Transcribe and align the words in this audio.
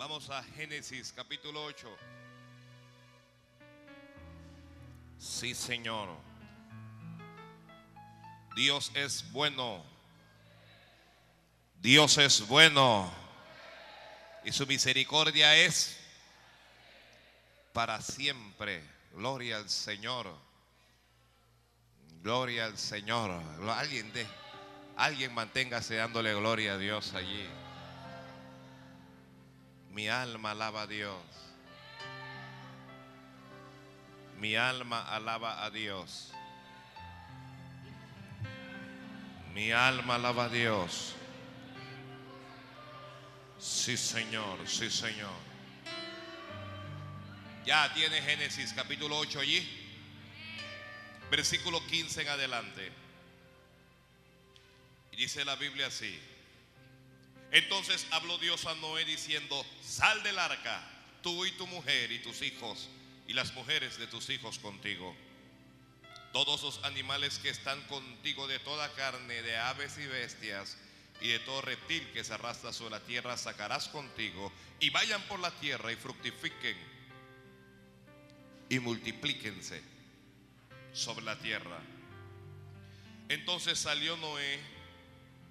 Vamos 0.00 0.30
a 0.30 0.42
Génesis 0.56 1.12
capítulo 1.14 1.62
8. 1.62 1.86
Sí, 5.18 5.54
Señor. 5.54 6.08
Dios 8.56 8.92
es 8.94 9.30
bueno. 9.30 9.84
Dios 11.82 12.16
es 12.16 12.48
bueno. 12.48 13.12
Y 14.42 14.52
su 14.52 14.66
misericordia 14.66 15.54
es 15.54 16.00
para 17.74 18.00
siempre. 18.00 18.82
Gloria 19.12 19.58
al 19.58 19.68
Señor. 19.68 20.34
Gloria 22.22 22.64
al 22.64 22.78
Señor. 22.78 23.32
Alguien 23.68 24.10
alguien 24.96 25.34
manténgase 25.34 25.96
dándole 25.96 26.32
gloria 26.32 26.72
a 26.72 26.78
Dios 26.78 27.12
allí. 27.12 27.46
Mi 29.90 30.08
alma 30.08 30.52
alaba 30.52 30.82
a 30.82 30.86
Dios. 30.86 31.22
Mi 34.38 34.54
alma 34.56 35.02
alaba 35.02 35.64
a 35.64 35.70
Dios. 35.70 36.32
Mi 39.52 39.72
alma 39.72 40.14
alaba 40.14 40.44
a 40.44 40.48
Dios. 40.48 41.14
Sí, 43.58 43.96
Señor, 43.96 44.66
sí, 44.66 44.90
Señor. 44.90 45.34
Ya 47.66 47.92
tiene 47.92 48.22
Génesis 48.22 48.72
capítulo 48.72 49.18
8 49.18 49.40
allí. 49.40 49.76
Versículo 51.30 51.84
15 51.86 52.22
en 52.22 52.28
adelante. 52.28 52.92
Y 55.12 55.16
dice 55.16 55.44
la 55.44 55.56
Biblia 55.56 55.88
así. 55.88 56.29
Entonces 57.52 58.06
habló 58.12 58.38
Dios 58.38 58.66
a 58.66 58.74
Noé 58.76 59.04
diciendo, 59.04 59.64
sal 59.82 60.22
del 60.22 60.38
arca, 60.38 60.86
tú 61.22 61.44
y 61.44 61.52
tu 61.52 61.66
mujer 61.66 62.12
y 62.12 62.20
tus 62.20 62.42
hijos 62.42 62.88
y 63.26 63.32
las 63.32 63.54
mujeres 63.54 63.98
de 63.98 64.06
tus 64.06 64.30
hijos 64.30 64.58
contigo. 64.58 65.14
Todos 66.32 66.62
los 66.62 66.84
animales 66.84 67.38
que 67.38 67.48
están 67.48 67.80
contigo 67.88 68.46
de 68.46 68.60
toda 68.60 68.92
carne, 68.92 69.42
de 69.42 69.56
aves 69.56 69.98
y 69.98 70.06
bestias, 70.06 70.76
y 71.20 71.28
de 71.28 71.38
todo 71.40 71.60
reptil 71.60 72.06
que 72.12 72.24
se 72.24 72.32
arrastra 72.32 72.72
sobre 72.72 72.92
la 72.92 73.00
tierra, 73.00 73.36
sacarás 73.36 73.88
contigo, 73.88 74.52
y 74.78 74.90
vayan 74.90 75.20
por 75.22 75.40
la 75.40 75.50
tierra 75.50 75.92
y 75.92 75.96
fructifiquen 75.96 76.76
y 78.68 78.78
multiplíquense 78.78 79.82
sobre 80.92 81.24
la 81.24 81.38
tierra. 81.38 81.80
Entonces 83.28 83.78
salió 83.78 84.16
Noé 84.16 84.60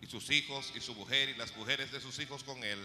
y 0.02 0.08
sus 0.08 0.30
hijos 0.30 0.72
y 0.75 0.81
su 0.81 0.94
mujer 0.95 1.30
y 1.30 1.36
las 1.36 1.55
mujeres 1.55 1.92
de 1.92 2.02
sus 2.02 2.19
hijos 2.19 2.44
con 2.44 2.64
él, 2.64 2.80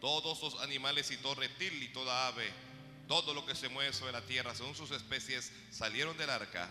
todos 0.00 0.42
los 0.42 0.60
animales 0.62 1.10
y 1.10 1.16
todo 1.16 1.36
reptil 1.36 1.82
y 1.82 1.88
toda 1.88 2.28
ave, 2.28 2.48
todo 3.08 3.34
lo 3.34 3.46
que 3.46 3.54
se 3.54 3.68
mueve 3.68 3.92
sobre 3.92 4.12
la 4.12 4.22
tierra 4.22 4.54
según 4.54 4.74
sus 4.74 4.90
especies, 4.90 5.52
salieron 5.70 6.16
del 6.16 6.30
arca 6.30 6.68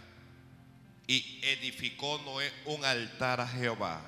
y 1.08 1.40
edificó 1.44 2.20
Noé 2.26 2.52
un 2.66 2.84
altar 2.84 3.42
a 3.42 3.48
Jehová. 3.48 4.02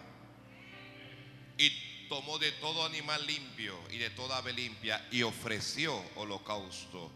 Y 1.58 1.71
tomó 2.08 2.38
de 2.39 2.52
todo 2.53 2.85
animal 2.85 3.25
limpio 3.25 3.75
y 3.91 3.97
de 3.97 4.09
toda 4.09 4.38
ave 4.38 4.53
limpia 4.53 5.05
y 5.11 5.23
ofreció 5.23 6.02
holocausto 6.15 7.11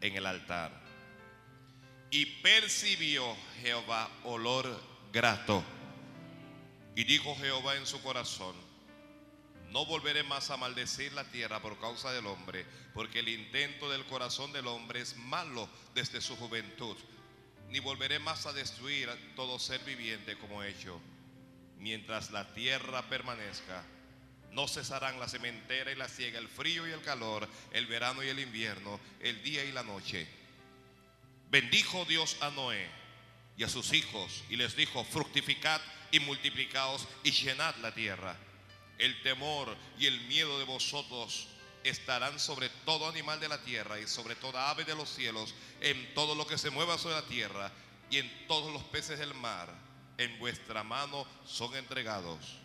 en 0.00 0.16
el 0.16 0.26
altar. 0.26 0.72
Y 2.10 2.26
percibió 2.26 3.36
Jehová 3.62 4.10
olor 4.24 4.80
grato. 5.12 5.64
Y 6.94 7.04
dijo 7.04 7.34
Jehová 7.36 7.76
en 7.76 7.86
su 7.86 8.02
corazón, 8.02 8.54
no 9.70 9.86
volveré 9.86 10.22
más 10.22 10.50
a 10.50 10.58
maldecir 10.58 11.12
la 11.14 11.24
tierra 11.24 11.62
por 11.62 11.80
causa 11.80 12.12
del 12.12 12.26
hombre, 12.26 12.66
porque 12.92 13.20
el 13.20 13.28
intento 13.30 13.90
del 13.90 14.04
corazón 14.04 14.52
del 14.52 14.66
hombre 14.66 15.00
es 15.00 15.16
malo 15.16 15.66
desde 15.94 16.20
su 16.20 16.36
juventud, 16.36 16.96
ni 17.70 17.80
volveré 17.80 18.18
más 18.18 18.44
a 18.44 18.52
destruir 18.52 19.08
todo 19.34 19.58
ser 19.58 19.82
viviente 19.84 20.36
como 20.36 20.62
he 20.62 20.68
hecho. 20.68 21.00
Mientras 21.78 22.30
la 22.30 22.52
tierra 22.52 23.08
permanezca, 23.08 23.82
no 24.50 24.68
cesarán 24.68 25.18
la 25.18 25.28
cementera 25.28 25.90
y 25.90 25.96
la 25.96 26.08
siega, 26.08 26.38
el 26.38 26.48
frío 26.48 26.86
y 26.86 26.90
el 26.90 27.00
calor, 27.00 27.48
el 27.72 27.86
verano 27.86 28.22
y 28.22 28.28
el 28.28 28.40
invierno, 28.40 29.00
el 29.20 29.42
día 29.42 29.64
y 29.64 29.72
la 29.72 29.82
noche. 29.82 30.28
Bendijo 31.50 32.04
Dios 32.04 32.36
a 32.42 32.50
Noé 32.50 32.86
y 33.56 33.64
a 33.64 33.70
sus 33.70 33.94
hijos 33.94 34.44
y 34.50 34.56
les 34.56 34.76
dijo, 34.76 35.02
fructificad 35.04 35.80
y 36.12 36.20
multiplicaos 36.20 37.08
y 37.24 37.32
llenad 37.32 37.74
la 37.76 37.92
tierra. 37.92 38.36
El 38.98 39.20
temor 39.22 39.76
y 39.98 40.06
el 40.06 40.20
miedo 40.22 40.58
de 40.60 40.64
vosotros 40.64 41.48
estarán 41.82 42.38
sobre 42.38 42.68
todo 42.84 43.08
animal 43.08 43.40
de 43.40 43.48
la 43.48 43.60
tierra 43.62 43.98
y 43.98 44.06
sobre 44.06 44.36
toda 44.36 44.70
ave 44.70 44.84
de 44.84 44.94
los 44.94 45.08
cielos, 45.08 45.54
en 45.80 46.14
todo 46.14 46.36
lo 46.36 46.46
que 46.46 46.58
se 46.58 46.70
mueva 46.70 46.98
sobre 46.98 47.16
la 47.16 47.26
tierra 47.26 47.72
y 48.10 48.18
en 48.18 48.46
todos 48.46 48.72
los 48.72 48.84
peces 48.84 49.18
del 49.18 49.34
mar. 49.34 49.68
En 50.18 50.38
vuestra 50.38 50.84
mano 50.84 51.26
son 51.46 51.74
entregados. 51.74 52.58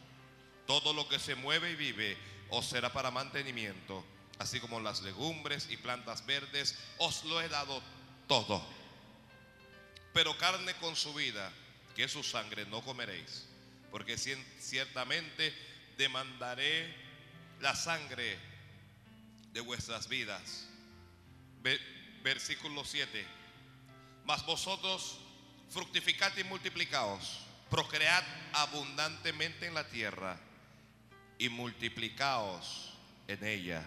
Todo 0.67 0.93
lo 0.93 1.07
que 1.07 1.17
se 1.17 1.33
mueve 1.35 1.71
y 1.71 1.75
vive 1.75 2.17
os 2.49 2.65
será 2.65 2.91
para 2.91 3.09
mantenimiento, 3.09 4.05
así 4.37 4.59
como 4.59 4.79
las 4.79 5.01
legumbres 5.01 5.67
y 5.69 5.77
plantas 5.77 6.25
verdes, 6.25 6.77
os 6.97 7.23
lo 7.23 7.41
he 7.41 7.47
dado 7.47 7.81
todo. 8.27 8.61
Pero 10.13 10.37
carne 10.37 10.73
con 10.75 10.95
su 10.95 11.13
vida, 11.13 11.51
que 11.97 12.07
su 12.07 12.21
sangre, 12.21 12.63
no 12.67 12.83
comeréis, 12.83 13.47
porque 13.89 14.19
ciertamente 14.19 15.51
demandaré 15.97 16.93
la 17.59 17.75
sangre 17.75 18.37
de 19.51 19.61
vuestras 19.61 20.07
vidas. 20.07 20.67
Versículo 22.21 22.85
7. 22.85 23.25
Mas 24.25 24.45
vosotros 24.45 25.17
fructificad 25.71 26.37
y 26.37 26.43
multiplicaos, 26.43 27.39
procread 27.71 28.23
abundantemente 28.53 29.65
en 29.65 29.73
la 29.73 29.87
tierra 29.87 30.39
y 31.39 31.49
multiplicaos 31.49 32.93
en 33.27 33.43
ella. 33.43 33.83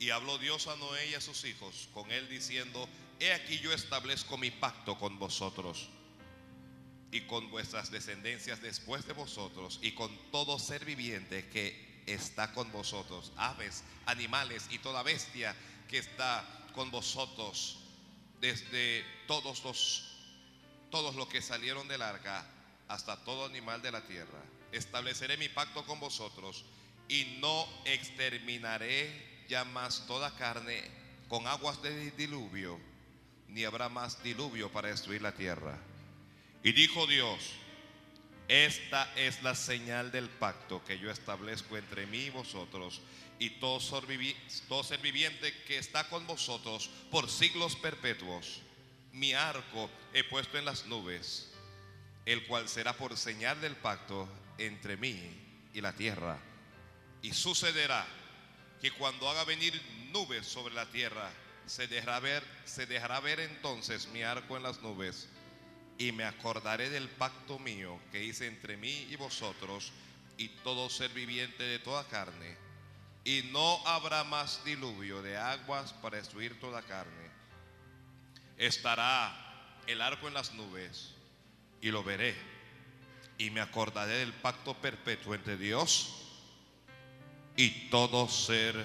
Y 0.00 0.08
habló 0.08 0.38
Dios 0.38 0.66
a 0.66 0.76
Noé 0.76 1.10
y 1.10 1.14
a 1.14 1.20
sus 1.20 1.44
hijos 1.44 1.90
con 1.92 2.10
él 2.10 2.26
diciendo, 2.30 2.88
he 3.20 3.32
aquí 3.32 3.58
yo 3.58 3.72
establezco 3.72 4.36
mi 4.36 4.50
pacto 4.50 4.98
con 4.98 5.18
vosotros 5.18 5.88
y 7.10 7.22
con 7.22 7.50
vuestras 7.50 7.90
descendencias 7.90 8.60
después 8.60 9.06
de 9.06 9.12
vosotros 9.12 9.78
y 9.82 9.92
con 9.92 10.16
todo 10.30 10.58
ser 10.58 10.84
viviente 10.84 11.48
que 11.48 12.02
está 12.06 12.52
con 12.52 12.70
vosotros, 12.72 13.32
aves, 13.36 13.82
animales 14.06 14.66
y 14.70 14.78
toda 14.78 15.02
bestia 15.02 15.54
que 15.88 15.98
está 15.98 16.44
con 16.74 16.90
vosotros, 16.90 17.78
desde 18.40 19.04
todos 19.26 19.64
los 19.64 20.04
todos 20.90 21.14
los 21.16 21.28
que 21.28 21.42
salieron 21.42 21.86
del 21.86 22.00
arca 22.00 22.46
hasta 22.88 23.22
todo 23.24 23.44
animal 23.44 23.82
de 23.82 23.92
la 23.92 24.06
tierra. 24.06 24.42
Estableceré 24.72 25.36
mi 25.36 25.48
pacto 25.48 25.84
con 25.84 26.00
vosotros 26.00 26.64
y 27.08 27.38
no 27.40 27.66
exterminaré 27.84 29.44
ya 29.48 29.64
más 29.64 30.06
toda 30.06 30.34
carne 30.36 30.82
con 31.28 31.46
aguas 31.46 31.82
de 31.82 32.10
diluvio, 32.12 32.78
ni 33.48 33.64
habrá 33.64 33.88
más 33.88 34.22
diluvio 34.22 34.70
para 34.70 34.88
destruir 34.88 35.22
la 35.22 35.32
tierra. 35.32 35.78
Y 36.62 36.72
dijo 36.72 37.06
Dios, 37.06 37.52
esta 38.48 39.12
es 39.14 39.42
la 39.42 39.54
señal 39.54 40.10
del 40.10 40.28
pacto 40.28 40.82
que 40.84 40.98
yo 40.98 41.10
establezco 41.10 41.76
entre 41.76 42.06
mí 42.06 42.24
y 42.24 42.30
vosotros 42.30 43.02
y 43.38 43.50
todo 43.50 43.78
ser 43.78 44.06
viviente 44.06 45.62
que 45.64 45.78
está 45.78 46.08
con 46.08 46.26
vosotros 46.26 46.90
por 47.10 47.30
siglos 47.30 47.76
perpetuos. 47.76 48.62
Mi 49.12 49.32
arco 49.32 49.90
he 50.12 50.24
puesto 50.24 50.58
en 50.58 50.64
las 50.64 50.86
nubes, 50.86 51.50
el 52.26 52.46
cual 52.46 52.68
será 52.68 52.96
por 52.96 53.16
señal 53.16 53.60
del 53.60 53.76
pacto 53.76 54.28
entre 54.58 54.96
mí 54.96 55.18
y 55.72 55.80
la 55.80 55.92
tierra. 55.92 56.38
Y 57.22 57.32
sucederá 57.32 58.06
que 58.80 58.90
cuando 58.92 59.28
haga 59.28 59.44
venir 59.44 59.80
nubes 60.12 60.46
sobre 60.46 60.74
la 60.74 60.86
tierra, 60.86 61.30
se 61.68 61.86
dejará 61.86 62.20
ver, 62.20 62.42
se 62.64 62.86
dejará 62.86 63.20
ver 63.20 63.40
entonces 63.40 64.08
mi 64.08 64.22
arco 64.22 64.56
en 64.56 64.62
las 64.62 64.80
nubes 64.82 65.28
y 65.98 66.12
me 66.12 66.24
acordaré 66.24 66.90
del 66.90 67.08
pacto 67.08 67.58
mío 67.58 67.98
que 68.10 68.24
hice 68.24 68.46
entre 68.46 68.76
mí 68.76 69.06
y 69.10 69.16
vosotros 69.16 69.92
y 70.36 70.48
todo 70.48 70.88
ser 70.88 71.10
viviente 71.10 71.62
de 71.64 71.78
toda 71.78 72.04
carne. 72.04 72.56
Y 73.24 73.50
no 73.52 73.86
habrá 73.86 74.24
más 74.24 74.64
diluvio 74.64 75.20
de 75.22 75.36
aguas 75.36 75.92
para 75.92 76.16
destruir 76.16 76.58
toda 76.60 76.82
carne. 76.82 77.28
Estará 78.56 79.82
el 79.86 80.00
arco 80.00 80.28
en 80.28 80.34
las 80.34 80.54
nubes 80.54 81.14
y 81.82 81.90
lo 81.90 82.02
veré. 82.02 82.34
Y 83.36 83.50
me 83.50 83.60
acordaré 83.60 84.14
del 84.18 84.32
pacto 84.32 84.74
perpetuo 84.74 85.34
entre 85.34 85.56
Dios 85.56 86.22
y 87.56 87.88
todo 87.90 88.28
ser 88.28 88.84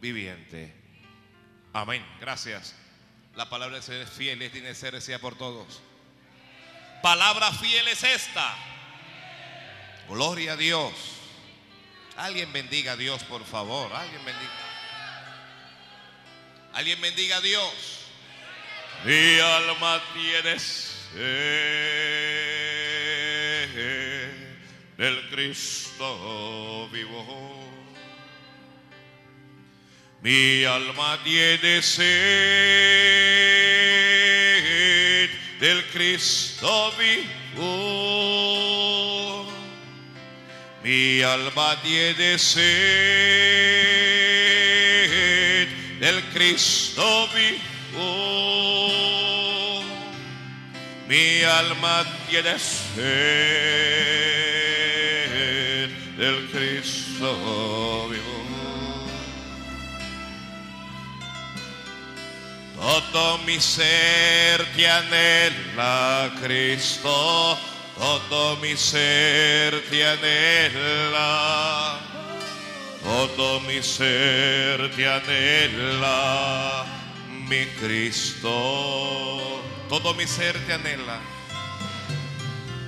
viviente. 0.00 0.79
Amén. 1.72 2.04
Gracias. 2.20 2.74
La 3.36 3.48
palabra 3.48 3.76
de 3.76 3.82
ser 3.82 4.06
fiel 4.06 4.42
es 4.42 4.52
tiene 4.52 4.74
ser 4.74 5.00
sea 5.00 5.18
por 5.18 5.38
todos. 5.38 5.80
Palabra 7.02 7.52
fiel 7.52 7.86
es 7.88 8.02
esta. 8.02 8.54
Gloria 10.08 10.52
a 10.52 10.56
Dios. 10.56 10.92
Alguien 12.16 12.52
bendiga 12.52 12.92
a 12.92 12.96
Dios, 12.96 13.22
por 13.24 13.44
favor. 13.44 13.92
Alguien 13.92 14.24
bendiga. 14.24 14.50
Alguien 16.72 17.00
bendiga 17.00 17.36
a 17.36 17.40
Dios. 17.40 17.72
Mi 19.04 19.38
alma 19.38 20.02
tiene 20.12 20.58
sed 20.58 21.20
del 24.98 25.30
Cristo 25.30 26.88
vivo. 26.92 27.59
Mi 30.22 30.64
alma 30.64 31.18
tiene 31.24 31.80
sed 31.80 32.00
del 35.58 35.82
Cristo 35.92 36.92
vivo. 36.98 37.62
Mi 40.82 41.22
alma 41.22 41.74
tiene 41.80 42.36
sed 42.36 42.60
del 46.00 46.22
Cristo 46.34 47.26
vivo. 47.32 48.02
Mi 51.06 51.42
alma 51.44 52.04
tiene 52.28 52.58
sed 52.58 53.00
del 56.18 56.46
Cristo 56.50 58.08
vivo. 58.08 58.09
Todo 62.90 63.38
mi 63.46 63.60
ser 63.60 64.66
te 64.74 64.90
anhela, 64.90 66.28
Cristo. 66.42 67.56
Todo 67.96 68.56
mi 68.56 68.76
ser 68.76 69.80
te 69.88 70.04
anhela. 70.04 72.00
Todo 73.04 73.60
mi 73.60 73.80
ser 73.80 74.90
te 74.96 75.06
anhela, 75.06 76.84
mi 77.48 77.64
Cristo. 77.78 79.62
Todo 79.88 80.12
mi 80.14 80.26
ser 80.26 80.58
te 80.66 80.72
anhela. 80.72 81.20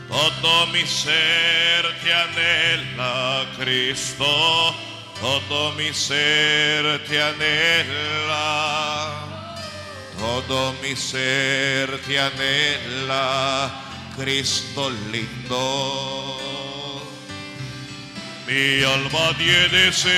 Todo 0.08 0.66
mi 0.72 0.84
ser 0.84 1.86
te 2.02 2.12
anhela, 2.12 3.46
Cristo. 3.56 4.74
Todo 5.20 5.70
mi 5.74 5.94
ser 5.94 7.04
te 7.06 7.22
anhela. 7.22 9.31
Todo 10.22 10.72
mi 10.80 10.94
ser 10.94 11.98
te 12.06 12.16
anhela, 12.16 13.70
Cristo 14.16 14.88
lindo. 15.10 16.38
Mi 18.46 18.84
alma 18.84 19.36
tiene 19.36 19.92
sed 19.92 20.12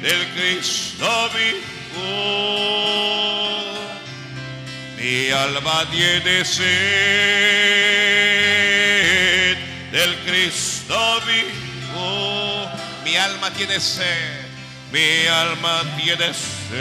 del 0.00 0.26
Cristo 0.34 1.28
vivo. 1.36 2.08
Mi 4.96 5.30
alma 5.30 5.84
tiene 5.90 6.42
sed 6.42 6.68
del 9.92 10.16
Cristo 10.24 11.20
vivo. 11.26 12.70
Mi 13.04 13.14
alma 13.18 13.50
tiene 13.50 13.78
sed. 13.78 14.47
Mi 14.90 15.26
alma 15.26 15.82
tiene 15.98 16.32
sed 16.32 16.72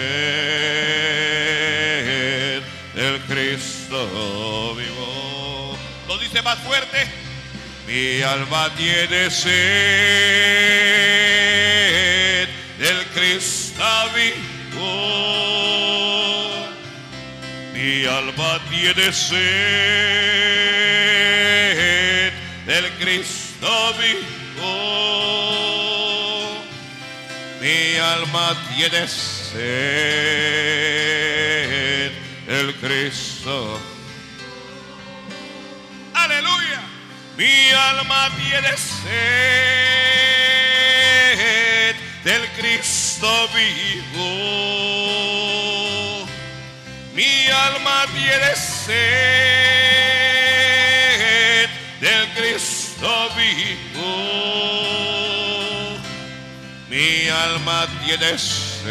del 2.93 3.19
Cristo 3.27 4.75
vivo. 4.75 5.77
Lo 6.07 6.17
dice 6.17 6.41
más 6.41 6.57
fuerte. 6.59 7.05
Mi 7.85 8.21
alma 8.21 8.73
tiene 8.77 9.29
sed 9.29 9.57
del 12.79 13.05
Cristo 13.13 13.83
vivo. 14.15 14.37
Mi 17.73 18.05
alma 18.05 18.61
tiene 18.69 19.11
sed 19.11 19.37
del 22.65 22.89
Cristo 22.99 23.93
vivo. 23.99 24.36
Mi 27.67 27.99
alma 27.99 28.55
tiene 28.69 29.05
sed 29.09 29.51
del 32.45 32.73
Cristo. 32.79 33.77
Aleluya. 36.13 36.81
Mi 37.35 37.69
alma 37.71 38.31
tiene 38.37 38.77
sed 38.77 39.17
del 42.23 42.47
Cristo 42.55 43.49
vivo. 43.53 44.29
Mi 47.11 47.49
alma 47.49 48.05
tiene 48.13 48.55
sed 48.55 49.76
alma 57.43 57.87
tiene 58.03 58.37
sed 58.37 58.87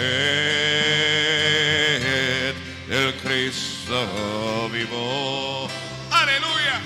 del 2.86 3.14
Cristo 3.22 4.68
vivo. 4.70 5.68
Aleluya. 6.10 6.80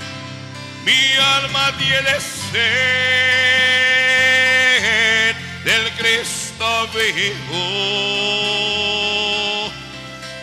Mi 0.84 1.16
alma 1.16 1.72
tiene 1.76 2.20
sed 2.20 2.60
del 5.64 5.92
Cristo 5.98 6.88
vivo. 6.94 7.64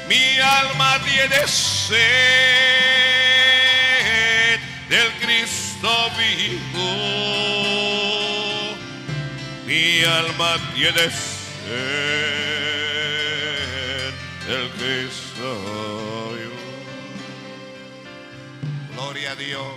Mi 0.08 0.40
alma 0.40 1.00
tiene 1.04 1.48
sed 1.48 3.17
Mi 9.98 10.04
alma 10.04 10.60
tiene 10.76 11.10
sed 11.10 11.74
del 14.46 14.70
Cristo 14.78 15.48
vivo. 16.36 16.60
Gloria 18.94 19.32
a 19.32 19.36
Dios. 19.36 19.74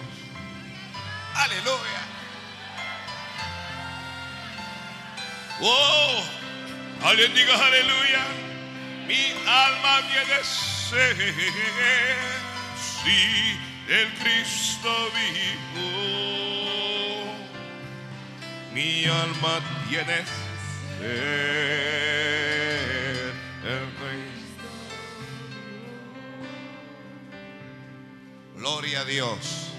Aleluya. 1.35 2.03
Oh, 5.63 6.23
alguien 7.03 7.33
diga 7.35 7.55
aleluya. 7.55 8.25
Mi 9.07 9.33
alma 9.47 10.03
tiene 10.11 10.45
sed, 10.45 11.17
sí, 12.77 13.59
del 13.89 14.13
Cristo 14.19 14.91
vivo. 15.15 16.60
Mi 18.73 19.05
alma 19.05 19.61
tiene 19.89 20.25
sed 20.99 22.21
del 23.65 23.89
Cristo. 23.99 24.65
Gloria 28.57 29.01
a 29.01 29.05
Dios. 29.05 29.71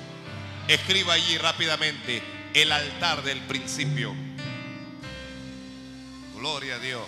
Escriba 0.67 1.13
allí 1.13 1.38
rápidamente 1.38 2.21
el 2.53 2.71
altar 2.71 3.24
del 3.24 3.39
principio. 3.41 4.13
Gloria 6.36 6.75
a 6.75 6.79
Dios. 6.79 7.07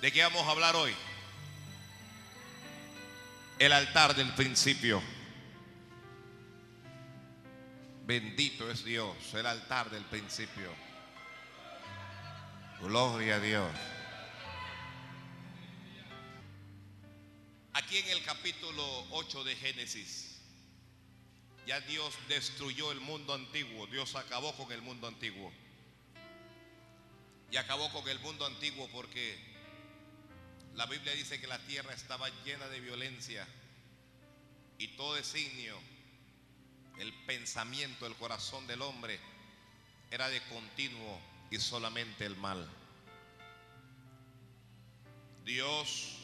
¿De 0.00 0.10
qué 0.10 0.22
vamos 0.22 0.46
a 0.46 0.52
hablar 0.52 0.74
hoy? 0.74 0.94
El 3.58 3.72
altar 3.72 4.14
del 4.16 4.32
principio. 4.32 5.02
Bendito 8.06 8.70
es 8.70 8.84
Dios, 8.84 9.16
el 9.34 9.44
altar 9.46 9.90
del 9.90 10.04
principio. 10.04 10.72
Gloria 12.80 13.34
a 13.34 13.40
Dios. 13.40 13.68
Aquí 17.72 17.98
en 17.98 18.08
el 18.10 18.22
capítulo 18.22 19.06
8 19.10 19.42
de 19.42 19.56
Génesis, 19.56 20.38
ya 21.66 21.80
Dios 21.80 22.14
destruyó 22.28 22.92
el 22.92 23.00
mundo 23.00 23.34
antiguo, 23.34 23.88
Dios 23.88 24.14
acabó 24.14 24.52
con 24.52 24.70
el 24.70 24.82
mundo 24.82 25.08
antiguo. 25.08 25.52
Y 27.50 27.56
acabó 27.56 27.90
con 27.90 28.08
el 28.08 28.20
mundo 28.20 28.46
antiguo 28.46 28.88
porque 28.92 29.36
la 30.74 30.86
Biblia 30.86 31.12
dice 31.14 31.40
que 31.40 31.48
la 31.48 31.58
tierra 31.58 31.92
estaba 31.92 32.28
llena 32.44 32.68
de 32.68 32.78
violencia 32.78 33.48
y 34.78 34.88
todo 34.96 35.16
designio, 35.16 35.76
el 36.98 37.12
pensamiento, 37.12 38.06
el 38.06 38.14
corazón 38.14 38.66
del 38.66 38.82
hombre 38.82 39.18
era 40.10 40.28
de 40.28 40.40
continuo 40.42 41.20
y 41.50 41.58
solamente 41.58 42.24
el 42.24 42.36
mal. 42.36 42.68
Dios, 45.44 46.18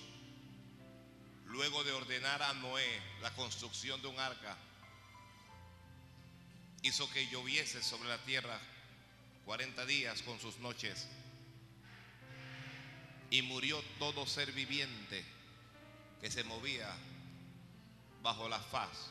luego 1.47 1.85
de 1.85 1.93
ordenar 1.93 2.43
a 2.43 2.55
Noé 2.55 3.00
la 3.21 3.33
construcción 3.35 4.00
de 4.02 4.09
un 4.09 4.19
arca, 4.19 4.57
hizo 6.83 7.09
que 7.11 7.29
lloviese 7.29 7.83
sobre 7.83 8.09
la 8.09 8.19
tierra 8.19 8.59
40 9.45 9.87
días 9.87 10.23
con 10.23 10.41
sus 10.41 10.59
noches. 10.59 11.09
Y 13.31 13.43
murió 13.43 13.83
todo 13.99 14.26
ser 14.26 14.52
viviente 14.52 15.25
que 16.21 16.31
se 16.31 16.45
movía 16.45 16.95
bajo 18.23 18.49
la 18.49 18.61
faz 18.61 19.11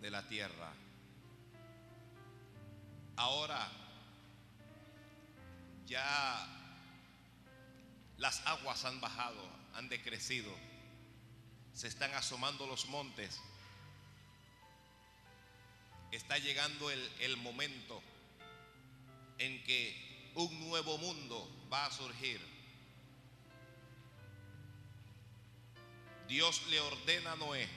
de 0.00 0.10
la 0.10 0.26
tierra. 0.26 0.72
Ahora 3.16 3.70
ya 5.86 6.46
las 8.16 8.46
aguas 8.46 8.84
han 8.84 9.00
bajado, 9.00 9.42
han 9.74 9.88
decrecido, 9.88 10.52
se 11.74 11.88
están 11.88 12.12
asomando 12.14 12.66
los 12.66 12.86
montes. 12.86 13.40
Está 16.12 16.38
llegando 16.38 16.90
el, 16.90 17.12
el 17.20 17.36
momento 17.36 18.02
en 19.38 19.62
que 19.64 20.32
un 20.34 20.68
nuevo 20.68 20.98
mundo 20.98 21.48
va 21.72 21.86
a 21.86 21.90
surgir. 21.90 22.40
Dios 26.28 26.66
le 26.68 26.80
ordena 26.80 27.32
a 27.32 27.36
Noé 27.36 27.68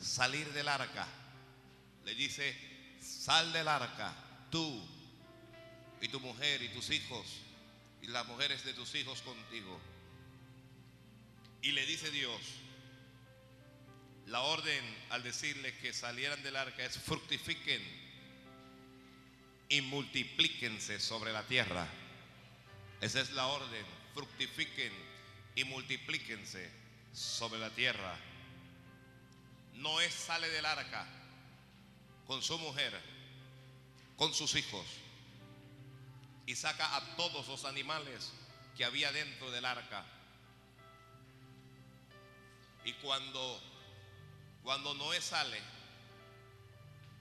salir 0.00 0.52
del 0.52 0.68
arca. 0.68 1.06
Le 2.04 2.14
dice, 2.14 2.54
sal 3.00 3.52
del 3.52 3.68
arca, 3.68 4.14
tú 4.50 4.82
y 6.00 6.08
tu 6.08 6.20
mujer 6.20 6.62
y 6.62 6.68
tus 6.68 6.90
hijos 6.90 7.26
y 8.02 8.08
las 8.08 8.26
mujeres 8.26 8.64
de 8.64 8.74
tus 8.74 8.94
hijos 8.94 9.22
contigo. 9.22 9.80
Y 11.62 11.72
le 11.72 11.86
dice 11.86 12.10
Dios, 12.10 12.40
la 14.26 14.40
orden 14.40 14.84
al 15.10 15.22
decirle 15.22 15.74
que 15.78 15.94
salieran 15.94 16.42
del 16.42 16.56
arca 16.56 16.84
es 16.84 16.98
fructifiquen 16.98 17.82
y 19.70 19.80
multiplíquense 19.80 21.00
sobre 21.00 21.32
la 21.32 21.42
tierra. 21.46 21.88
Esa 23.00 23.20
es 23.20 23.30
la 23.32 23.46
orden, 23.46 23.84
fructifiquen 24.12 24.92
y 25.54 25.64
multiplíquense 25.64 26.70
sobre 27.14 27.58
la 27.58 27.70
tierra. 27.70 28.14
Noé 29.74 30.10
sale 30.10 30.48
del 30.50 30.66
arca 30.66 31.23
con 32.26 32.42
su 32.42 32.58
mujer, 32.58 32.92
con 34.16 34.32
sus 34.32 34.54
hijos, 34.54 34.84
y 36.46 36.54
saca 36.54 36.96
a 36.96 37.16
todos 37.16 37.48
los 37.48 37.64
animales 37.64 38.32
que 38.76 38.84
había 38.84 39.12
dentro 39.12 39.50
del 39.50 39.64
arca. 39.64 40.04
Y 42.84 42.92
cuando, 42.94 43.62
cuando 44.62 44.94
Noé 44.94 45.20
sale, 45.20 45.58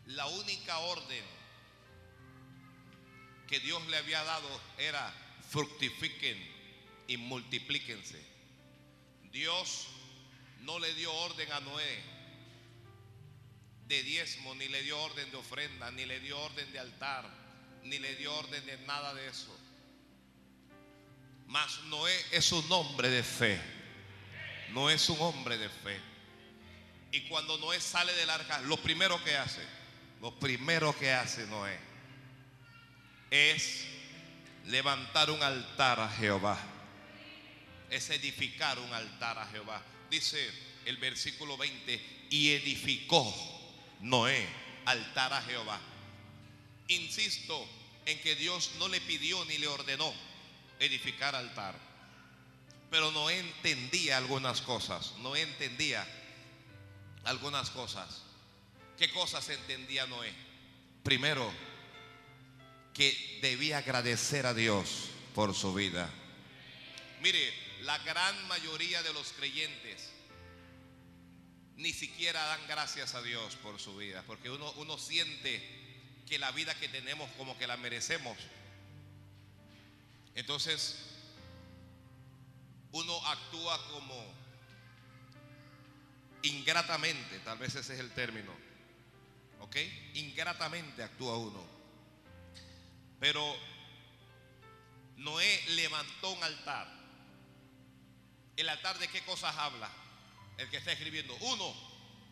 la 0.08 0.26
única 0.28 0.78
orden 0.80 1.24
que 3.48 3.60
Dios 3.60 3.86
le 3.88 3.98
había 3.98 4.24
dado 4.24 4.62
era 4.78 5.14
fructifiquen 5.50 6.38
y 7.08 7.18
multiplíquense. 7.18 8.22
Dios 9.32 9.88
no 10.62 10.80
le 10.80 10.94
dio 10.96 11.14
orden 11.14 11.52
a 11.52 11.60
Noé 11.62 12.13
de 13.88 14.04
diezmo, 14.04 14.56
ni 14.56 14.68
le 14.68 14.82
dio 14.84 15.00
orden 15.02 15.30
de 15.32 15.38
ofrenda, 15.38 15.92
ni 15.92 16.06
le 16.06 16.20
dio 16.20 16.40
orden 16.40 16.72
de 16.72 16.80
altar, 16.80 17.30
ni 17.84 18.00
le 18.00 18.16
dio 18.16 18.34
orden 18.34 18.66
de 18.66 18.78
nada 18.80 19.14
de 19.14 19.28
eso. 19.28 19.58
Mas 21.48 21.80
Noé 21.84 22.14
es 22.32 22.52
un 22.52 22.72
hombre 22.72 23.10
de 23.10 23.24
fe. 23.24 23.62
No 24.70 24.90
es 24.90 25.08
un 25.10 25.22
hombre 25.22 25.58
de 25.58 25.70
fe. 25.70 26.00
Y 27.12 27.22
cuando 27.28 27.58
Noé 27.60 27.80
sale 27.80 28.14
del 28.14 28.30
arca, 28.30 28.60
lo 28.62 28.78
primero 28.78 29.24
que 29.24 29.38
hace, 29.38 29.62
lo 30.20 30.38
primero 30.40 30.98
que 30.98 31.12
hace 31.12 31.46
Noé 31.46 31.78
es 33.30 33.86
levantar 34.66 35.30
un 35.30 35.42
altar 35.44 36.00
a 36.00 36.10
Jehová. 36.10 36.58
Es 37.90 38.10
edificar 38.10 38.80
un 38.80 38.92
altar 38.94 39.38
a 39.38 39.46
Jehová. 39.48 39.84
Dice 40.10 40.50
el 40.86 40.98
versículo 40.98 41.58
20, 41.58 42.28
y 42.30 42.52
edificó 42.52 43.53
Noé 44.04 44.48
altar 44.86 45.34
a 45.34 45.42
Jehová. 45.42 45.80
Insisto 46.90 47.68
en 48.06 48.20
que 48.20 48.36
Dios 48.36 48.72
no 48.78 48.90
le 48.90 49.00
pidió 49.02 49.44
ni 49.46 49.58
le 49.58 49.68
ordenó 49.68 50.14
edificar 50.80 51.36
altar. 51.36 51.76
Pero 52.92 53.12
Noé 53.12 53.40
entendía 53.40 54.18
algunas 54.18 54.62
cosas. 54.62 55.14
No 55.20 55.36
entendía 55.36 56.06
algunas 57.24 57.70
cosas. 57.70 58.24
¿Qué 58.98 59.10
cosas 59.10 59.48
entendía 59.50 60.06
Noé? 60.06 60.32
Primero, 61.02 61.52
que 62.94 63.40
debía 63.42 63.80
agradecer 63.80 64.46
a 64.46 64.54
Dios 64.54 65.10
por 65.34 65.56
su 65.56 65.74
vida. 65.74 66.10
Mire, 67.22 67.54
la 67.84 67.98
gran 68.00 68.48
mayoría 68.50 69.02
de 69.02 69.14
los 69.14 69.32
creyentes 69.32 70.12
ni 71.78 71.92
siquiera 71.94 72.44
dan 72.44 72.68
gracias 72.68 73.16
a 73.16 73.22
Dios 73.22 73.56
por 73.58 73.80
su 73.80 73.96
vida, 73.98 74.24
porque 74.28 74.50
uno, 74.50 74.72
uno 74.74 74.98
siente 74.98 75.62
que 76.28 76.40
la 76.40 76.52
vida 76.52 76.76
que 76.76 76.88
tenemos 76.88 77.30
como 77.38 77.58
que 77.58 77.68
la 77.68 77.78
merecemos. 77.78 78.38
Entonces, 80.36 81.00
uno 82.92 83.28
actúa 83.28 83.88
como 83.90 84.34
ingratamente, 86.44 87.40
tal 87.40 87.58
vez 87.58 87.76
ese 87.76 87.94
es 87.94 88.00
el 88.00 88.12
término, 88.12 88.52
¿ok? 89.62 89.76
Ingratamente 90.16 91.04
actúa 91.04 91.38
uno. 91.38 91.64
Pero 93.20 93.56
Noé 95.18 95.64
levantó 95.70 96.32
un 96.32 96.44
altar. 96.44 96.88
¿El 98.56 98.70
altar 98.70 99.00
de 99.00 99.08
qué 99.08 99.22
cosas 99.22 99.56
habla? 99.56 99.90
El 100.58 100.70
que 100.70 100.78
está 100.78 100.92
escribiendo. 100.92 101.36
Uno, 101.42 101.74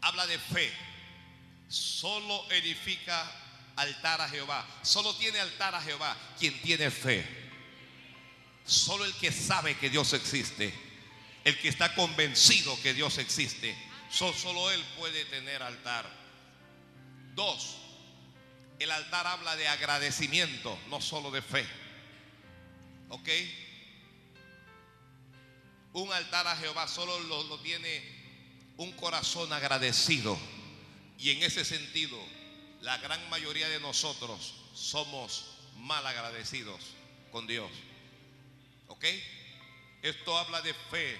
habla 0.01 0.27
de 0.27 0.37
fe. 0.37 0.71
Solo 1.67 2.49
edifica 2.51 3.31
altar 3.75 4.21
a 4.21 4.29
Jehová. 4.29 4.65
Solo 4.83 5.15
tiene 5.15 5.39
altar 5.39 5.75
a 5.75 5.81
Jehová 5.81 6.15
quien 6.37 6.59
tiene 6.61 6.91
fe. 6.91 7.25
Solo 8.65 9.05
el 9.05 9.13
que 9.15 9.31
sabe 9.31 9.75
que 9.77 9.89
Dios 9.89 10.13
existe. 10.13 10.73
El 11.43 11.57
que 11.59 11.69
está 11.69 11.95
convencido 11.95 12.79
que 12.81 12.93
Dios 12.93 13.17
existe. 13.17 13.75
Solo 14.09 14.69
él 14.71 14.83
puede 14.97 15.25
tener 15.25 15.63
altar. 15.63 16.05
Dos, 17.33 17.77
el 18.77 18.91
altar 18.91 19.25
habla 19.25 19.55
de 19.55 19.67
agradecimiento, 19.67 20.77
no 20.89 20.99
solo 20.99 21.31
de 21.31 21.41
fe. 21.41 21.65
¿Ok? 23.09 23.29
Un 25.93 26.11
altar 26.13 26.47
a 26.47 26.55
Jehová 26.55 26.87
solo 26.87 27.19
lo, 27.21 27.59
tiene 27.59 28.01
un 28.77 28.91
corazón 28.93 29.51
agradecido. 29.51 30.37
Y 31.17 31.31
en 31.31 31.43
ese 31.43 31.65
sentido, 31.65 32.17
la 32.81 32.97
gran 32.97 33.29
mayoría 33.29 33.67
de 33.67 33.79
nosotros 33.79 34.55
somos 34.73 35.57
mal 35.77 36.05
agradecidos 36.05 36.79
con 37.31 37.45
Dios. 37.45 37.69
¿Ok? 38.87 39.05
Esto 40.01 40.37
habla 40.37 40.61
de 40.61 40.73
fe. 40.73 41.17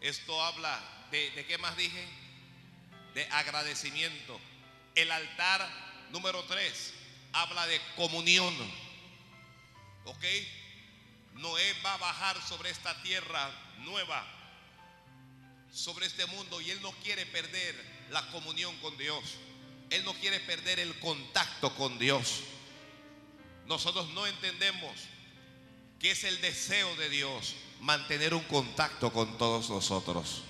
Esto 0.00 0.42
habla 0.42 1.06
de, 1.10 1.30
¿de 1.30 1.46
qué 1.46 1.56
más 1.58 1.76
dije? 1.76 2.08
De 3.14 3.24
agradecimiento. 3.26 4.40
El 4.94 5.10
altar 5.12 5.68
número 6.10 6.42
tres 6.44 6.92
habla 7.32 7.66
de 7.66 7.80
comunión. 7.96 8.54
¿Ok? 10.04 10.24
Noé 11.40 11.74
va 11.84 11.94
a 11.94 11.98
bajar 11.98 12.40
sobre 12.46 12.70
esta 12.70 12.94
tierra 13.02 13.50
nueva, 13.78 14.26
sobre 15.72 16.06
este 16.06 16.26
mundo, 16.26 16.60
y 16.60 16.70
él 16.70 16.80
no 16.82 16.92
quiere 17.02 17.26
perder 17.26 17.74
la 18.10 18.26
comunión 18.30 18.76
con 18.78 18.96
Dios. 18.98 19.24
Él 19.88 20.04
no 20.04 20.14
quiere 20.14 20.40
perder 20.40 20.78
el 20.80 20.98
contacto 21.00 21.74
con 21.74 21.98
Dios. 21.98 22.42
Nosotros 23.66 24.08
no 24.10 24.26
entendemos 24.26 24.92
que 25.98 26.10
es 26.10 26.24
el 26.24 26.40
deseo 26.40 26.94
de 26.96 27.08
Dios 27.08 27.54
mantener 27.80 28.34
un 28.34 28.44
contacto 28.44 29.12
con 29.12 29.38
todos 29.38 29.70
nosotros. 29.70 30.42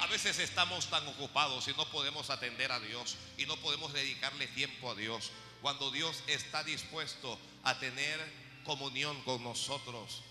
A 0.00 0.06
veces 0.06 0.38
estamos 0.38 0.86
tan 0.86 1.06
ocupados 1.08 1.66
y 1.68 1.72
no 1.72 1.90
podemos 1.90 2.30
atender 2.30 2.70
a 2.72 2.80
Dios 2.80 3.16
y 3.36 3.46
no 3.46 3.56
podemos 3.56 3.92
dedicarle 3.92 4.46
tiempo 4.48 4.90
a 4.90 4.94
Dios. 4.94 5.30
Cuando 5.60 5.90
Dios 5.90 6.22
está 6.28 6.62
dispuesto 6.62 7.38
a 7.64 7.78
tener 7.78 8.20
comunión 8.64 9.20
con 9.22 9.42
nosotros, 9.42 10.22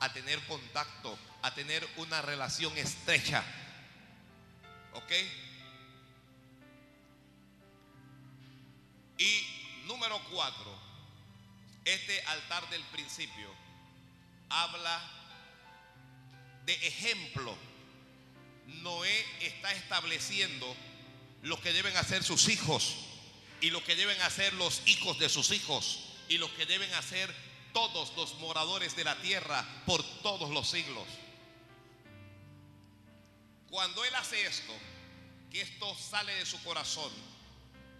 a 0.00 0.12
tener 0.12 0.40
contacto, 0.46 1.18
a 1.42 1.54
tener 1.54 1.86
una 1.96 2.22
relación 2.22 2.76
estrecha. 2.76 3.42
¿Ok? 4.94 5.12
Y 9.18 9.46
número 9.86 10.20
cuatro, 10.30 10.78
este 11.84 12.20
altar 12.22 12.68
del 12.70 12.82
principio 12.84 13.50
habla 14.50 15.00
de 16.64 16.74
ejemplo. 16.86 17.56
Noé 18.66 19.24
está 19.40 19.72
estableciendo 19.72 20.76
lo 21.42 21.60
que 21.60 21.72
deben 21.72 21.96
hacer 21.96 22.24
sus 22.24 22.48
hijos 22.48 22.96
y 23.60 23.70
lo 23.70 23.82
que 23.84 23.94
deben 23.94 24.20
hacer 24.22 24.52
los 24.54 24.82
hijos 24.86 25.18
de 25.18 25.28
sus 25.28 25.52
hijos 25.52 26.00
y 26.28 26.38
lo 26.38 26.52
que 26.56 26.66
deben 26.66 26.92
hacer 26.94 27.32
todos 27.76 28.16
los 28.16 28.38
moradores 28.38 28.96
de 28.96 29.04
la 29.04 29.14
tierra 29.16 29.62
por 29.84 30.02
todos 30.22 30.48
los 30.48 30.66
siglos. 30.66 31.04
Cuando 33.68 34.02
Él 34.02 34.14
hace 34.14 34.46
esto, 34.46 34.72
que 35.50 35.60
esto 35.60 35.94
sale 35.94 36.32
de 36.36 36.46
su 36.46 36.58
corazón, 36.64 37.12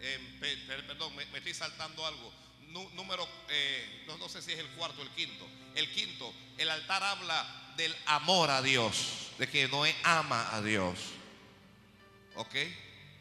eh, 0.01 0.65
perdón, 0.67 1.15
me, 1.15 1.25
estoy 1.25 1.53
saltando 1.53 2.07
algo. 2.07 2.33
número, 2.95 3.29
eh, 3.51 4.05
no, 4.07 4.17
no 4.17 4.31
sé 4.31 4.41
si 4.41 4.53
es 4.53 4.61
el 4.61 4.69
cuarto 4.69 5.03
o 5.03 5.05
el 5.05 5.11
quinto. 5.11 5.47
El 5.75 5.93
quinto, 5.93 6.33
el 6.57 6.71
altar 6.71 7.03
habla 7.03 7.75
del 7.77 7.95
amor 8.07 8.49
a 8.49 8.63
Dios, 8.63 9.29
de 9.37 9.47
que 9.47 9.69
Noé 9.69 9.95
ama 10.05 10.57
a 10.57 10.63
Dios. 10.63 10.99
¿Ok? 12.37 12.55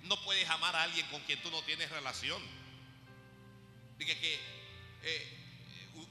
No 0.04 0.16
puedes 0.24 0.50
amar 0.50 0.74
a 0.78 0.84
alguien 0.84 1.06
con 1.08 1.22
quien 1.24 1.42
tú 1.42 1.52
no 1.52 1.62
tienes 1.64 1.90
relación. 1.90 2.42
Dije 3.98 4.18
que 4.18 4.40
eh, 5.04 5.45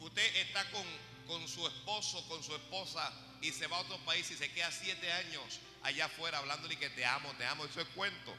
usted 0.00 0.36
está 0.36 0.70
con, 0.70 0.84
con 1.26 1.48
su 1.48 1.66
esposo, 1.66 2.26
con 2.28 2.42
su 2.42 2.54
esposa 2.54 3.12
y 3.40 3.52
se 3.52 3.66
va 3.66 3.76
a 3.76 3.80
otro 3.80 3.98
país 4.04 4.30
y 4.30 4.36
se 4.36 4.50
queda 4.52 4.70
siete 4.70 5.12
años 5.12 5.60
allá 5.82 6.06
afuera 6.06 6.38
hablándole 6.38 6.76
que 6.76 6.90
te 6.90 7.04
amo, 7.04 7.32
te 7.36 7.44
amo. 7.44 7.64
Eso 7.66 7.80
es 7.80 7.88
cuento. 7.88 8.34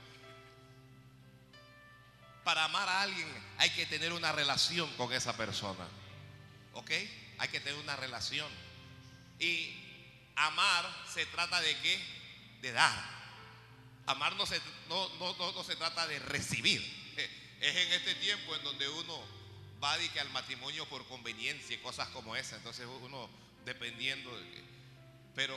Para 2.43 2.65
amar 2.65 2.89
a 2.89 3.03
alguien 3.03 3.27
hay 3.57 3.69
que 3.71 3.85
tener 3.85 4.11
una 4.13 4.31
relación 4.31 4.91
con 4.97 5.13
esa 5.13 5.37
persona. 5.37 5.87
¿Ok? 6.73 6.91
Hay 7.37 7.47
que 7.49 7.59
tener 7.59 7.79
una 7.79 7.95
relación. 7.95 8.49
Y 9.39 9.73
amar 10.35 10.85
se 11.13 11.25
trata 11.27 11.61
de 11.61 11.77
qué? 11.79 11.99
De 12.61 12.71
dar. 12.71 13.15
Amar 14.07 14.35
no 14.35 14.45
se, 14.45 14.59
no, 14.89 15.09
no, 15.17 15.63
se 15.63 15.75
trata 15.75 16.05
de 16.07 16.19
recibir. 16.19 16.81
Es 17.61 17.75
en 17.75 17.93
este 17.93 18.15
tiempo 18.15 18.53
en 18.55 18.63
donde 18.63 18.87
uno 18.89 19.23
va 19.85 19.97
que 20.11 20.19
al 20.19 20.29
matrimonio 20.31 20.87
por 20.89 21.05
conveniencia 21.07 21.75
y 21.75 21.79
cosas 21.79 22.07
como 22.09 22.35
esa. 22.35 22.55
Entonces 22.55 22.87
uno 23.03 23.29
dependiendo 23.65 24.35
de 24.37 24.63
Pero 25.35 25.55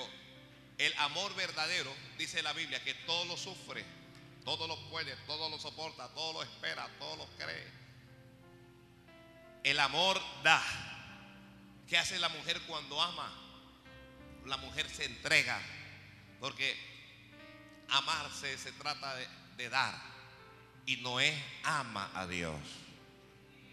el 0.76 0.92
amor 0.98 1.34
verdadero, 1.34 1.92
dice 2.18 2.42
la 2.42 2.52
Biblia, 2.52 2.82
que 2.84 2.94
todo 2.94 3.24
lo 3.24 3.36
sufre, 3.36 3.84
todo 4.44 4.68
lo 4.68 4.78
puede, 4.90 5.16
todo 5.26 5.48
lo 5.48 5.58
soporta, 5.58 6.08
todo 6.14 6.34
lo 6.34 6.42
espera, 6.42 6.88
todo 6.98 7.16
lo 7.16 7.26
cree. 7.36 7.66
El 9.64 9.80
amor 9.80 10.20
da. 10.42 10.62
¿Qué 11.88 11.98
hace 11.98 12.18
la 12.18 12.28
mujer 12.28 12.60
cuando 12.62 13.00
ama? 13.00 13.32
La 14.46 14.56
mujer 14.58 14.88
se 14.88 15.04
entrega. 15.04 15.60
Porque 16.38 16.76
amarse 17.90 18.56
se 18.58 18.72
trata 18.72 19.16
de, 19.56 19.68
dar. 19.68 19.94
Y 20.86 20.98
Noé 20.98 21.34
ama 21.64 22.10
a 22.14 22.26
Dios. 22.26 22.60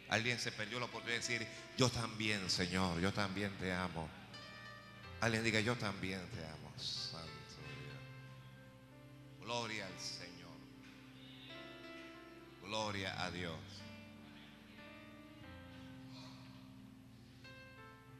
Alguien 0.09 0.39
se 0.39 0.51
perdió 0.51 0.79
la 0.79 0.85
oportunidad 0.85 1.21
de 1.21 1.27
decir, 1.27 1.47
yo 1.77 1.89
también, 1.89 2.49
Señor, 2.49 2.99
yo 3.01 3.11
también 3.11 3.51
te 3.57 3.73
amo. 3.73 4.07
Alguien 5.21 5.43
diga, 5.43 5.59
yo 5.59 5.75
también 5.75 6.21
te 6.29 6.45
amo, 6.45 6.71
Santo 6.77 7.27
Dios. 7.27 7.97
Gloria 9.41 9.87
al 9.87 9.99
Señor. 9.99 10.35
Gloria 12.61 13.23
a 13.23 13.31
Dios. 13.31 13.55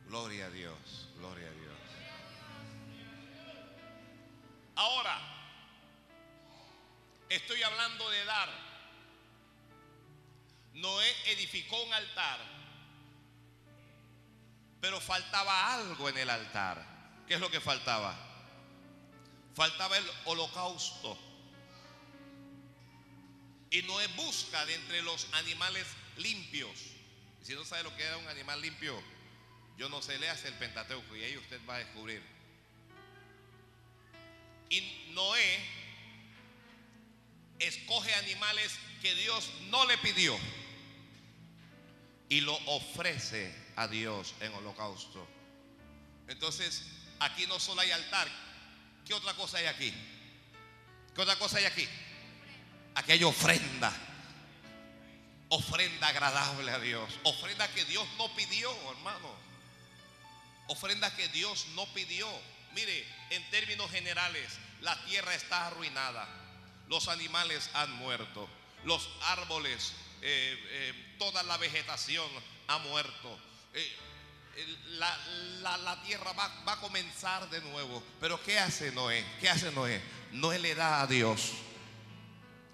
Gloria 0.07 0.45
a 0.45 0.49
Dios, 0.49 1.09
gloria 1.17 1.47
a 1.47 1.51
Dios. 1.51 1.75
Ahora, 4.75 5.19
estoy 7.29 7.61
hablando 7.63 8.09
de 8.09 8.25
dar. 8.25 8.64
Noé 10.75 11.15
edificó 11.27 11.81
un 11.83 11.93
altar, 11.93 12.37
pero 14.81 14.99
faltaba 14.99 15.73
algo 15.73 16.09
en 16.09 16.17
el 16.17 16.29
altar. 16.29 17.23
¿Qué 17.25 17.35
es 17.35 17.39
lo 17.39 17.49
que 17.49 17.61
faltaba? 17.61 18.13
Faltaba 19.55 19.97
el 19.97 20.05
holocausto. 20.25 21.17
Y 23.71 23.83
Noé 23.83 24.07
busca 24.07 24.65
de 24.65 24.75
entre 24.75 25.01
los 25.01 25.27
animales 25.33 25.87
limpios. 26.17 26.77
Si 27.41 27.53
no 27.53 27.63
sabe 27.63 27.83
lo 27.83 27.95
que 27.95 28.03
era 28.03 28.17
un 28.17 28.27
animal 28.27 28.61
limpio, 28.61 29.01
yo 29.77 29.87
no 29.87 30.01
sé, 30.01 30.19
le 30.19 30.29
hace 30.29 30.49
el 30.49 30.55
Pentateuco 30.55 31.15
y 31.15 31.23
ahí 31.23 31.37
usted 31.37 31.59
va 31.67 31.75
a 31.75 31.79
descubrir. 31.79 32.21
Y 34.69 35.11
Noé 35.13 35.65
escoge 37.59 38.13
animales 38.15 38.77
que 39.01 39.15
Dios 39.15 39.49
no 39.69 39.85
le 39.85 39.97
pidió 39.99 40.37
y 42.29 42.41
lo 42.41 42.55
ofrece 42.65 43.53
a 43.75 43.87
Dios 43.87 44.33
en 44.39 44.53
holocausto. 44.53 45.27
Entonces, 46.27 46.83
aquí 47.19 47.45
no 47.47 47.59
solo 47.59 47.81
hay 47.81 47.91
altar, 47.91 48.27
¿qué 49.05 49.13
otra 49.13 49.33
cosa 49.33 49.57
hay 49.57 49.65
aquí? 49.65 49.93
¿Qué 51.13 51.21
otra 51.21 51.35
cosa 51.37 51.57
hay 51.57 51.65
aquí? 51.65 51.87
Aquí 52.95 53.11
hay 53.11 53.23
ofrenda. 53.23 53.93
Ofrenda 55.49 56.07
agradable 56.07 56.71
a 56.71 56.79
Dios. 56.79 57.13
Ofrenda 57.23 57.67
que 57.69 57.85
Dios 57.85 58.07
no 58.17 58.33
pidió, 58.35 58.71
hermano. 58.91 59.33
Ofrenda 60.67 61.15
que 61.15 61.27
Dios 61.29 61.67
no 61.75 61.85
pidió. 61.93 62.27
Mire, 62.73 63.07
en 63.29 63.49
términos 63.51 63.89
generales, 63.91 64.57
la 64.81 64.99
tierra 65.05 65.35
está 65.35 65.67
arruinada. 65.67 66.27
Los 66.87 67.07
animales 67.07 67.69
han 67.73 67.91
muerto. 67.93 68.49
Los 68.83 69.09
árboles 69.23 69.93
eh, 70.21 70.57
eh, 70.69 71.04
toda 71.17 71.43
la 71.43 71.57
vegetación 71.57 72.29
ha 72.67 72.77
muerto. 72.79 73.39
Eh, 73.73 73.97
la, 74.97 76.01
tierra 76.05 76.31
va, 76.33 76.47
va, 76.67 76.73
a 76.73 76.79
comenzar 76.79 77.49
de 77.49 77.61
nuevo. 77.61 78.01
Pero 78.19 78.41
¿qué 78.43 78.57
hace 78.59 78.91
Noé? 78.91 79.25
¿Qué 79.39 79.49
hace 79.49 79.71
Noé? 79.71 80.01
Noé 80.31 80.59
le 80.59 80.75
da 80.75 81.01
a 81.01 81.07
Dios. 81.07 81.51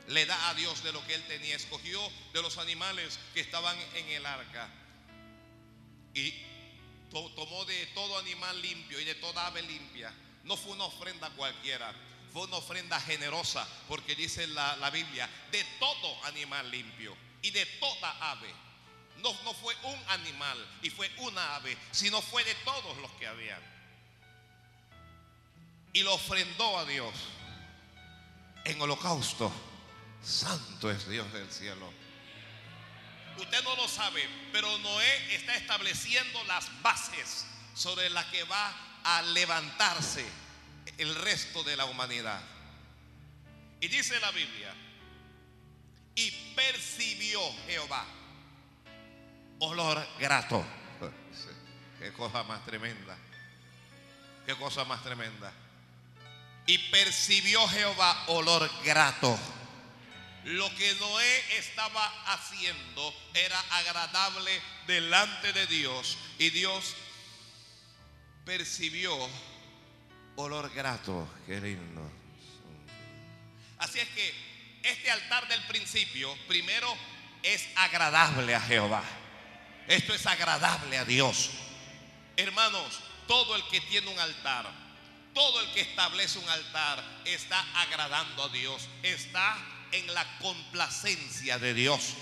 Le 0.08 0.25
da 0.25 0.49
a 0.49 0.54
Dios 0.54 0.84
de 0.84 0.91
lo 0.91 1.06
que 1.08 1.15
él 1.15 1.23
tenía. 1.27 1.56
Escogió 1.56 1.99
de 2.34 2.41
los 2.41 2.58
animales 2.58 3.19
que 3.34 3.39
estaban 3.39 3.77
en 3.95 4.08
el 4.10 4.25
arca. 4.25 4.69
Y 6.13 6.34
tomó 7.12 7.65
de 7.65 7.86
todo 7.88 8.19
animal 8.19 8.62
limpio 8.62 8.99
y 8.99 9.06
de 9.06 9.15
toda 9.15 9.47
ave 9.47 9.62
limpia. 9.63 10.13
No 10.43 10.58
fue 10.58 10.73
una 10.73 10.86
ofrenda 10.86 11.30
cualquiera. 11.32 11.93
Fue 12.32 12.43
una 12.43 12.58
ofrenda 12.58 12.99
generosa. 12.99 13.67
Porque 13.88 14.15
dice 14.15 14.45
la, 14.47 14.75
la 14.77 14.89
Biblia, 14.91 15.30
de 15.51 15.63
todo 15.80 16.25
animal 16.25 16.69
limpio 16.69 17.15
y 17.41 17.51
de 17.51 17.65
toda 17.65 18.32
ave. 18.32 18.54
No, 19.17 19.34
no 19.43 19.54
fue 19.54 19.75
un 19.84 19.99
animal 20.10 20.58
y 20.82 20.89
fue 20.89 21.12
una 21.17 21.56
ave, 21.56 21.77
sino 21.91 22.21
fue 22.21 22.43
de 22.43 22.56
todos 22.56 22.97
los 22.97 23.12
que 23.12 23.27
habían. 23.27 23.62
Y 25.93 26.04
lo 26.04 26.13
ofrendó 26.13 26.80
a 26.80 26.86
Dios 26.86 27.13
en 28.63 28.82
holocausto. 28.82 29.51
Santo 30.23 30.89
es 30.89 31.08
Dios 31.08 31.32
del 31.34 31.51
cielo. 31.51 31.91
Usted 33.38 33.63
no 33.63 33.75
lo 33.75 33.88
sabe, 33.88 34.27
pero 34.51 34.77
Noé 34.80 35.36
está 35.36 35.56
estableciendo 35.56 36.43
las 36.45 36.69
bases 36.82 37.45
sobre 37.73 38.10
las 38.10 38.25
que 38.25 38.43
va 38.43 38.73
a 39.04 39.21
levantarse 39.21 40.25
el 40.97 41.15
resto 41.15 41.63
de 41.63 41.75
la 41.75 41.86
humanidad. 41.86 42.41
Y 43.80 43.88
dice 43.88 44.19
la 44.19 44.32
Biblia 44.32 44.73
y 46.15 46.32
percibió 46.56 47.39
Jehová 47.67 48.06
olor 49.60 50.06
grato. 50.19 50.65
Qué 52.00 52.12
cosa 52.13 52.43
más 52.43 52.65
tremenda. 52.65 53.15
Qué 54.45 54.56
cosa 54.56 54.84
más 54.86 55.04
tremenda. 55.04 55.54
Y 56.65 56.78
percibió 56.89 57.67
Jehová 57.67 58.24
olor 58.28 58.69
grato. 58.84 59.38
Lo 60.45 60.74
que 60.76 60.95
Noé 60.95 61.58
estaba 61.58 62.04
haciendo 62.34 63.13
era 63.36 63.60
agradable 63.69 64.60
delante 64.88 65.54
de 65.54 65.67
Dios. 65.67 66.17
Y 66.39 66.50
Dios 66.50 66.95
percibió 68.45 69.15
olor 70.36 70.71
grato. 70.74 71.28
Qué 71.45 71.62
lindo. 71.62 72.02
Así 73.78 74.00
es 74.00 74.10
que 74.10 74.51
este 74.84 75.12
altar 75.12 75.48
del 75.48 75.62
principio, 75.63 76.36
primero, 76.48 76.96
es 77.44 77.67
agradable 77.76 78.56
a 78.56 78.62
Jehová. 78.62 79.04
Esto 79.88 80.13
es 80.13 80.26
agradable 80.26 80.98
a 80.98 81.06
Dios. 81.06 81.50
Hermanos, 82.38 83.00
todo 83.28 83.56
el 83.56 83.67
que 83.67 83.82
tiene 83.82 84.08
un 84.08 84.20
altar, 84.20 84.70
todo 85.34 85.62
el 85.62 85.72
que 85.74 85.82
establece 85.82 86.39
un 86.39 86.50
altar, 86.50 87.04
está 87.26 87.63
agradando 87.82 88.44
a 88.44 88.50
Dios. 88.50 88.88
Está 89.04 89.58
en 89.91 90.13
la 90.13 90.26
complacencia 90.39 91.60
de 91.60 91.74
Dios. 91.74 92.15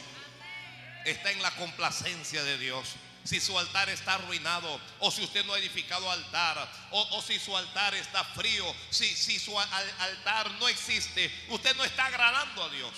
Está 1.06 1.32
en 1.32 1.42
la 1.42 1.52
complacencia 1.52 2.44
de 2.44 2.58
Dios 2.58 2.96
si 3.24 3.40
su 3.40 3.58
altar 3.58 3.90
está 3.90 4.16
arruinado, 4.16 4.80
o 5.00 5.12
si 5.12 5.24
usted 5.24 5.46
no 5.46 5.54
ha 5.54 5.60
edificado 5.60 6.10
altar, 6.12 6.70
o, 6.92 7.22
si 7.22 7.40
su 7.40 7.56
altar 7.56 7.94
está 7.96 8.24
frío, 8.24 8.66
si, 8.90 9.40
su 9.40 9.58
altar 9.60 10.52
no 10.60 10.68
existe, 10.68 11.32
usted 11.50 11.76
no 11.76 11.84
está 11.84 12.06
agradando 12.06 12.64
a 12.64 12.70
Dios. 12.70 12.92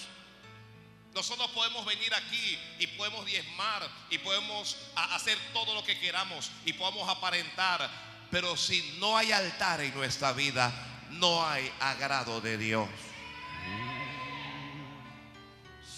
Nosotros 1.13 1.49
podemos 1.51 1.85
venir 1.85 2.13
aquí 2.13 2.57
y 2.79 2.87
podemos 2.87 3.25
diezmar 3.25 3.87
y 4.09 4.17
podemos 4.19 4.77
hacer 4.95 5.37
todo 5.53 5.73
lo 5.73 5.83
que 5.83 5.99
queramos 5.99 6.49
y 6.65 6.73
podemos 6.73 7.09
aparentar, 7.09 7.89
pero 8.29 8.55
si 8.55 8.97
no 8.99 9.17
hay 9.17 9.33
altar 9.33 9.81
en 9.81 9.93
nuestra 9.93 10.31
vida, 10.31 10.71
no 11.09 11.45
hay 11.45 11.69
agrado 11.81 12.39
de 12.39 12.57
Dios. 12.57 12.87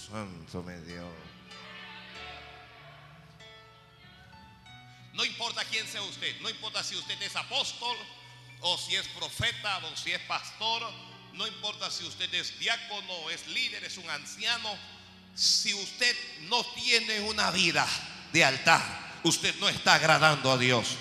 Santo 0.10 0.64
me 0.64 0.80
Dios. 0.82 1.23
No 5.14 5.24
importa 5.24 5.64
quién 5.66 5.88
sea 5.88 6.02
usted, 6.02 6.40
no 6.42 6.50
importa 6.50 6.84
si 6.84 6.96
usted 6.96 7.22
es 7.22 7.36
apóstol 7.36 7.96
o 8.62 8.78
si 8.78 8.96
es 8.96 9.08
profeta 9.10 9.78
o 9.78 9.96
si 9.96 10.12
es 10.12 10.22
pastor, 10.22 10.92
no 11.34 11.46
importa 11.46 11.92
si 11.92 12.04
usted 12.04 12.34
es 12.34 12.58
diácono, 12.60 13.30
es 13.30 13.48
líder, 13.48 13.84
es 13.84 13.98
un 13.98 14.10
anciano, 14.10 14.76
si 15.36 15.74
usted 15.74 16.16
no 16.42 16.64
tiene 16.74 17.22
una 17.22 17.52
vida 17.52 17.88
de 18.32 18.44
altar, 18.44 18.82
usted 19.24 19.56
no 19.60 19.70
está 19.70 19.96
agradando 19.96 20.52
a 20.52 20.58
Dios. 20.58 20.98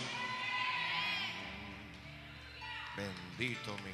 Bendito 2.97 3.77
mi. 3.79 3.93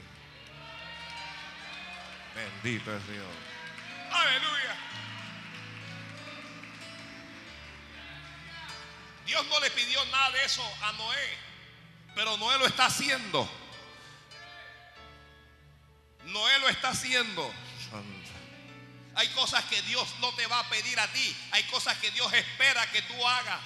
Bendito 2.34 2.96
es 2.96 3.08
Dios. 3.08 3.26
Aleluya. 4.10 4.76
Dios 9.28 9.44
no 9.48 9.60
le 9.60 9.70
pidió 9.70 10.02
nada 10.06 10.30
de 10.30 10.42
eso 10.42 10.64
a 10.80 10.92
Noé, 10.92 11.38
pero 12.14 12.38
Noé 12.38 12.58
lo 12.58 12.66
está 12.66 12.86
haciendo. 12.86 13.46
Noé 16.24 16.58
lo 16.60 16.68
está 16.70 16.88
haciendo. 16.88 17.52
Hay 19.14 19.28
cosas 19.28 19.62
que 19.64 19.82
Dios 19.82 20.08
no 20.20 20.32
te 20.32 20.46
va 20.46 20.60
a 20.60 20.68
pedir 20.70 20.98
a 20.98 21.06
ti. 21.08 21.36
Hay 21.50 21.62
cosas 21.64 21.98
que 21.98 22.10
Dios 22.10 22.32
espera 22.32 22.90
que 22.90 23.02
tú 23.02 23.28
hagas. 23.28 23.60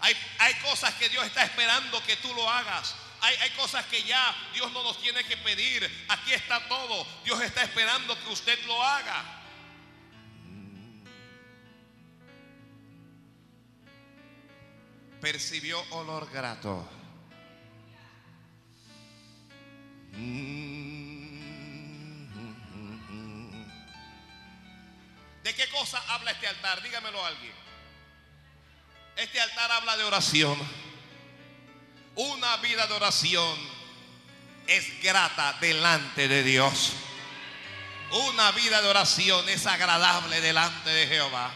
Hay, 0.00 0.16
hay 0.38 0.54
cosas 0.54 0.94
que 0.94 1.10
Dios 1.10 1.26
está 1.26 1.44
esperando 1.44 2.02
que 2.04 2.16
tú 2.16 2.32
lo 2.32 2.48
hagas. 2.48 2.94
Hay, 3.20 3.36
hay 3.36 3.50
cosas 3.50 3.84
que 3.86 4.02
ya 4.04 4.34
Dios 4.54 4.72
no 4.72 4.82
nos 4.82 4.98
tiene 5.02 5.22
que 5.24 5.36
pedir. 5.36 6.06
Aquí 6.08 6.32
está 6.32 6.66
todo. 6.66 7.06
Dios 7.24 7.42
está 7.42 7.62
esperando 7.62 8.18
que 8.24 8.30
usted 8.30 8.58
lo 8.64 8.82
haga. 8.82 9.39
Percibió 15.20 15.82
olor 15.90 16.30
grato. 16.30 16.88
¿De 25.42 25.54
qué 25.54 25.68
cosa 25.70 26.02
habla 26.08 26.30
este 26.30 26.46
altar? 26.46 26.82
Dígamelo 26.82 27.24
alguien. 27.24 27.52
Este 29.16 29.40
altar 29.40 29.70
habla 29.72 29.96
de 29.96 30.04
oración. 30.04 30.58
Una 32.16 32.56
vida 32.58 32.86
de 32.86 32.94
oración 32.94 33.58
es 34.66 35.02
grata 35.02 35.54
delante 35.60 36.28
de 36.28 36.42
Dios. 36.42 36.92
Una 38.12 38.50
vida 38.52 38.80
de 38.82 38.88
oración 38.88 39.48
es 39.48 39.66
agradable 39.66 40.40
delante 40.40 40.90
de 40.90 41.06
Jehová. 41.06 41.52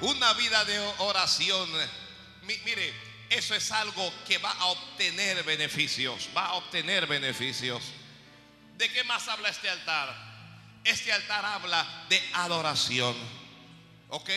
Una 0.00 0.32
vida 0.34 0.64
de 0.64 0.78
oración, 0.98 1.68
mire, 2.46 2.92
eso 3.28 3.54
es 3.54 3.72
algo 3.72 4.12
que 4.26 4.38
va 4.38 4.52
a 4.52 4.66
obtener 4.66 5.42
beneficios, 5.42 6.28
va 6.36 6.46
a 6.46 6.52
obtener 6.54 7.06
beneficios. 7.06 7.82
¿De 8.76 8.90
qué 8.90 9.04
más 9.04 9.26
habla 9.28 9.48
este 9.48 9.68
altar? 9.68 10.14
Este 10.84 11.12
altar 11.12 11.44
habla 11.44 12.06
de 12.08 12.22
adoración. 12.34 13.16
¿Ok? 14.08 14.30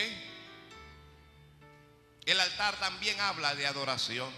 El 2.26 2.40
altar 2.40 2.76
también 2.76 3.20
habla 3.20 3.54
de 3.54 3.66
adoración. 3.66 4.30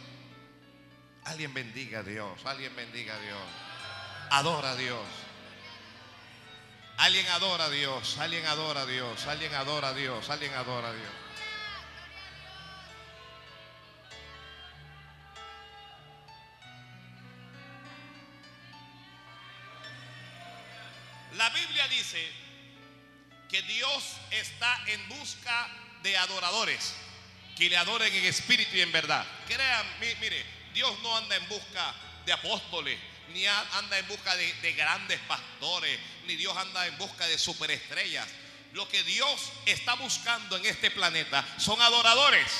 Alguien 1.24 1.54
bendiga 1.54 2.00
a 2.00 2.02
Dios, 2.02 2.44
alguien 2.44 2.74
bendiga 2.74 3.14
a 3.14 3.20
Dios. 3.20 3.42
Adora 4.30 4.72
a 4.72 4.76
Dios. 4.76 5.06
Alguien 6.98 7.26
adora 7.28 7.64
a 7.64 7.70
Dios, 7.70 8.18
alguien 8.18 8.44
adora 8.46 8.82
a 8.82 8.87
Dios, 8.87 9.26
alguien 9.26 9.54
adora 9.54 9.88
a 9.88 9.94
Dios, 9.94 10.28
alguien 10.28 10.52
adora 10.54 10.88
a 10.88 10.92
Dios. 10.92 11.21
La 21.42 21.50
Biblia 21.50 21.88
dice 21.88 22.24
que 23.50 23.62
Dios 23.62 24.05
está 24.31 24.81
en 24.87 25.09
busca 25.09 25.68
de 26.05 26.16
adoradores 26.16 26.94
que 27.57 27.68
le 27.68 27.76
adoren 27.76 28.14
en 28.14 28.24
espíritu 28.26 28.76
y 28.76 28.81
en 28.81 28.92
verdad. 28.92 29.26
Crean, 29.48 29.85
mi- 29.98 30.14
mire, 30.20 30.46
Dios 30.72 30.96
no 31.00 31.16
anda 31.16 31.35
en 31.35 31.48
busca 31.48 31.92
de 32.24 32.33
apóstoles, 32.33 32.96
ni 33.31 33.44
anda 33.44 33.98
en 33.98 34.07
busca 34.07 34.37
de, 34.37 34.52
de 34.55 34.72
grandes 34.74 35.18
pastores, 35.26 35.98
ni 36.28 36.37
Dios 36.37 36.57
anda 36.57 36.87
en 36.87 36.96
busca 36.96 37.26
de 37.26 37.37
superestrellas. 37.37 38.28
Lo 38.72 38.88
que 38.88 39.02
Dios 39.02 39.50
está 39.66 39.94
buscando 39.94 40.57
en 40.59 40.64
este 40.66 40.92
planeta 40.92 41.44
son 41.59 41.83
adoradores. 41.83 42.52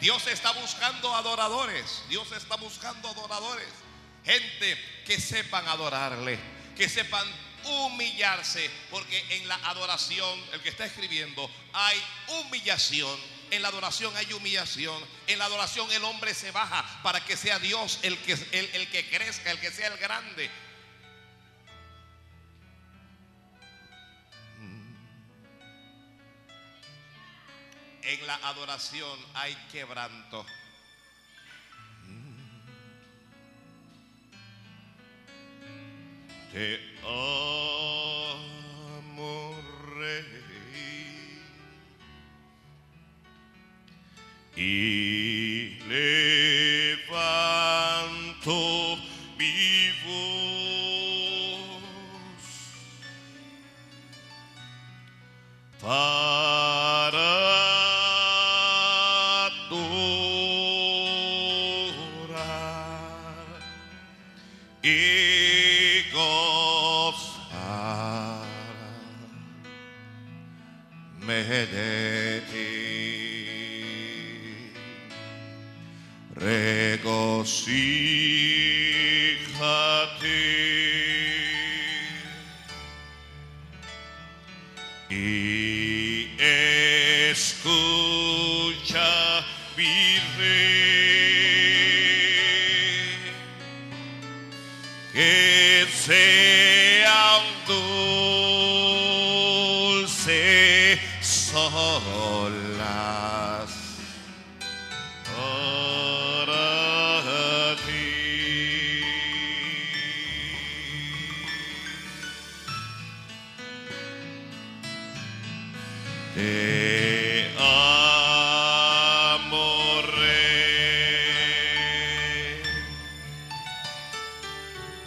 Dios 0.00 0.24
está 0.28 0.52
buscando 0.52 1.16
adoradores. 1.16 2.04
Dios 2.08 2.30
está 2.30 2.54
buscando 2.54 3.08
adoradores. 3.08 3.66
Gente 4.24 4.99
que 5.10 5.18
sepan 5.18 5.66
adorarle, 5.66 6.38
que 6.76 6.88
sepan 6.88 7.26
humillarse, 7.64 8.70
porque 8.92 9.20
en 9.30 9.48
la 9.48 9.56
adoración, 9.56 10.40
el 10.52 10.60
que 10.60 10.68
está 10.68 10.84
escribiendo, 10.84 11.50
hay 11.72 12.00
humillación. 12.28 13.18
En 13.50 13.60
la 13.60 13.68
adoración 13.68 14.16
hay 14.16 14.32
humillación. 14.32 15.04
En 15.26 15.40
la 15.40 15.46
adoración 15.46 15.90
el 15.90 16.04
hombre 16.04 16.32
se 16.32 16.52
baja 16.52 16.84
para 17.02 17.24
que 17.24 17.36
sea 17.36 17.58
Dios 17.58 17.98
el 18.02 18.16
que, 18.18 18.34
el, 18.34 18.70
el 18.72 18.88
que 18.88 19.10
crezca, 19.10 19.50
el 19.50 19.58
que 19.58 19.72
sea 19.72 19.88
el 19.88 19.98
grande. 19.98 20.48
En 28.02 28.26
la 28.28 28.36
adoración 28.36 29.18
hay 29.34 29.56
quebranto. 29.72 30.46
Te 36.52 36.80
amo, 37.04 38.34
Rey. 39.96 40.24
Y 44.56 45.78
levanto 45.88 47.06
mi 49.38 49.92
voz 50.04 50.18
para 55.80 56.29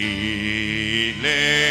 y 0.03 1.62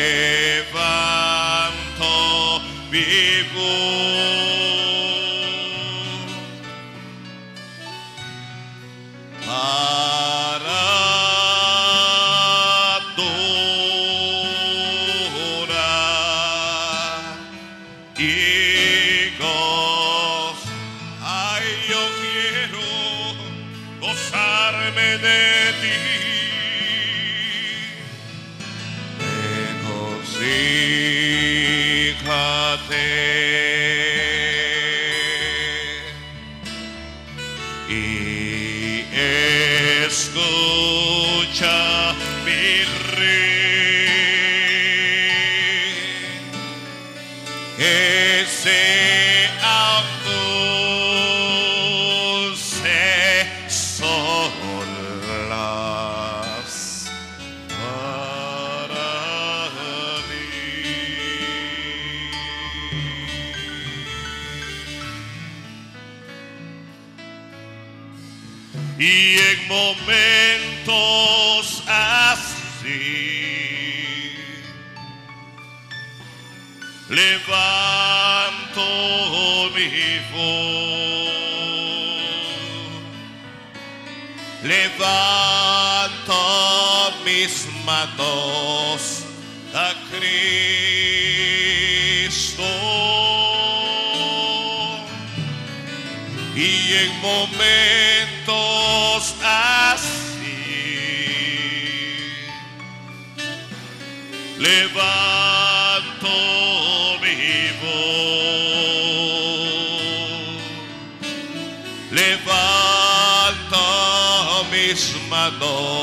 my 115.32 115.48
Lord. 115.58 116.01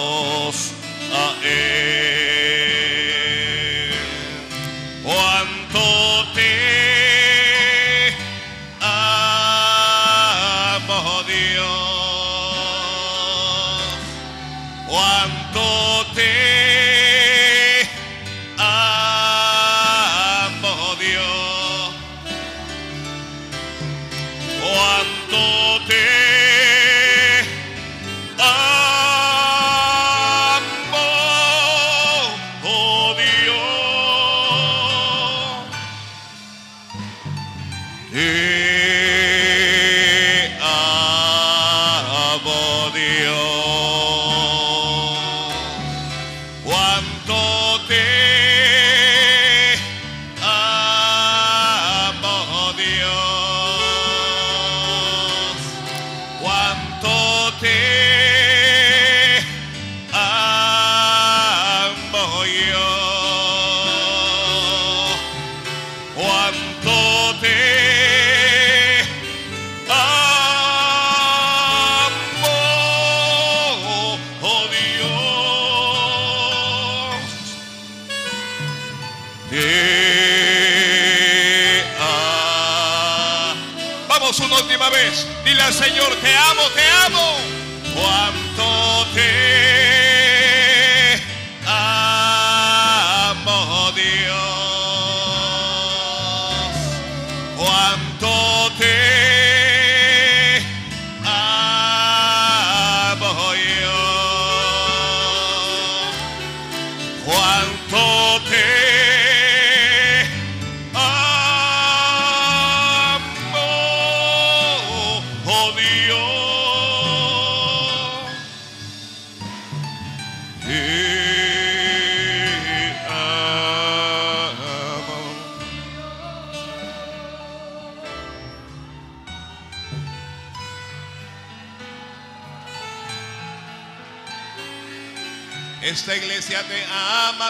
Dile 85.49 85.63
al 85.63 85.73
Señor, 85.73 86.18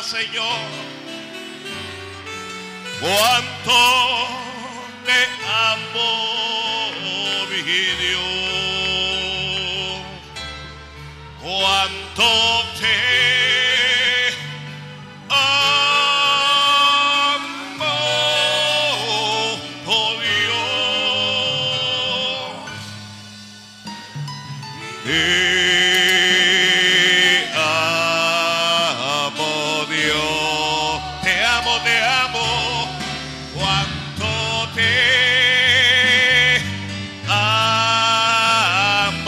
Señor, 0.09 0.65
cuánto 2.99 3.77
te 5.05 5.21
amo, 5.45 7.45
mi 7.51 7.61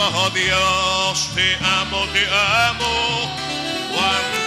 amo, 0.02 0.18
oh 0.18 0.30
Dios, 0.30 1.30
te 1.34 1.56
amo, 1.64 2.06
te 2.12 2.26
amo. 2.26 3.30
Cuando 3.92 4.41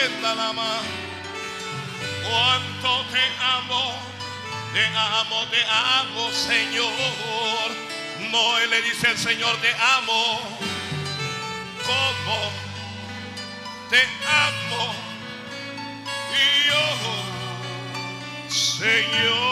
Shinda 0.00 0.34
la 0.34 0.34
sejenda 0.34 0.34
la 0.34 0.52
ma. 0.52 0.80
Cuánto 2.24 3.04
te 3.10 3.22
amo, 3.40 3.82
te 4.72 4.84
amo, 4.86 5.46
te 5.50 5.64
amo, 5.64 6.30
Señor. 6.30 7.70
No, 8.30 8.58
le 8.66 8.82
dice 8.82 9.08
al 9.08 9.18
Señor, 9.18 9.56
te 9.60 9.74
amo. 9.98 10.40
¿Cómo? 11.84 12.50
Te 13.90 14.02
amo. 14.26 14.94
Yo, 16.68 16.84
Señor. 18.48 19.50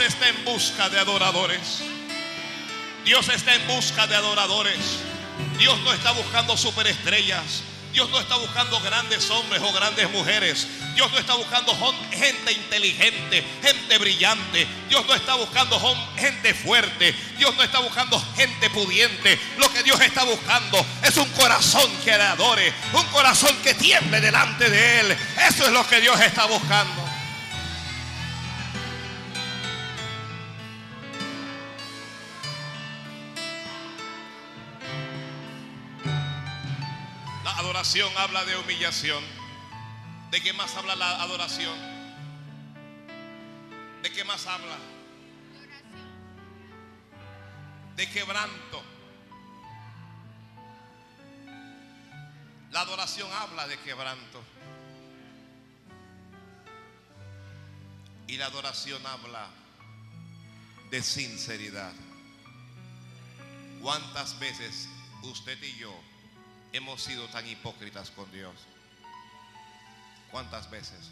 Dios 0.00 0.14
está 0.14 0.30
en 0.30 0.44
busca 0.46 0.88
de 0.88 0.98
adoradores. 0.98 1.82
Dios 3.04 3.28
está 3.28 3.54
en 3.54 3.66
busca 3.66 4.06
de 4.06 4.16
adoradores. 4.16 4.78
Dios 5.58 5.78
no 5.80 5.92
está 5.92 6.12
buscando 6.12 6.56
superestrellas. 6.56 7.62
Dios 7.92 8.08
no 8.08 8.18
está 8.18 8.36
buscando 8.36 8.80
grandes 8.80 9.28
hombres 9.28 9.60
o 9.60 9.70
grandes 9.74 10.10
mujeres. 10.10 10.66
Dios 10.94 11.12
no 11.12 11.18
está 11.18 11.34
buscando 11.34 11.76
gente 12.12 12.50
inteligente, 12.50 13.44
gente 13.62 13.98
brillante. 13.98 14.66
Dios 14.88 15.04
no 15.06 15.14
está 15.14 15.34
buscando 15.34 15.78
gente 16.16 16.54
fuerte. 16.54 17.14
Dios 17.36 17.54
no 17.56 17.62
está 17.62 17.80
buscando 17.80 18.18
gente 18.36 18.70
pudiente. 18.70 19.38
Lo 19.58 19.70
que 19.70 19.82
Dios 19.82 20.00
está 20.00 20.24
buscando 20.24 20.82
es 21.02 21.14
un 21.18 21.28
corazón 21.32 21.94
que 22.02 22.12
adore. 22.12 22.72
Un 22.94 23.04
corazón 23.08 23.54
que 23.62 23.74
tiemble 23.74 24.18
delante 24.22 24.70
de 24.70 25.00
Él. 25.00 25.18
Eso 25.46 25.66
es 25.66 25.72
lo 25.72 25.86
que 25.86 26.00
Dios 26.00 26.18
está 26.22 26.46
buscando. 26.46 26.99
Adoración 37.90 38.18
habla 38.18 38.44
de 38.44 38.56
humillación. 38.56 39.24
¿De 40.30 40.40
qué 40.40 40.52
más 40.52 40.76
habla 40.76 40.94
la 40.94 41.22
adoración? 41.22 41.76
¿De 44.00 44.12
qué 44.12 44.22
más 44.22 44.46
habla? 44.46 44.78
De 47.96 48.08
quebranto. 48.08 48.84
La 52.70 52.82
adoración 52.82 53.28
habla 53.32 53.66
de 53.66 53.76
quebranto. 53.80 54.40
Y 58.28 58.36
la 58.36 58.46
adoración 58.46 59.04
habla 59.04 59.48
de 60.92 61.02
sinceridad. 61.02 61.92
¿Cuántas 63.82 64.38
veces 64.38 64.88
usted 65.24 65.60
y 65.60 65.76
yo 65.76 65.92
hemos 66.72 67.02
sido 67.02 67.26
tan 67.28 67.46
hipócritas 67.46 68.10
con 68.10 68.30
Dios? 68.32 68.54
¿Cuántas 70.30 70.70
veces? 70.70 71.10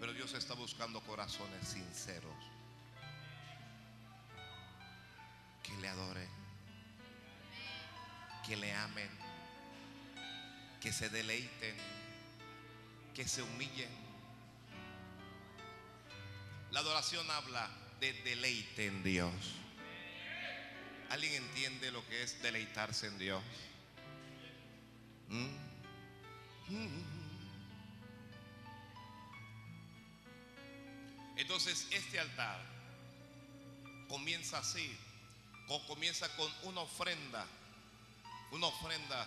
Pero 0.00 0.12
Dios 0.12 0.32
está 0.34 0.54
buscando 0.54 1.00
corazones 1.02 1.66
sinceros 1.66 2.34
que 5.62 5.76
le 5.78 5.88
adoren, 5.88 6.28
que 8.46 8.56
le 8.56 8.72
amen, 8.72 9.10
que 10.80 10.92
se 10.92 11.08
deleiten, 11.08 11.76
que 13.14 13.26
se 13.26 13.42
humillen. 13.42 13.90
La 16.70 16.80
adoración 16.80 17.28
habla 17.30 17.68
de 18.00 18.12
deleite 18.22 18.86
en 18.86 19.02
Dios. 19.02 19.32
¿Alguien 21.10 21.34
entiende 21.42 21.90
lo 21.90 22.06
que 22.08 22.22
es 22.22 22.40
deleitarse 22.42 23.06
en 23.06 23.18
Dios? 23.18 23.42
¿Mm? 25.28 25.48
Entonces 31.36 31.86
este 31.90 32.18
altar 32.18 32.60
comienza 34.08 34.58
así, 34.58 34.96
co- 35.66 35.84
comienza 35.86 36.28
con 36.36 36.50
una 36.64 36.80
ofrenda, 36.80 37.46
una 38.50 38.66
ofrenda 38.66 39.26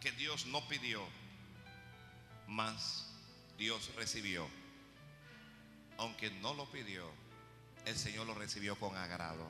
que 0.00 0.12
Dios 0.12 0.46
no 0.46 0.66
pidió, 0.68 1.06
mas 2.48 3.06
Dios 3.58 3.90
recibió. 3.96 4.48
Aunque 5.98 6.30
no 6.30 6.54
lo 6.54 6.68
pidió, 6.70 7.08
el 7.84 7.96
Señor 7.96 8.26
lo 8.26 8.34
recibió 8.34 8.76
con 8.78 8.96
agrado. 8.96 9.46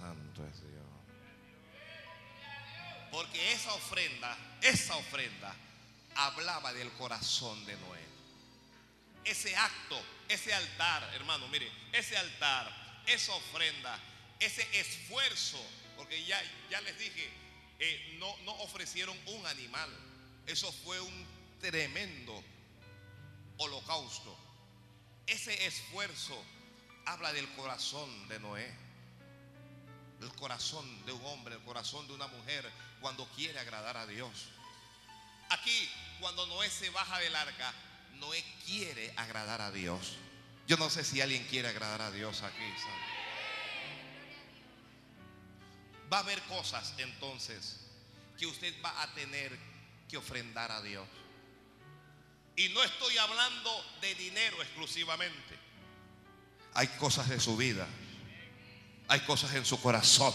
Santo 0.00 0.46
es 0.46 0.60
Dios. 0.62 0.80
Porque 3.10 3.52
esa 3.52 3.74
ofrenda, 3.74 4.36
esa 4.62 4.96
ofrenda 4.96 5.54
hablaba 6.14 6.72
del 6.72 6.90
corazón 6.92 7.64
de 7.66 7.76
Noé. 7.76 8.00
Ese 9.24 9.54
acto, 9.56 10.00
ese 10.28 10.54
altar, 10.54 11.02
hermano, 11.14 11.46
mire, 11.48 11.70
ese 11.92 12.16
altar, 12.16 13.02
esa 13.06 13.34
ofrenda, 13.34 13.98
ese 14.38 14.66
esfuerzo, 14.78 15.62
porque 15.96 16.24
ya, 16.24 16.40
ya 16.70 16.80
les 16.80 16.98
dije, 16.98 17.30
eh, 17.78 18.16
no, 18.18 18.34
no 18.44 18.52
ofrecieron 18.62 19.18
un 19.26 19.46
animal, 19.46 19.90
eso 20.46 20.72
fue 20.72 20.98
un 21.00 21.26
tremendo 21.60 22.42
holocausto. 23.58 24.38
Ese 25.26 25.66
esfuerzo 25.66 26.42
habla 27.04 27.32
del 27.32 27.48
corazón 27.50 28.28
de 28.28 28.40
Noé 28.40 28.89
el 30.20 30.32
corazón 30.34 30.84
de 31.06 31.12
un 31.12 31.24
hombre, 31.26 31.54
el 31.54 31.62
corazón 31.62 32.06
de 32.06 32.12
una 32.12 32.26
mujer 32.26 32.70
cuando 33.00 33.26
quiere 33.36 33.58
agradar 33.58 33.96
a 33.96 34.06
Dios. 34.06 34.30
Aquí, 35.48 35.88
cuando 36.20 36.46
Noé 36.46 36.70
se 36.70 36.90
baja 36.90 37.18
del 37.18 37.34
arca, 37.34 37.72
Noé 38.14 38.44
quiere 38.66 39.12
agradar 39.16 39.60
a 39.60 39.70
Dios. 39.70 40.16
Yo 40.66 40.76
no 40.76 40.90
sé 40.90 41.04
si 41.04 41.20
alguien 41.20 41.44
quiere 41.44 41.68
agradar 41.68 42.02
a 42.02 42.10
Dios 42.10 42.42
aquí. 42.42 42.72
¿sabe? 42.78 43.10
Va 46.12 46.18
a 46.18 46.20
haber 46.20 46.40
cosas 46.42 46.94
entonces 46.98 47.80
que 48.38 48.46
usted 48.46 48.74
va 48.84 49.02
a 49.02 49.14
tener 49.14 49.56
que 50.08 50.16
ofrendar 50.16 50.70
a 50.70 50.82
Dios. 50.82 51.06
Y 52.56 52.68
no 52.70 52.82
estoy 52.82 53.16
hablando 53.16 53.84
de 54.00 54.14
dinero 54.16 54.62
exclusivamente. 54.62 55.58
Hay 56.74 56.88
cosas 56.88 57.28
de 57.28 57.40
su 57.40 57.56
vida 57.56 57.88
hay 59.10 59.20
cosas 59.20 59.52
en 59.54 59.64
su 59.64 59.80
corazón. 59.82 60.32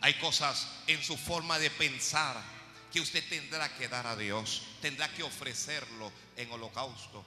Hay 0.00 0.14
cosas 0.14 0.66
en 0.86 1.02
su 1.02 1.18
forma 1.18 1.58
de 1.58 1.68
pensar 1.68 2.34
que 2.90 2.98
usted 2.98 3.22
tendrá 3.28 3.68
que 3.76 3.88
dar 3.88 4.06
a 4.06 4.16
Dios. 4.16 4.62
Tendrá 4.80 5.06
que 5.12 5.22
ofrecerlo 5.22 6.10
en 6.34 6.50
holocausto. 6.50 7.22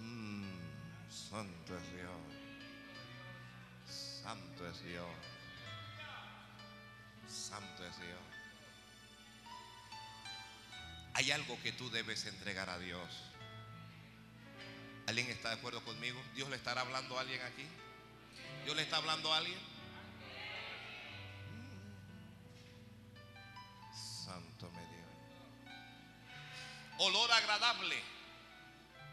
Mm, 0.00 0.50
santo 1.10 1.78
es 1.78 1.92
Dios. 1.94 2.10
Santo 4.22 4.68
es 4.68 4.84
Dios. 4.84 5.08
Santo 7.26 7.86
es 7.86 7.96
Dios. 7.96 8.20
Hay 11.14 11.30
algo 11.30 11.58
que 11.62 11.72
tú 11.72 11.88
debes 11.88 12.26
entregar 12.26 12.68
a 12.68 12.78
Dios. 12.78 13.08
¿Alguien 15.06 15.30
está 15.30 15.48
de 15.48 15.54
acuerdo 15.54 15.82
conmigo? 15.84 16.20
¿Dios 16.34 16.50
le 16.50 16.56
estará 16.56 16.82
hablando 16.82 17.16
a 17.16 17.22
alguien 17.22 17.40
aquí? 17.40 17.66
¿Dios 18.66 18.74
le 18.74 18.82
está 18.82 18.96
hablando 18.96 19.32
a 19.32 19.36
alguien? 19.36 19.56
Santo 23.94 24.68
me 24.72 24.80
dio. 24.80 25.04
Olor 26.98 27.30
agradable. 27.30 27.94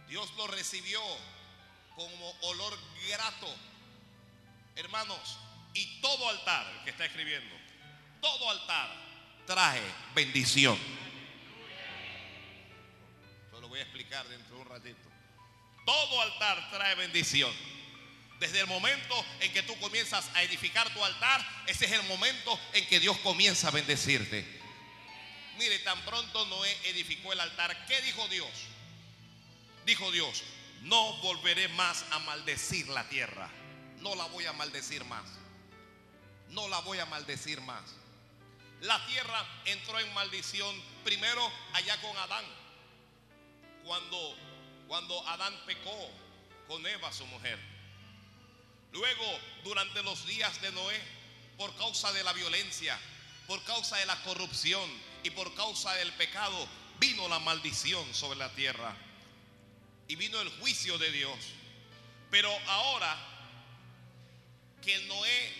Dios 0.08 0.34
lo 0.38 0.48
recibió 0.48 1.00
como 1.96 2.32
olor 2.42 2.76
grato. 3.08 3.56
Hermanos, 4.76 5.38
y 5.76 6.02
todo 6.02 6.30
altar, 6.30 6.66
que 6.84 6.90
está 6.90 7.06
escribiendo, 7.06 7.56
todo 8.22 8.50
altar 8.50 8.90
trae 9.46 9.84
bendición. 10.16 10.80
Yo 13.52 13.62
lo 13.62 13.68
voy 13.68 13.78
a 13.78 13.84
explicar 13.84 14.28
dentro 14.30 14.56
de 14.56 14.62
un 14.64 14.68
ratito. 14.68 15.10
Todo 15.86 16.22
altar 16.24 16.72
trae 16.72 16.96
bendición. 16.96 17.54
Desde 18.44 18.60
el 18.60 18.68
momento 18.68 19.26
en 19.40 19.54
que 19.54 19.64
tú 19.64 19.74
comienzas 19.80 20.30
a 20.34 20.44
edificar 20.44 20.94
tu 20.94 21.02
altar, 21.02 21.64
ese 21.66 21.86
es 21.86 21.94
el 21.94 22.04
momento 22.04 22.60
en 22.74 22.86
que 22.88 23.00
Dios 23.00 23.18
comienza 23.20 23.70
a 23.70 23.72
bendecirte. 23.72 24.46
Mire, 25.58 25.80
tan 25.80 25.98
pronto 26.02 26.46
Noé 26.48 26.78
edificó 26.90 27.32
el 27.32 27.40
altar, 27.40 27.86
¿qué 27.86 28.02
dijo 28.02 28.28
Dios? 28.28 28.50
Dijo 29.86 30.12
Dios, 30.12 30.44
no 30.82 31.14
volveré 31.22 31.70
más 31.70 32.04
a 32.12 32.20
maldecir 32.20 32.90
la 32.90 33.08
tierra. 33.08 33.50
no 34.00 34.14
la 34.14 34.26
voy 34.26 34.46
a 34.46 34.52
maldecir 34.52 35.06
más. 35.06 35.24
No 36.50 36.68
la 36.68 36.80
voy 36.80 37.00
a 37.00 37.06
maldecir 37.06 37.62
más. 37.62 37.96
La 38.82 39.06
tierra 39.06 39.48
entró 39.64 39.98
en 40.02 40.14
maldición 40.14 40.84
primero 41.06 41.50
allá 41.72 41.96
con 42.02 42.18
Adán. 42.18 42.44
Cuando, 43.86 44.38
cuando 44.90 45.26
Adán 45.30 45.58
pecó 45.66 46.12
con 46.68 46.86
Eva, 46.86 47.14
su 47.14 47.26
mujer. 47.28 47.73
Luego, 48.94 49.40
durante 49.64 50.04
los 50.04 50.26
días 50.28 50.62
de 50.62 50.72
Noé, 50.72 51.02
por 51.58 51.76
causa 51.76 52.12
de 52.14 52.24
la 52.24 52.32
violencia, 52.32 52.98
por 53.48 53.62
causa 53.64 53.98
de 53.98 54.06
la 54.06 54.22
corrupción 54.24 54.90
y 55.24 55.32
por 55.32 55.54
causa 55.56 55.94
del 55.94 56.14
pecado, 56.14 56.68
vino 57.00 57.28
la 57.28 57.40
maldición 57.40 58.14
sobre 58.14 58.38
la 58.38 58.54
tierra. 58.54 58.96
Y 60.08 60.16
vino 60.16 60.40
el 60.42 60.50
juicio 60.60 60.98
de 61.00 61.12
Dios. 61.12 61.38
Pero 62.30 62.52
ahora 62.68 63.18
que 64.82 64.98
Noé 65.08 65.54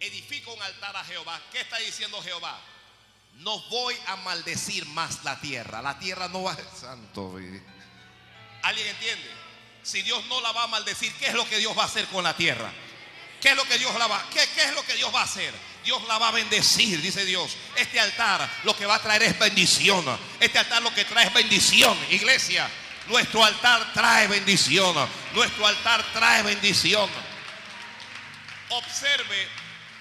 edifica 0.00 0.52
un 0.52 0.62
altar 0.62 0.96
a 0.96 1.04
Jehová, 1.04 1.40
¿qué 1.50 1.60
está 1.60 1.78
diciendo 1.78 2.22
Jehová? 2.22 2.60
No 3.38 3.58
voy 3.70 3.96
a 4.06 4.16
maldecir 4.16 4.86
más 4.86 5.24
la 5.24 5.40
tierra. 5.40 5.82
La 5.82 5.98
tierra 5.98 6.28
no 6.28 6.44
va 6.44 6.52
a 6.52 6.56
ser 6.56 6.68
santo. 6.78 7.36
¿Alguien 8.62 8.86
entiende? 8.88 9.37
Si 9.88 10.02
Dios 10.02 10.22
no 10.26 10.42
la 10.42 10.52
va 10.52 10.64
a 10.64 10.66
maldecir, 10.66 11.10
¿qué 11.14 11.28
es 11.28 11.34
lo 11.34 11.48
que 11.48 11.56
Dios 11.56 11.76
va 11.76 11.84
a 11.84 11.86
hacer 11.86 12.04
con 12.08 12.22
la 12.22 12.36
tierra? 12.36 12.70
¿Qué 13.40 13.48
es 13.48 13.56
lo 13.56 13.64
que 13.64 13.78
Dios 13.78 13.94
la 13.98 14.06
va? 14.06 14.22
¿Qué, 14.30 14.46
qué 14.54 14.64
es 14.64 14.74
lo 14.74 14.84
que 14.84 14.94
Dios 14.94 15.14
va 15.14 15.22
a 15.22 15.24
hacer? 15.24 15.54
Dios 15.82 16.06
la 16.06 16.18
va 16.18 16.28
a 16.28 16.32
bendecir, 16.32 17.00
dice 17.00 17.24
Dios. 17.24 17.56
Este 17.74 17.98
altar 17.98 18.46
lo 18.64 18.76
que 18.76 18.84
va 18.84 18.96
a 18.96 19.02
traer 19.02 19.22
es 19.22 19.38
bendición. 19.38 20.04
Este 20.40 20.58
altar 20.58 20.82
lo 20.82 20.92
que 20.92 21.06
trae 21.06 21.28
es 21.28 21.32
bendición, 21.32 21.98
iglesia. 22.10 22.68
Nuestro 23.06 23.42
altar 23.42 23.94
trae 23.94 24.26
bendición. 24.26 24.94
Nuestro 25.32 25.66
altar 25.66 26.04
trae 26.12 26.42
bendición. 26.42 27.08
Observe 28.68 29.48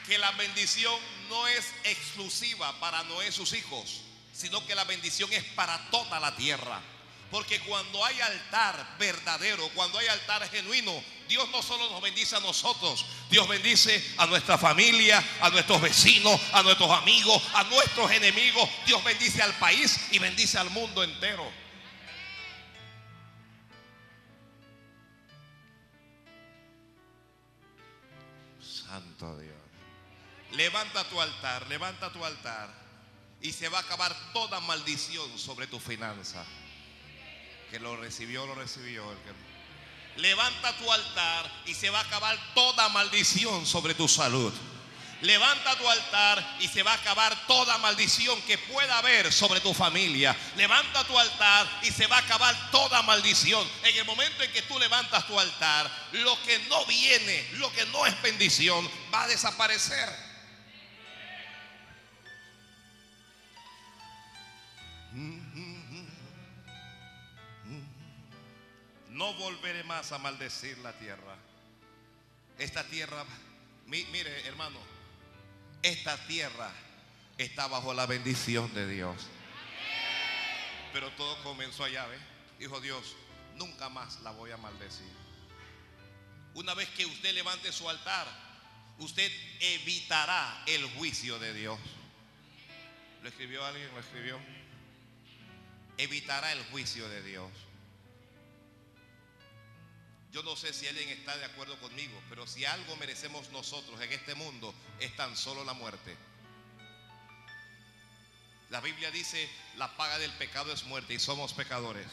que 0.06 0.18
la 0.18 0.32
bendición 0.32 1.00
no 1.30 1.48
es 1.48 1.66
exclusiva 1.86 2.78
para 2.82 3.04
Noé 3.06 3.30
y 3.30 3.32
sus 3.32 3.54
hijos, 3.54 4.02
sino 4.34 4.66
que 4.68 4.76
la 4.76 4.84
bendición 4.84 5.32
es 5.32 5.46
para 5.46 5.90
toda 5.92 6.20
la 6.20 6.36
tierra. 6.36 6.82
Porque 7.32 7.60
cuando 7.62 8.04
hay 8.06 8.20
altar 8.22 8.96
verdadero, 8.98 9.68
cuando 9.76 10.00
hay 10.00 10.08
altar 10.08 10.50
genuino, 10.50 10.94
Dios 11.28 11.50
no 11.50 11.62
solo 11.62 11.90
nos 11.90 12.02
bendice 12.02 12.38
a 12.38 12.40
nosotros, 12.40 13.06
Dios 13.30 13.48
bendice 13.50 14.02
a 14.18 14.26
nuestra 14.28 14.58
familia, 14.58 15.22
a 15.42 15.50
nuestros 15.50 15.82
vecinos, 15.82 16.40
a 16.54 16.64
nuestros 16.64 16.90
amigos, 16.90 17.44
a 17.54 17.64
nuestros 17.66 18.10
enemigos. 18.12 18.70
Dios 18.86 19.04
bendice 19.04 19.42
al 19.42 19.54
país 19.56 20.08
y 20.12 20.20
bendice 20.20 20.58
al 20.58 20.70
mundo 20.70 21.04
entero. 21.04 21.52
Santo 28.62 29.38
Dios. 29.38 29.54
Levanta 30.52 31.04
tu 31.10 31.20
altar, 31.20 31.68
levanta 31.68 32.12
tu 32.14 32.24
altar 32.24 32.74
y 33.42 33.52
se 33.52 33.68
va 33.68 33.80
a 33.80 33.82
acabar 33.82 34.16
toda 34.32 34.62
maldición 34.62 35.38
sobre 35.38 35.68
tu 35.68 35.78
finanza. 35.78 36.46
Que 37.70 37.80
lo 37.80 37.98
recibió, 37.98 38.46
lo 38.46 38.56
recibió. 38.56 39.12
El. 39.12 39.18
Levanta 40.22 40.76
tu 40.78 40.92
altar 40.92 41.52
y 41.66 41.74
se 41.74 41.90
va 41.90 42.00
a 42.00 42.04
acabar 42.04 42.38
toda 42.56 42.90
maldición 42.90 43.66
sobre 43.66 43.94
tu 43.94 44.08
salud. 44.08 44.54
Levanta 45.22 45.76
tu 45.78 45.90
altar 45.90 46.58
y 46.60 46.68
se 46.68 46.84
va 46.84 46.92
a 46.92 46.96
acabar 46.96 47.36
toda 47.48 47.78
maldición 47.80 48.40
que 48.44 48.58
pueda 48.60 49.00
haber 49.00 49.34
sobre 49.34 49.60
tu 49.62 49.74
familia. 49.74 50.36
Levanta 50.56 51.04
tu 51.06 51.18
altar 51.18 51.68
y 51.82 51.92
se 51.92 52.06
va 52.06 52.18
a 52.18 52.20
acabar 52.20 52.72
toda 52.72 53.02
maldición. 53.02 53.68
En 53.84 53.96
el 53.96 54.06
momento 54.06 54.44
en 54.44 54.52
que 54.52 54.62
tú 54.64 54.78
levantas 54.78 55.26
tu 55.26 55.40
altar, 55.40 55.90
lo 56.12 56.40
que 56.44 56.60
no 56.70 56.86
viene, 56.86 57.50
lo 57.54 57.72
que 57.72 57.86
no 57.88 58.06
es 58.06 58.22
bendición, 58.22 58.88
va 59.14 59.24
a 59.24 59.28
desaparecer. 59.28 60.27
No 69.18 69.34
volveré 69.34 69.84
más 69.84 70.12
a 70.12 70.20
maldecir 70.20 70.78
la 70.78 70.94
tierra. 70.94 71.36
Esta 72.60 72.84
tierra, 72.84 73.26
mire 73.88 74.46
hermano, 74.46 74.78
esta 75.82 76.16
tierra 76.28 76.72
está 77.40 77.66
bajo 77.66 77.96
la 77.96 78.06
bendición 78.06 78.72
de 78.76 78.88
Dios. 78.88 79.26
Pero 80.94 81.10
todo 81.14 81.42
comenzó 81.42 81.84
allá, 81.84 82.06
¿ves? 82.06 82.22
Dijo 82.60 82.80
Dios, 82.80 83.16
nunca 83.56 83.90
más 83.90 84.22
la 84.22 84.30
voy 84.30 84.52
a 84.52 84.58
maldecir. 84.58 85.12
Una 86.54 86.76
vez 86.76 86.88
que 86.90 87.08
usted 87.08 87.34
levante 87.34 87.72
su 87.72 87.90
altar, 87.90 88.28
usted 89.00 89.32
evitará 89.60 90.62
el 90.68 90.86
juicio 90.92 91.40
de 91.40 91.56
Dios. 91.56 91.80
¿Lo 93.24 93.30
escribió 93.30 93.66
alguien? 93.66 93.92
¿Lo 93.96 94.00
escribió? 94.00 94.40
Evitará 95.98 96.52
el 96.52 96.64
juicio 96.66 97.10
de 97.10 97.24
Dios. 97.24 97.50
Yo 100.32 100.44
no 100.44 100.56
sé 100.56 100.74
si 100.74 100.88
alguien 100.88 101.10
está 101.10 101.38
de 101.38 101.46
acuerdo 101.46 101.80
conmigo, 101.80 102.22
pero 102.30 102.46
si 102.46 102.66
algo 102.66 102.96
merecemos 102.98 103.50
nosotros 103.52 104.00
en 104.02 104.12
este 104.12 104.36
mundo 104.36 104.74
es 105.00 105.16
tan 105.16 105.36
solo 105.38 105.64
la 105.64 105.74
muerte. 105.74 106.16
La 108.70 108.82
Biblia 108.82 109.10
dice, 109.12 109.50
la 109.78 109.96
paga 109.96 110.20
del 110.20 110.32
pecado 110.34 110.74
es 110.74 110.84
muerte 110.84 111.14
y 111.14 111.20
somos 111.20 111.54
pecadores. 111.54 112.08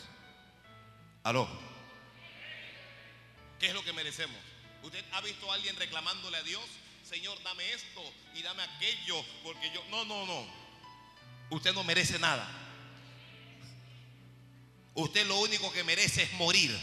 Aló. 1.24 1.48
¿Qué 3.58 3.66
es 3.66 3.74
lo 3.74 3.82
que 3.82 3.92
merecemos? 3.92 4.36
¿Usted 4.82 5.04
ha 5.12 5.20
visto 5.22 5.50
a 5.50 5.54
alguien 5.54 5.74
reclamándole 5.76 6.36
a 6.36 6.42
Dios, 6.42 6.64
Señor, 7.08 7.42
dame 7.42 7.72
esto 7.72 8.02
y 8.34 8.42
dame 8.42 8.62
aquello, 8.62 9.24
porque 9.42 9.70
yo... 9.72 9.82
No, 9.90 10.04
no, 10.04 10.24
no. 10.26 10.46
Usted 11.50 11.72
no 11.74 11.82
merece 11.84 12.18
nada. 12.18 12.48
Usted 14.94 15.26
lo 15.26 15.38
único 15.38 15.72
que 15.72 15.82
merece 15.82 16.22
es 16.22 16.32
morir. 16.34 16.78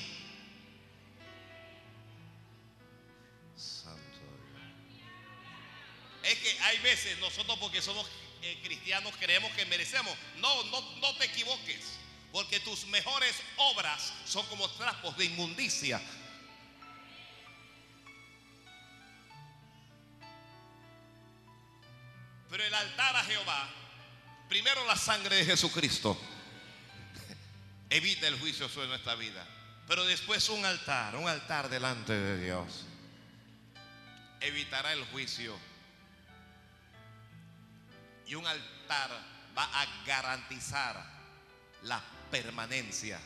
Es 6.24 6.38
que 6.38 6.60
hay 6.62 6.78
veces 6.80 7.18
nosotros 7.20 7.58
porque 7.60 7.82
somos 7.82 8.08
eh, 8.44 8.60
cristianos 8.64 9.14
creemos 9.20 9.52
que 9.54 9.66
merecemos. 9.66 10.16
No, 10.38 10.64
no, 10.66 10.82
no 11.00 11.16
te 11.16 11.26
equivoques. 11.26 12.00
Porque 12.32 12.60
tus 12.62 12.86
mejores 12.88 13.36
obras 13.58 14.14
son 14.26 14.46
como 14.48 14.70
trapos 14.72 15.16
de 15.18 15.26
inmundicia. 15.26 16.02
Pero 22.50 22.64
el 22.66 22.74
altar 22.74 23.16
a 23.16 23.24
Jehová, 23.24 23.70
primero 24.50 24.86
la 24.86 24.96
sangre 24.96 25.38
de 25.38 25.46
Jesucristo, 25.46 26.20
evita 27.90 28.28
el 28.28 28.40
juicio 28.40 28.68
sobre 28.70 28.88
nuestra 28.88 29.16
vida. 29.16 29.46
Pero 29.88 30.06
después 30.06 30.48
un 30.50 30.66
altar, 30.66 31.16
un 31.16 31.28
altar 31.28 31.70
delante 31.70 32.14
de 32.14 32.44
Dios, 32.44 32.86
evitará 34.40 34.94
el 34.94 35.04
juicio 35.06 35.58
y 38.32 38.36
un 38.36 38.48
altar 38.48 39.12
va 39.58 39.66
a 39.82 39.86
garantizar 40.06 41.06
la 41.84 42.02
permanencia. 42.32 43.20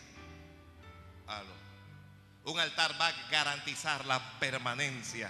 Un 2.43 2.59
altar 2.59 2.99
va 2.99 3.09
a 3.09 3.29
garantizar 3.29 4.03
la 4.05 4.39
permanencia. 4.39 5.29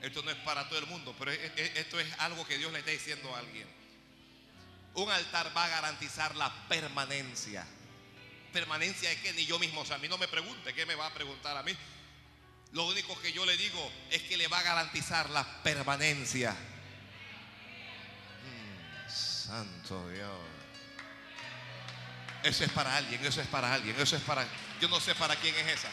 Esto 0.00 0.24
no 0.24 0.30
es 0.32 0.36
para 0.38 0.68
todo 0.68 0.80
el 0.80 0.86
mundo, 0.86 1.14
pero 1.16 1.30
esto 1.30 2.00
es 2.00 2.18
algo 2.18 2.44
que 2.44 2.58
Dios 2.58 2.72
le 2.72 2.80
está 2.80 2.90
diciendo 2.90 3.32
a 3.36 3.38
alguien. 3.38 3.68
Un 4.94 5.08
altar 5.08 5.56
va 5.56 5.66
a 5.66 5.68
garantizar 5.68 6.34
la 6.34 6.52
permanencia. 6.66 7.64
Permanencia 8.52 9.12
es 9.12 9.20
que 9.20 9.32
ni 9.34 9.46
yo 9.46 9.60
mismo, 9.60 9.84
a 9.88 9.98
mí 9.98 10.08
no 10.08 10.18
me 10.18 10.26
pregunte, 10.26 10.74
¿qué 10.74 10.84
me 10.84 10.96
va 10.96 11.06
a 11.06 11.14
preguntar 11.14 11.56
a 11.56 11.62
mí? 11.62 11.76
Lo 12.72 12.88
único 12.88 13.16
que 13.20 13.32
yo 13.32 13.46
le 13.46 13.56
digo 13.56 13.92
es 14.10 14.22
que 14.22 14.36
le 14.36 14.48
va 14.48 14.58
a 14.58 14.62
garantizar 14.64 15.30
la 15.30 15.62
permanencia. 15.62 16.56
Santo 19.46 20.08
Dios. 20.08 20.30
Eso 22.42 22.64
es 22.64 22.70
para 22.70 22.96
alguien, 22.96 23.24
eso 23.24 23.40
es 23.42 23.46
para 23.48 23.74
alguien, 23.74 23.94
eso 24.00 24.16
es 24.16 24.22
para... 24.22 24.46
Yo 24.80 24.88
no 24.88 25.00
sé 25.00 25.14
para 25.14 25.36
quién 25.36 25.54
es 25.54 25.66
esa. 25.66 25.90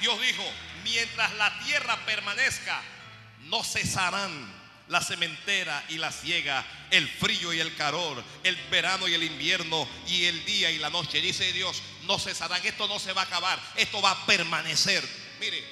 Dios 0.00 0.20
dijo, 0.20 0.44
mientras 0.84 1.32
la 1.34 1.58
tierra 1.60 1.96
permanezca, 2.04 2.82
no 3.44 3.64
cesarán 3.64 4.54
la 4.88 5.00
cementera 5.00 5.84
y 5.88 5.96
la 5.96 6.12
ciega, 6.12 6.64
el 6.90 7.08
frío 7.08 7.52
y 7.52 7.60
el 7.60 7.74
calor, 7.76 8.22
el 8.42 8.56
verano 8.70 9.08
y 9.08 9.14
el 9.14 9.22
invierno 9.22 9.88
y 10.06 10.26
el 10.26 10.44
día 10.44 10.70
y 10.70 10.78
la 10.78 10.90
noche. 10.90 11.20
Dice 11.20 11.50
Dios, 11.52 11.82
no 12.04 12.18
cesarán, 12.18 12.64
esto 12.64 12.86
no 12.88 12.98
se 12.98 13.12
va 13.12 13.22
a 13.22 13.24
acabar, 13.24 13.58
esto 13.76 14.02
va 14.02 14.10
a 14.10 14.26
permanecer. 14.26 15.06
Mire, 15.40 15.62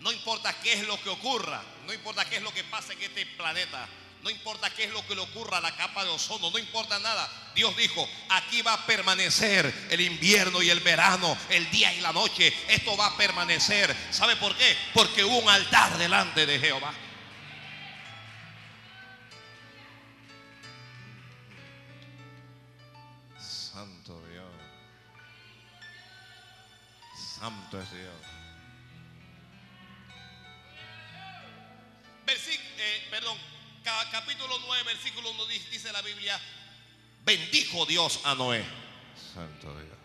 no 0.00 0.12
importa 0.12 0.54
qué 0.62 0.74
es 0.74 0.86
lo 0.86 1.00
que 1.02 1.08
ocurra, 1.08 1.60
no 1.86 1.92
importa 1.92 2.24
qué 2.24 2.36
es 2.36 2.42
lo 2.42 2.54
que 2.54 2.64
pase 2.64 2.92
en 2.92 3.02
este 3.02 3.26
planeta, 3.26 3.88
no 4.22 4.30
importa 4.30 4.70
qué 4.70 4.84
es 4.84 4.92
lo 4.92 5.06
que 5.06 5.14
le 5.14 5.20
ocurra 5.20 5.58
a 5.58 5.60
la 5.60 5.74
capa 5.76 6.04
de 6.04 6.10
ozono, 6.10 6.50
no 6.50 6.58
importa 6.58 6.98
nada. 6.98 7.28
Dios 7.54 7.76
dijo, 7.76 8.08
aquí 8.28 8.62
va 8.62 8.74
a 8.74 8.86
permanecer 8.86 9.88
el 9.90 10.00
invierno 10.00 10.62
y 10.62 10.70
el 10.70 10.80
verano, 10.80 11.36
el 11.48 11.70
día 11.70 11.92
y 11.94 12.00
la 12.00 12.12
noche. 12.12 12.52
Esto 12.68 12.96
va 12.96 13.06
a 13.06 13.16
permanecer. 13.16 13.94
¿Sabe 14.10 14.36
por 14.36 14.56
qué? 14.56 14.76
Porque 14.92 15.24
hubo 15.24 15.38
un 15.38 15.48
altar 15.48 15.96
delante 15.98 16.46
de 16.46 16.58
Jehová. 16.58 16.92
Santo 23.38 24.22
Dios. 24.26 24.52
Santo 27.38 27.80
es 27.80 27.92
Dios. 27.92 28.17
Capítulo 34.18 34.58
9, 34.66 34.82
versículo 34.82 35.30
1 35.30 35.46
dice 35.46 35.92
la 35.92 36.02
Biblia, 36.02 36.40
bendijo 37.24 37.86
Dios 37.86 38.18
a 38.24 38.34
Noé. 38.34 38.64
Santo 39.32 39.72
Dios. 39.78 39.96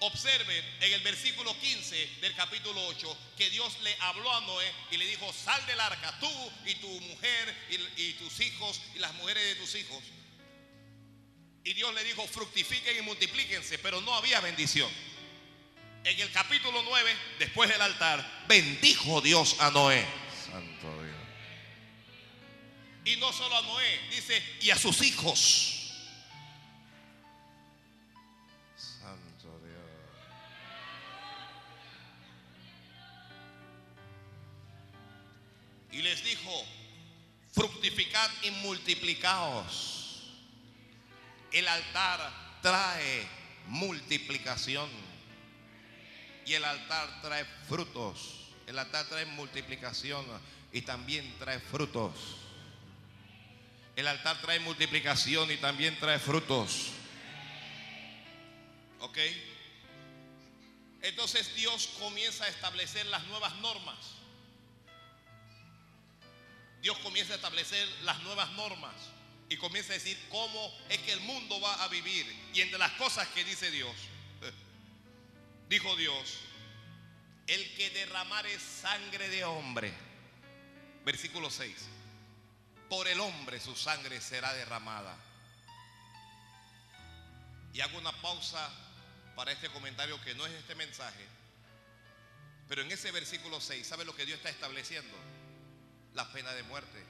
Observe 0.00 0.62
en 0.80 0.92
el 0.92 1.00
versículo 1.00 1.58
15 1.58 2.18
del 2.20 2.34
capítulo 2.34 2.86
8 2.88 3.18
que 3.38 3.48
Dios 3.48 3.78
le 3.82 3.96
habló 4.00 4.30
a 4.30 4.42
Noé 4.42 4.70
y 4.90 4.98
le 4.98 5.06
dijo, 5.06 5.32
sal 5.32 5.64
del 5.64 5.80
arca, 5.80 6.18
tú 6.20 6.30
y 6.66 6.74
tu 6.74 6.88
mujer 6.88 7.56
y, 7.70 8.02
y 8.02 8.12
tus 8.14 8.40
hijos 8.40 8.82
y 8.94 8.98
las 8.98 9.14
mujeres 9.14 9.42
de 9.42 9.54
tus 9.54 9.74
hijos. 9.76 10.02
Y 11.64 11.72
Dios 11.72 11.94
le 11.94 12.04
dijo, 12.04 12.26
fructifiquen 12.26 12.98
y 12.98 13.02
multiplíquense, 13.02 13.78
pero 13.78 14.02
no 14.02 14.14
había 14.14 14.40
bendición. 14.40 14.90
En 16.04 16.20
el 16.20 16.30
capítulo 16.30 16.82
9, 16.82 17.16
después 17.38 17.70
del 17.70 17.80
altar, 17.80 18.44
bendijo 18.46 19.22
Dios 19.22 19.56
a 19.60 19.70
Noé. 19.70 20.06
Santo 20.44 21.02
Dios. 21.02 21.03
Y 23.04 23.16
no 23.16 23.32
solo 23.32 23.56
a 23.56 23.62
Noé, 23.62 24.00
dice, 24.10 24.42
y 24.62 24.70
a 24.70 24.78
sus 24.78 25.02
hijos. 25.02 25.92
Santo 28.76 29.60
Dios. 29.60 29.76
Y 35.92 36.00
les 36.00 36.24
dijo, 36.24 36.64
fructificad 37.52 38.30
y 38.42 38.50
multiplicaos. 38.52 40.30
El 41.52 41.68
altar 41.68 42.58
trae 42.62 43.28
multiplicación. 43.66 44.88
Y 46.46 46.54
el 46.54 46.64
altar 46.64 47.20
trae 47.20 47.44
frutos. 47.68 48.50
El 48.66 48.78
altar 48.78 49.06
trae 49.08 49.26
multiplicación 49.26 50.24
y 50.72 50.80
también 50.82 51.34
trae 51.38 51.60
frutos. 51.60 52.43
El 53.96 54.06
altar 54.08 54.40
trae 54.40 54.58
multiplicación 54.60 55.50
y 55.50 55.56
también 55.56 55.98
trae 55.98 56.18
frutos. 56.18 56.90
¿Ok? 59.00 59.18
Entonces 61.02 61.54
Dios 61.54 61.90
comienza 61.98 62.44
a 62.44 62.48
establecer 62.48 63.06
las 63.06 63.24
nuevas 63.26 63.54
normas. 63.56 63.96
Dios 66.80 66.98
comienza 66.98 67.34
a 67.34 67.36
establecer 67.36 67.86
las 68.02 68.22
nuevas 68.22 68.50
normas 68.52 68.94
y 69.48 69.56
comienza 69.56 69.92
a 69.92 69.94
decir 69.94 70.18
cómo 70.30 70.76
es 70.88 70.98
que 70.98 71.12
el 71.12 71.20
mundo 71.20 71.60
va 71.60 71.84
a 71.84 71.88
vivir. 71.88 72.26
Y 72.52 72.60
entre 72.62 72.78
las 72.78 72.92
cosas 72.92 73.28
que 73.28 73.44
dice 73.44 73.70
Dios, 73.70 73.94
dijo 75.68 75.94
Dios, 75.96 76.38
el 77.46 77.74
que 77.74 77.90
derramare 77.90 78.58
sangre 78.58 79.28
de 79.28 79.44
hombre, 79.44 79.92
versículo 81.04 81.50
6, 81.50 81.74
por 82.94 83.08
el 83.08 83.18
hombre 83.18 83.58
su 83.58 83.74
sangre 83.74 84.20
será 84.20 84.52
derramada. 84.54 85.16
Y 87.72 87.80
hago 87.80 87.98
una 87.98 88.12
pausa 88.22 88.70
para 89.34 89.50
este 89.50 89.68
comentario 89.70 90.20
que 90.22 90.32
no 90.36 90.46
es 90.46 90.52
este 90.52 90.76
mensaje. 90.76 91.26
Pero 92.68 92.82
en 92.82 92.92
ese 92.92 93.10
versículo 93.10 93.60
6, 93.60 93.84
¿sabe 93.84 94.04
lo 94.04 94.14
que 94.14 94.24
Dios 94.24 94.36
está 94.36 94.48
estableciendo? 94.48 95.16
La 96.14 96.32
pena 96.32 96.52
de 96.52 96.62
muerte. 96.62 97.04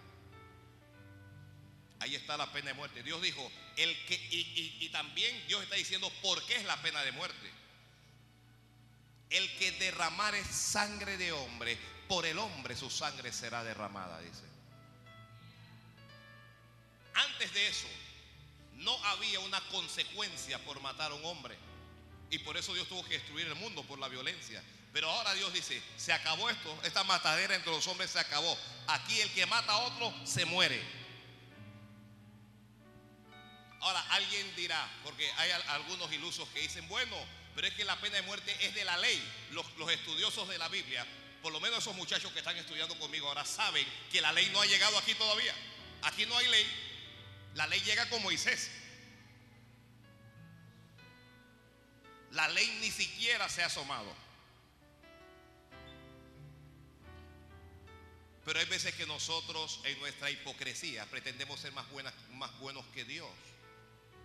Ahí 2.01 2.15
está 2.15 2.39
la 2.39 2.51
pena 2.51 2.69
de 2.69 2.75
muerte. 2.75 3.03
Dios 3.03 3.21
dijo, 3.21 3.53
el 3.77 4.07
que, 4.07 4.15
y, 4.15 4.79
y 4.81 4.89
también 4.89 5.47
Dios 5.49 5.63
está 5.63 5.75
diciendo 5.75 6.11
por 6.23 6.43
qué 6.47 6.57
es 6.57 6.65
la 6.65 6.81
pena 6.81 7.03
de 7.03 7.13
muerte. 7.13 7.53
El 9.29 9.55
que 9.59 9.71
derramare 9.73 10.43
sangre 10.45 11.19
de 11.19 11.33
hombre, 11.33 11.79
por 12.09 12.25
el 12.25 12.39
hombre 12.39 12.75
su 12.75 12.89
sangre 12.89 13.33
será 13.35 13.63
derramada, 13.63 14.19
dice. 14.21 14.54
Antes 17.15 17.53
de 17.55 17.69
eso, 17.69 17.89
no 18.75 18.93
había 19.07 19.41
una 19.41 19.61
consecuencia 19.69 20.59
por 20.65 20.81
matar 20.81 21.13
a 21.13 21.15
un 21.15 21.25
hombre. 21.25 21.57
Y 22.31 22.39
por 22.41 22.57
eso 22.57 22.75
Dios 22.75 22.89
tuvo 22.89 23.05
que 23.05 23.15
destruir 23.15 23.47
el 23.47 23.55
mundo 23.55 23.85
por 23.85 23.99
la 23.99 24.09
violencia. 24.09 24.63
Pero 24.93 25.11
ahora 25.11 25.35
Dios 25.35 25.53
dice, 25.53 25.83
se 25.97 26.13
acabó 26.13 26.49
esto, 26.51 26.79
esta 26.85 27.05
matadera 27.05 27.55
entre 27.55 27.73
los 27.73 27.87
hombres 27.87 28.11
se 28.11 28.19
acabó. 28.19 28.57
Aquí 28.87 29.21
el 29.21 29.31
que 29.31 29.47
mata 29.47 29.73
a 29.73 29.79
otro 29.79 30.15
se 30.25 30.45
muere. 30.45 30.81
Ahora 33.81 34.01
alguien 34.11 34.55
dirá, 34.57 34.89
porque 35.03 35.31
hay 35.37 35.51
algunos 35.69 36.11
ilusos 36.13 36.49
que 36.51 36.61
dicen, 36.61 36.89
bueno, 36.89 37.17
pero 37.55 37.67
es 37.67 37.75
que 37.75 37.85
la 37.85 38.01
pena 38.01 38.17
de 38.17 38.23
muerte 38.23 38.57
es 38.61 38.75
de 38.75 38.85
la 38.85 38.97
ley. 38.97 39.23
Los, 39.51 39.67
los 39.77 39.91
estudiosos 39.91 40.49
de 40.49 40.59
la 40.59 40.69
Biblia, 40.69 41.07
por 41.43 41.53
lo 41.53 41.61
menos 41.61 41.81
esos 41.81 41.95
muchachos 41.95 42.33
que 42.33 42.39
están 42.39 42.57
estudiando 42.57 42.99
conmigo 42.99 43.29
ahora, 43.29 43.45
saben 43.45 43.87
que 44.11 44.21
la 44.21 44.33
ley 44.33 44.49
no 44.53 44.61
ha 44.61 44.67
llegado 44.67 44.97
aquí 44.99 45.15
todavía. 45.15 45.55
Aquí 46.03 46.25
no 46.27 46.37
hay 46.37 46.49
ley, 46.49 46.67
la 47.55 47.67
ley 47.67 47.81
llega 47.81 48.09
con 48.09 48.23
Moisés. 48.23 48.71
La 52.33 52.49
ley 52.49 52.79
ni 52.81 52.91
siquiera 52.91 53.49
se 53.49 53.63
ha 53.63 53.67
asomado. 53.67 54.13
Pero 58.45 58.59
hay 58.59 58.67
veces 58.67 58.95
que 58.95 59.07
nosotros 59.07 59.81
en 59.85 59.99
nuestra 60.01 60.31
hipocresía 60.31 61.07
pretendemos 61.07 61.61
ser 61.61 61.73
más, 61.73 61.89
buenas, 61.91 62.13
más 62.33 62.57
buenos 62.59 62.85
que 62.87 63.05
Dios. 63.05 63.31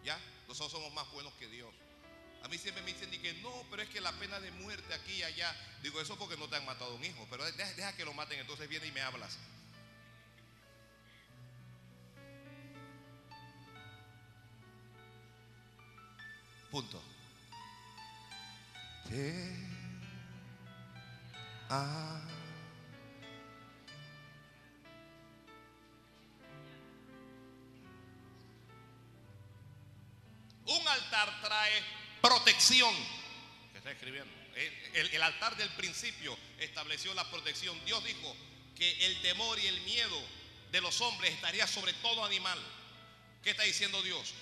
¿Ya? 0.03 0.19
Nosotros 0.47 0.71
somos 0.71 0.93
más 0.93 1.09
buenos 1.11 1.33
que 1.35 1.47
Dios. 1.47 1.73
A 2.43 2.47
mí 2.47 2.57
siempre 2.57 2.83
me 2.83 2.93
dicen 2.93 3.11
que 3.21 3.33
no, 3.41 3.65
pero 3.69 3.83
es 3.83 3.89
que 3.89 4.01
la 4.01 4.11
pena 4.13 4.39
de 4.39 4.51
muerte 4.51 4.93
aquí 4.93 5.13
y 5.13 5.23
allá. 5.23 5.55
Digo, 5.83 6.01
eso 6.01 6.17
porque 6.17 6.35
no 6.35 6.49
te 6.49 6.55
han 6.55 6.65
matado 6.65 6.95
un 6.95 7.05
hijo. 7.05 7.27
Pero 7.29 7.45
deja, 7.45 7.73
deja 7.73 7.95
que 7.95 8.05
lo 8.05 8.13
maten, 8.13 8.39
entonces 8.39 8.67
viene 8.67 8.87
y 8.87 8.91
me 8.91 9.01
hablas. 9.01 9.37
Punto. 16.71 17.01
Un 30.65 30.87
altar 30.87 31.41
trae 31.41 31.83
protección. 32.21 32.93
¿Qué 33.71 33.79
está 33.79 33.91
escribiendo? 33.91 34.31
El, 34.93 35.09
el, 35.09 35.23
altar 35.23 35.55
del 35.57 35.69
principio 35.69 36.37
estableció 36.59 37.13
la 37.15 37.27
protección. 37.31 37.83
Dios 37.85 38.03
dijo 38.03 38.35
que 38.75 39.05
el 39.07 39.21
temor 39.21 39.57
y 39.57 39.67
el 39.67 39.81
miedo 39.81 40.21
de 40.71 40.81
los 40.81 41.01
hombres 41.01 41.33
estaría 41.33 41.65
sobre 41.65 41.93
todo 41.93 42.23
animal. 42.23 42.59
¿Qué 43.41 43.51
está 43.51 43.63
diciendo 43.63 44.01
Dios? 44.03 44.33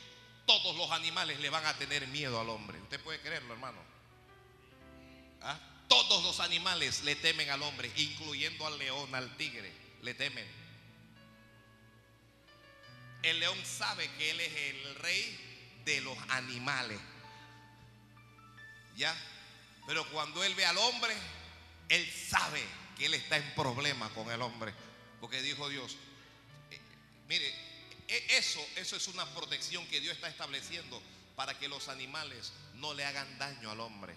Todos 0.48 0.76
los 0.78 0.90
animales 0.92 1.40
le 1.42 1.50
van 1.50 1.66
a 1.66 1.78
tener 1.78 2.08
miedo 2.08 2.40
al 2.40 2.50
hombre. 2.50 2.82
¿Usted 2.82 3.00
puede 3.02 3.20
creerlo, 3.20 3.54
hermano? 3.54 3.78
¿Ah? 5.42 5.60
Todos 5.88 6.24
los 6.24 6.40
animales 6.40 7.04
le 7.04 7.16
temen 7.16 7.50
al 7.50 7.62
hombre, 7.62 7.92
incluyendo 7.98 8.66
al 8.66 8.78
león, 8.80 9.14
al 9.14 9.36
tigre, 9.38 9.72
le 10.02 10.14
temen. 10.14 10.48
El 13.24 13.40
león 13.40 13.58
sabe 13.66 14.10
que 14.18 14.32
él 14.32 14.40
es 14.40 14.56
el 14.56 14.96
rey 14.96 15.82
de 15.86 16.02
los 16.02 16.18
animales. 16.30 17.00
¿Ya? 18.96 19.16
Pero 19.86 20.10
cuando 20.12 20.44
él 20.44 20.56
ve 20.56 20.66
al 20.66 20.78
hombre, 20.78 21.14
él 21.90 22.10
sabe 22.30 22.64
que 22.98 23.06
él 23.06 23.14
está 23.14 23.38
en 23.38 23.54
problema 23.54 24.10
con 24.10 24.32
el 24.32 24.42
hombre. 24.42 24.74
Porque 25.20 25.42
dijo 25.42 25.68
Dios, 25.68 25.98
eh, 26.72 26.80
mire, 27.28 27.67
eso, 28.08 28.66
eso 28.76 28.96
es 28.96 29.08
una 29.10 29.26
protección 29.34 29.86
que 29.88 30.00
Dios 30.00 30.16
está 30.16 30.30
estableciendo 30.30 31.02
para 31.36 31.58
que 31.58 31.68
los 31.68 31.90
animales 31.90 32.54
no 32.76 32.94
le 32.94 33.06
hagan 33.06 33.38
daño 33.38 33.70
al 33.70 33.80
hombre. 33.80 34.16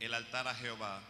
El 0.00 0.14
altar 0.14 0.46
a 0.46 0.54
Jehová. 0.54 1.02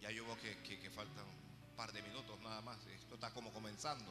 Ya 0.00 0.10
yo 0.10 0.26
veo 0.26 0.36
que, 0.40 0.90
faltan 0.90 1.24
un 1.24 1.76
par 1.76 1.92
de 1.92 2.02
minutos 2.02 2.38
nada 2.40 2.60
más. 2.62 2.78
Esto 2.86 3.14
está 3.14 3.30
como 3.32 3.52
comenzando. 3.52 4.10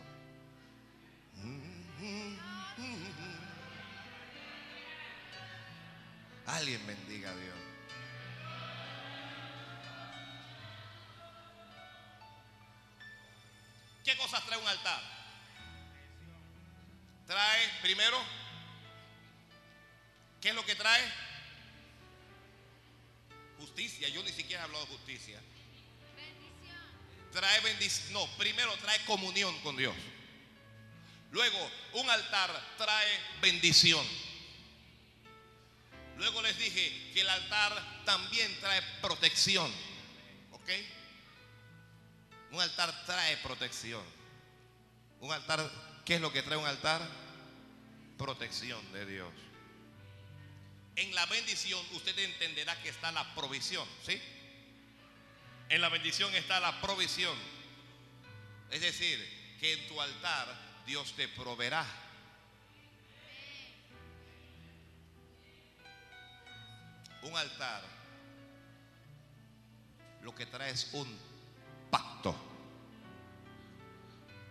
Alguien 6.45 6.85
bendiga 6.85 7.29
a 7.29 7.35
Dios. 7.35 7.55
¿Qué 14.03 14.17
cosas 14.17 14.45
trae 14.45 14.59
un 14.59 14.67
altar? 14.67 15.01
Trae, 17.25 17.69
primero, 17.81 18.21
¿qué 20.41 20.49
es 20.49 20.55
lo 20.55 20.65
que 20.65 20.75
trae? 20.75 21.01
Justicia. 23.59 24.09
Yo 24.09 24.21
ni 24.23 24.31
siquiera 24.33 24.63
he 24.63 24.65
hablado 24.65 24.85
de 24.85 24.91
justicia. 24.91 25.39
Trae 27.31 27.61
bendición. 27.61 28.13
No, 28.13 28.27
primero 28.37 28.75
trae 28.77 29.03
comunión 29.05 29.57
con 29.61 29.77
Dios. 29.77 29.95
Luego, 31.31 31.71
un 31.93 32.09
altar 32.09 32.75
trae 32.77 33.19
bendición. 33.41 34.05
Luego 36.17 36.41
les 36.41 36.57
dije 36.57 37.11
que 37.13 37.21
el 37.21 37.29
altar 37.29 38.03
también 38.05 38.55
trae 38.59 38.81
protección. 39.01 39.71
¿Ok? 40.51 40.69
Un 42.51 42.61
altar 42.61 43.05
trae 43.05 43.37
protección. 43.37 44.03
Un 45.19 45.31
altar, 45.31 45.69
¿qué 46.05 46.15
es 46.15 46.21
lo 46.21 46.31
que 46.31 46.43
trae 46.43 46.57
un 46.57 46.67
altar? 46.67 47.01
Protección 48.17 48.91
de 48.93 49.05
Dios. 49.05 49.31
En 50.95 51.15
la 51.15 51.25
bendición 51.25 51.83
usted 51.93 52.17
entenderá 52.19 52.79
que 52.81 52.89
está 52.89 53.11
la 53.11 53.33
provisión, 53.33 53.87
¿sí? 54.05 54.21
En 55.69 55.81
la 55.81 55.89
bendición 55.89 56.33
está 56.35 56.59
la 56.59 56.79
provisión. 56.81 57.35
Es 58.69 58.81
decir, 58.81 59.57
que 59.59 59.73
en 59.73 59.87
tu 59.87 59.99
altar 59.99 60.83
Dios 60.85 61.13
te 61.15 61.27
proveerá. 61.29 61.85
Un 67.23 67.35
altar 67.37 67.83
lo 70.23 70.33
que 70.33 70.45
trae 70.45 70.71
es 70.71 70.89
un 70.93 71.19
pacto. 71.91 72.35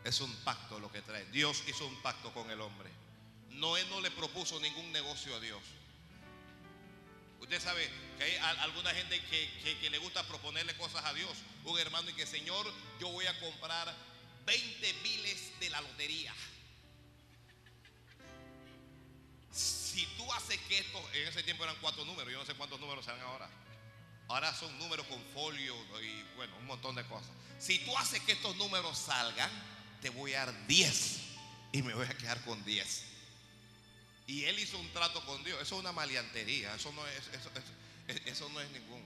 Es 0.04 0.20
un 0.20 0.34
pacto 0.44 0.78
lo 0.78 0.90
que 0.92 1.02
trae. 1.02 1.24
Dios 1.26 1.62
hizo 1.66 1.86
un 1.86 1.96
pacto 2.02 2.32
con 2.32 2.50
el 2.50 2.60
hombre. 2.60 2.90
Noé 3.50 3.84
no 3.86 4.00
le 4.00 4.10
propuso 4.10 4.60
ningún 4.60 4.92
negocio 4.92 5.34
a 5.34 5.40
Dios. 5.40 5.62
Usted 7.40 7.60
sabe 7.60 7.88
que 8.18 8.24
hay 8.24 8.36
alguna 8.60 8.90
gente 8.90 9.20
que, 9.26 9.90
le 9.90 9.98
gusta 9.98 10.22
proponerle 10.26 10.76
cosas 10.76 11.04
a 11.04 11.12
Dios. 11.12 11.32
Un 11.64 11.78
hermano 11.78 12.10
y 12.10 12.14
que, 12.14 12.26
Señor, 12.26 12.72
yo 13.00 13.08
voy 13.08 13.26
a 13.26 13.40
comprar 13.40 13.94
20 14.46 14.92
miles 15.02 15.58
de 15.58 15.70
la 15.70 15.80
lotería. 15.80 16.34
Si 19.92 20.06
tú 20.16 20.32
haces 20.32 20.58
que 20.68 20.78
esto, 20.78 21.10
en 21.12 21.28
ese 21.28 21.42
tiempo 21.42 21.64
eran 21.64 21.76
cuatro 21.82 22.04
números, 22.06 22.32
yo 22.32 22.38
no 22.38 22.46
sé 22.46 22.54
cuántos 22.54 22.80
números 22.80 23.04
serán 23.04 23.20
ahora. 23.20 23.48
Ahora 24.28 24.54
son 24.54 24.78
números 24.78 25.06
con 25.06 25.22
folio 25.34 25.76
y 26.00 26.22
bueno, 26.36 26.56
un 26.56 26.66
montón 26.66 26.94
de 26.94 27.04
cosas. 27.04 27.30
Si 27.58 27.78
tú 27.80 27.96
haces 27.98 28.20
que 28.20 28.32
estos 28.32 28.56
números 28.56 28.96
salgan, 28.96 29.50
te 30.00 30.08
voy 30.08 30.32
a 30.32 30.46
dar 30.46 30.66
10 30.66 31.18
y 31.72 31.82
me 31.82 31.92
voy 31.92 32.06
a 32.06 32.16
quedar 32.16 32.42
con 32.44 32.64
10. 32.64 33.04
Y 34.26 34.44
él 34.44 34.58
hizo 34.58 34.78
un 34.78 34.88
trato 34.94 35.22
con 35.26 35.44
Dios. 35.44 35.60
Eso 35.60 35.74
es 35.74 35.80
una 35.80 35.92
maleantería. 35.92 36.74
Eso 36.74 36.90
no 36.92 37.06
es, 37.06 37.28
eso, 38.24 38.48
no 38.48 38.60
es 38.60 38.70
ningún. 38.70 39.04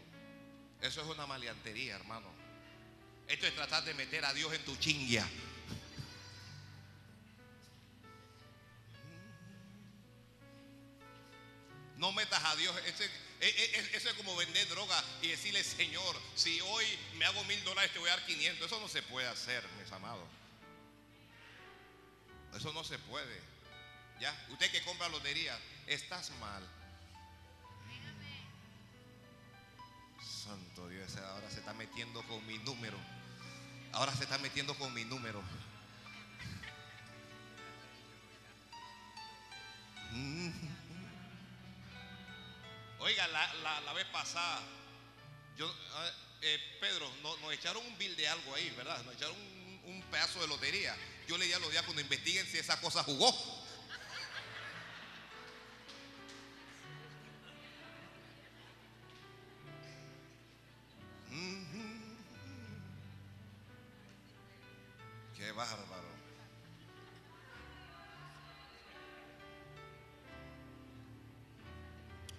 Eso 0.80 1.00
es 1.00 1.08
una 1.08 1.26
maleantería, 1.26 1.96
hermano. 1.96 2.28
Esto 3.26 3.46
es 3.48 3.54
tratar 3.56 3.84
de 3.84 3.94
meter 3.94 4.24
a 4.24 4.32
Dios 4.32 4.52
en 4.52 4.64
tu 4.64 4.76
chingia. 4.76 5.26
No 11.96 12.12
metas 12.12 12.42
a 12.44 12.56
Dios. 12.56 12.74
Eso 12.86 13.04
es 14.08 14.14
como 14.14 14.36
vender 14.36 14.68
droga 14.68 15.02
y 15.22 15.28
decirle, 15.28 15.62
Señor, 15.64 16.20
si 16.34 16.60
hoy 16.60 16.84
me 17.16 17.24
hago 17.24 17.42
mil 17.44 17.62
dólares, 17.64 17.92
te 17.92 17.98
voy 17.98 18.08
a 18.08 18.16
dar 18.16 18.26
500. 18.26 18.66
Eso 18.66 18.80
no 18.80 18.88
se 18.88 19.02
puede 19.02 19.28
hacer, 19.28 19.64
mis 19.82 19.90
amados. 19.92 20.26
Eso 22.54 22.72
no 22.72 22.84
se 22.84 22.98
puede. 22.98 23.40
¿Ya? 24.20 24.34
Usted 24.50 24.70
que 24.70 24.82
compra 24.82 25.08
lotería, 25.08 25.58
estás 25.86 26.30
mal. 26.40 26.66
Santo 30.44 30.88
Dios, 30.88 31.16
ahora 31.16 31.50
se 31.50 31.58
está 31.58 31.74
metiendo 31.74 32.22
con 32.22 32.46
mi 32.46 32.56
número. 32.58 32.96
Ahora 33.92 34.14
se 34.14 34.24
está 34.24 34.38
metiendo 34.38 34.74
con 34.78 34.92
mi 34.94 35.04
número. 35.04 35.42
Oiga, 42.98 43.28
la, 43.28 43.92
vez 43.92 44.06
pasada, 44.06 44.62
yo, 45.56 45.72
eh, 46.42 46.58
Pedro, 46.80 47.10
nos, 47.22 47.52
echaron 47.52 47.84
un 47.86 47.98
bill 47.98 48.16
de 48.16 48.28
algo 48.28 48.54
ahí, 48.54 48.70
¿verdad? 48.70 49.02
Nos 49.04 49.14
echaron 49.14 49.36
un, 49.36 49.80
un 49.84 50.02
pedazo 50.10 50.40
de 50.40 50.48
lotería. 50.48 50.96
Yo 51.28 51.36
le 51.38 51.46
di 51.46 51.52
a 51.52 51.58
los 51.58 51.70
cuando 51.82 52.00
investiguen 52.00 52.46
si 52.46 52.58
esa 52.58 52.80
cosa 52.80 53.02
jugó. 53.02 53.32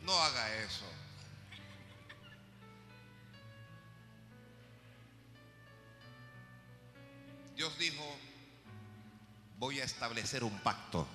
No 0.07 0.17
haga 0.17 0.55
eso. 0.63 0.85
Dios 7.57 7.77
dijo, 7.77 8.17
voy 9.57 9.81
a 9.81 9.83
establecer 9.83 10.45
un 10.45 10.57
pacto. 10.61 11.05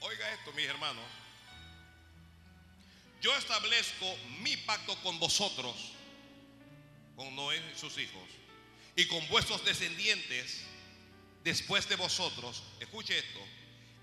Oiga 0.00 0.32
esto, 0.32 0.50
mis 0.54 0.64
hermanos. 0.64 1.04
Yo 3.20 3.36
establezco 3.36 4.06
mi 4.40 4.56
pacto 4.56 4.96
con 5.02 5.18
vosotros, 5.18 5.92
con 7.16 7.36
Noé 7.36 7.62
y 7.70 7.78
sus 7.78 7.98
hijos, 7.98 8.30
y 8.96 9.06
con 9.08 9.28
vuestros 9.28 9.62
descendientes 9.62 10.62
después 11.42 11.86
de 11.90 11.96
vosotros. 11.96 12.62
Escuche 12.80 13.18
esto. 13.18 13.40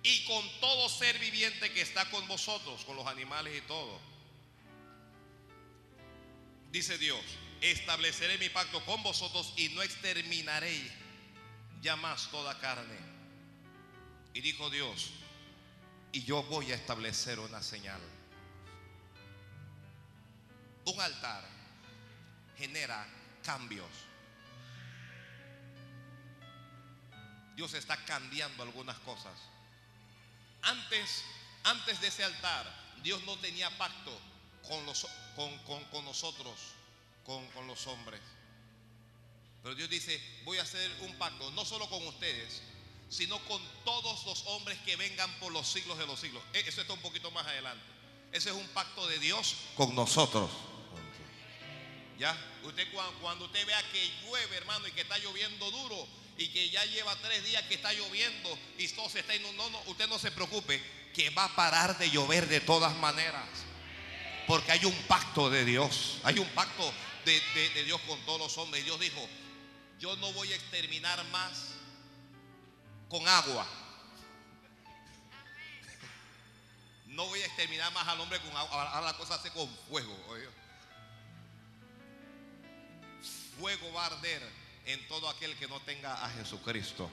Y 0.04 0.26
con 0.26 0.44
todo 0.60 0.90
ser 0.90 1.20
viviente 1.20 1.72
que 1.74 1.82
está 1.82 2.10
con 2.10 2.28
vosotros, 2.28 2.84
con 2.86 2.96
los 2.96 3.06
animales 3.06 3.58
y 3.58 3.62
todo. 3.62 4.00
Dice 6.72 6.98
Dios, 6.98 7.22
estableceré 7.62 8.38
mi 8.38 8.50
pacto 8.50 8.84
con 8.86 9.04
vosotros 9.04 9.54
y 9.58 9.70
no 9.70 9.82
exterminaré 9.84 10.92
ya 11.82 11.96
más 11.96 12.30
toda 12.32 12.58
carne. 12.60 12.98
Y 14.34 14.42
dijo 14.42 14.70
Dios, 14.70 15.12
y 16.12 16.24
yo 16.24 16.44
voy 16.44 16.72
a 16.72 16.76
establecer 16.76 17.40
una 17.40 17.62
señal. 17.62 18.02
Un 20.86 21.00
altar 21.00 21.44
genera 22.58 23.08
cambios. 23.44 23.90
Dios 27.56 27.74
está 27.74 27.98
cambiando 28.06 28.64
algunas 28.64 28.98
cosas. 29.00 29.34
Antes, 30.64 31.24
antes 31.64 32.02
de 32.02 32.08
ese 32.08 32.24
altar, 32.24 32.66
Dios 33.04 33.24
no 33.24 33.38
tenía 33.38 33.70
pacto 33.78 34.18
con, 34.68 34.86
los, 34.86 35.08
con, 35.36 36.06
nosotros, 36.06 36.60
con, 37.26 37.48
con 37.50 37.68
los 37.68 37.88
hombres. 37.88 38.22
Pero 39.64 39.76
Dios 39.76 39.90
dice, 39.90 40.20
voy 40.44 40.58
a 40.58 40.64
hacer 40.64 40.90
un 41.02 41.16
pacto, 41.18 41.50
no 41.52 41.66
solo 41.66 41.88
con 41.90 42.06
ustedes, 42.08 42.62
sino 43.10 43.38
con 43.46 43.62
todos 43.84 44.26
los 44.26 44.46
hombres 44.48 44.78
que 44.80 44.96
vengan 44.96 45.32
por 45.40 45.52
los 45.52 45.68
siglos 45.68 45.98
de 45.98 46.08
los 46.08 46.20
siglos. 46.20 46.42
E, 46.54 46.60
eso 46.62 46.82
está 46.82 46.94
un 46.94 47.02
poquito 47.02 47.30
más 47.32 47.46
adelante. 47.46 47.84
Ese 48.32 48.50
es 48.50 48.56
un 48.56 48.68
pacto 48.70 49.06
de 49.08 49.20
Dios 49.20 49.56
con 49.76 49.94
nosotros. 49.94 50.50
¿Ya? 52.18 52.38
Usted 52.64 52.88
cuando 53.20 53.46
usted 53.46 53.66
vea 53.66 53.82
que 53.92 54.12
llueve, 54.24 54.56
hermano, 54.58 54.88
y 54.88 54.92
que 54.92 55.02
está 55.02 55.18
lloviendo 55.18 55.70
duro, 55.72 56.08
y 56.42 56.48
que 56.48 56.70
ya 56.72 56.84
lleva 56.86 57.16
tres 57.18 57.44
días 57.44 57.62
que 57.64 57.76
está 57.76 57.94
lloviendo 57.94 58.58
y 58.80 58.88
todo 58.88 59.08
se 59.10 59.20
está 59.20 59.36
inundando, 59.36 59.70
no, 59.70 59.92
usted 59.92 60.08
no 60.08 60.18
se 60.18 60.32
preocupe, 60.32 60.82
que 61.14 61.30
va 61.30 61.46
a 61.46 61.56
parar 61.56 61.98
de 62.00 62.10
llover 62.10 62.48
de 62.48 62.60
todas 62.60 62.96
maneras. 62.96 63.46
Porque 64.48 64.72
hay 64.72 64.84
un 64.86 64.96
pacto 65.04 65.52
de 65.52 65.64
Dios, 65.64 66.18
hay 66.24 66.40
un 66.40 66.50
pacto 66.50 66.92
de, 67.26 67.84
Dios 67.84 68.02
con 68.08 68.20
todos 68.26 68.40
los 68.40 68.58
hombres. 68.58 68.84
Dios 68.84 69.00
dijo, 69.00 69.22
yo 70.00 70.16
no 70.16 70.34
voy 70.34 70.52
a 70.52 70.56
exterminar 70.56 71.24
más 71.26 71.76
con 73.08 73.28
agua. 73.28 73.68
No 77.06 77.28
voy 77.28 77.42
a 77.42 77.46
exterminar 77.46 77.94
más 77.94 78.08
al 78.08 78.20
hombre 78.20 78.40
con 78.40 78.56
agua. 78.58 78.90
Ahora 78.90 79.12
la 79.12 79.18
cosa 79.18 79.36
hace 79.36 79.52
con 79.52 79.70
fuego. 79.90 80.18
Fuego 83.60 83.94
va 83.94 84.04
a 84.04 84.08
arder 84.08 84.61
en 84.86 85.08
todo 85.08 85.30
aquel 85.30 85.56
que 85.56 85.68
no 85.68 85.80
tenga 85.82 86.26
a 86.26 86.30
Jesucristo. 86.32 87.10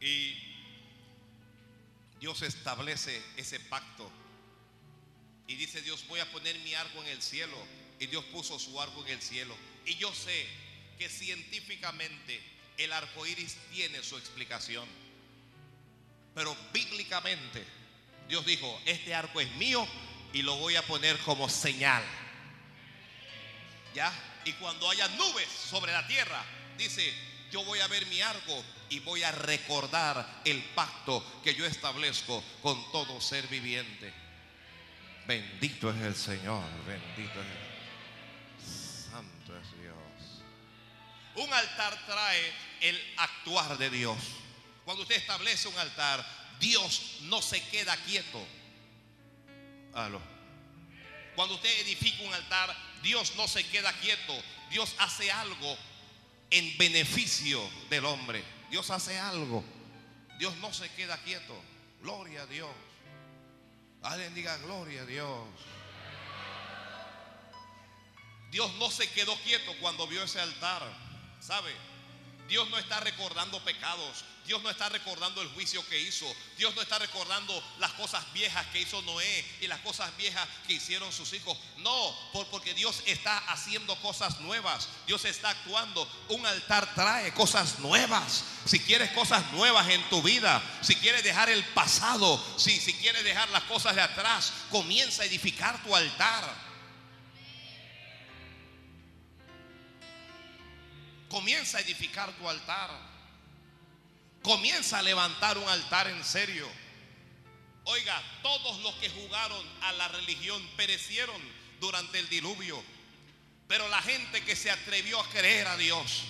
Y 0.00 0.36
Dios 2.18 2.42
establece 2.42 3.22
ese 3.36 3.58
pacto 3.60 4.10
Y 5.46 5.56
dice 5.56 5.82
Dios, 5.82 6.06
voy 6.08 6.20
a 6.20 6.30
poner 6.30 6.58
mi 6.60 6.74
arco 6.74 7.02
en 7.02 7.08
el 7.08 7.22
cielo. 7.22 7.56
Y 7.98 8.06
Dios 8.06 8.24
puso 8.26 8.58
su 8.58 8.80
arco 8.80 9.04
en 9.04 9.12
el 9.12 9.22
cielo. 9.22 9.56
Y 9.84 9.96
yo 9.96 10.12
sé 10.14 10.46
que 10.98 11.08
científicamente 11.08 12.40
el 12.78 12.92
arco 12.92 13.26
iris 13.26 13.56
tiene 13.72 14.02
su 14.02 14.16
explicación. 14.16 14.88
Pero 16.34 16.56
bíblicamente 16.72 17.64
Dios 18.28 18.46
dijo, 18.46 18.80
este 18.86 19.14
arco 19.14 19.40
es 19.40 19.50
mío 19.56 19.86
y 20.32 20.42
lo 20.42 20.56
voy 20.56 20.76
a 20.76 20.86
poner 20.86 21.18
como 21.18 21.48
señal. 21.48 22.02
¿Ya? 23.94 24.10
Y 24.44 24.52
cuando 24.54 24.88
haya 24.90 25.08
nubes 25.08 25.48
sobre 25.48 25.92
la 25.92 26.06
tierra, 26.06 26.44
dice, 26.76 27.14
yo 27.50 27.64
voy 27.64 27.80
a 27.80 27.86
ver 27.86 28.06
mi 28.06 28.20
arco 28.20 28.64
y 28.88 29.00
voy 29.00 29.22
a 29.22 29.30
recordar 29.30 30.42
el 30.44 30.62
pacto 30.74 31.24
que 31.44 31.54
yo 31.54 31.64
establezco 31.64 32.42
con 32.62 32.90
todo 32.90 33.20
ser 33.20 33.46
viviente. 33.48 34.12
Bendito 35.26 35.90
es 35.90 36.02
el 36.02 36.16
Señor, 36.16 36.64
bendito 36.86 37.40
es 37.40 37.46
el 37.46 39.10
Santo 39.10 39.56
es 39.56 39.80
Dios. 39.80 40.42
Un 41.36 41.52
altar 41.52 41.96
trae 42.06 42.52
el 42.80 43.00
actuar 43.18 43.78
de 43.78 43.90
Dios. 43.90 44.18
Cuando 44.84 45.02
usted 45.02 45.16
establece 45.16 45.68
un 45.68 45.78
altar, 45.78 46.24
Dios 46.58 47.18
no 47.22 47.40
se 47.40 47.62
queda 47.68 47.96
quieto. 47.98 48.44
Aló. 49.94 50.20
Cuando 51.36 51.54
usted 51.54 51.80
edifica 51.80 52.22
un 52.24 52.34
altar, 52.34 52.76
Dios 53.02 53.34
no 53.36 53.48
se 53.48 53.64
queda 53.66 53.92
quieto. 53.94 54.34
Dios 54.70 54.94
hace 54.98 55.30
algo 55.30 55.76
en 56.50 56.76
beneficio 56.78 57.60
del 57.90 58.04
hombre. 58.04 58.42
Dios 58.70 58.90
hace 58.90 59.18
algo. 59.18 59.64
Dios 60.38 60.56
no 60.56 60.72
se 60.72 60.88
queda 60.90 61.18
quieto. 61.18 61.54
Gloria 62.00 62.42
a 62.42 62.46
Dios. 62.46 62.70
Alguien 64.02 64.34
diga 64.34 64.56
gloria 64.58 65.02
a 65.02 65.06
Dios. 65.06 65.48
Dios 68.50 68.72
no 68.74 68.90
se 68.90 69.10
quedó 69.10 69.34
quieto 69.42 69.72
cuando 69.80 70.06
vio 70.06 70.22
ese 70.22 70.40
altar. 70.40 70.82
¿Sabe? 71.40 71.72
Dios 72.48 72.68
no 72.70 72.78
está 72.78 73.00
recordando 73.00 73.62
pecados. 73.64 74.24
Dios 74.46 74.60
no 74.62 74.70
está 74.70 74.88
recordando 74.88 75.40
el 75.40 75.48
juicio 75.48 75.86
que 75.88 76.00
hizo. 76.00 76.26
Dios 76.58 76.74
no 76.74 76.82
está 76.82 76.98
recordando 76.98 77.62
las 77.78 77.92
cosas 77.92 78.24
viejas 78.32 78.66
que 78.66 78.80
hizo 78.80 79.00
Noé 79.02 79.44
y 79.60 79.68
las 79.68 79.80
cosas 79.80 80.14
viejas 80.16 80.48
que 80.66 80.74
hicieron 80.74 81.12
sus 81.12 81.32
hijos. 81.32 81.56
No, 81.78 82.16
porque 82.50 82.74
Dios 82.74 83.02
está 83.06 83.38
haciendo 83.52 83.94
cosas 84.02 84.40
nuevas. 84.40 84.88
Dios 85.06 85.24
está 85.24 85.50
actuando. 85.50 86.10
Un 86.28 86.44
altar 86.44 86.92
trae 86.94 87.32
cosas 87.34 87.78
nuevas. 87.78 88.44
Si 88.64 88.80
quieres 88.80 89.10
cosas 89.12 89.52
nuevas 89.52 89.88
en 89.88 90.02
tu 90.10 90.22
vida, 90.22 90.60
si 90.82 90.96
quieres 90.96 91.22
dejar 91.22 91.48
el 91.48 91.64
pasado, 91.66 92.42
si, 92.58 92.80
si 92.80 92.94
quieres 92.94 93.22
dejar 93.22 93.48
las 93.50 93.62
cosas 93.64 93.94
de 93.94 94.02
atrás, 94.02 94.52
comienza 94.70 95.22
a 95.22 95.26
edificar 95.26 95.80
tu 95.84 95.94
altar. 95.94 96.72
Comienza 101.28 101.78
a 101.78 101.80
edificar 101.80 102.32
tu 102.32 102.48
altar. 102.48 103.11
Comienza 104.42 104.98
a 104.98 105.02
levantar 105.02 105.56
un 105.58 105.68
altar 105.68 106.08
en 106.08 106.24
serio. 106.24 106.68
Oiga, 107.84 108.22
todos 108.42 108.80
los 108.80 108.94
que 108.96 109.08
jugaron 109.10 109.66
a 109.82 109.92
la 109.92 110.08
religión 110.08 110.64
perecieron 110.76 111.40
durante 111.80 112.18
el 112.18 112.28
diluvio. 112.28 112.82
Pero 113.68 113.88
la 113.88 114.02
gente 114.02 114.44
que 114.44 114.56
se 114.56 114.70
atrevió 114.70 115.20
a 115.20 115.28
creer 115.30 115.66
a 115.66 115.76
Dios, 115.76 116.24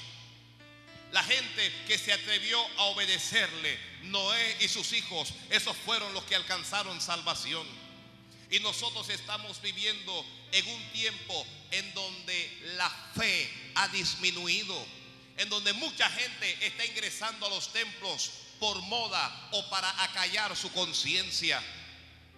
la 1.10 1.22
gente 1.24 1.72
que 1.86 1.98
se 1.98 2.12
atrevió 2.12 2.58
a 2.78 2.84
obedecerle, 2.84 3.78
Noé 4.04 4.58
y 4.60 4.68
sus 4.68 4.92
hijos, 4.92 5.32
esos 5.50 5.76
fueron 5.76 6.12
los 6.14 6.24
que 6.24 6.36
alcanzaron 6.36 7.00
salvación. 7.00 7.66
Y 8.50 8.60
nosotros 8.60 9.08
estamos 9.08 9.60
viviendo 9.62 10.26
en 10.52 10.66
un 10.68 10.92
tiempo 10.92 11.46
en 11.70 11.94
donde 11.94 12.62
la 12.76 12.90
fe 13.14 13.50
ha 13.74 13.88
disminuido, 13.88 14.86
en 15.43 15.49
donde 15.49 15.72
mucha 15.72 16.09
gente 16.09 16.66
está 16.66 16.86
ingresando 16.86 17.47
a 17.47 17.51
los 17.51 17.72
templos 17.72 18.30
por 18.61 18.80
moda 18.82 19.49
o 19.51 19.68
para 19.70 19.90
acallar 20.05 20.57
su 20.57 20.70
conciencia. 20.72 21.61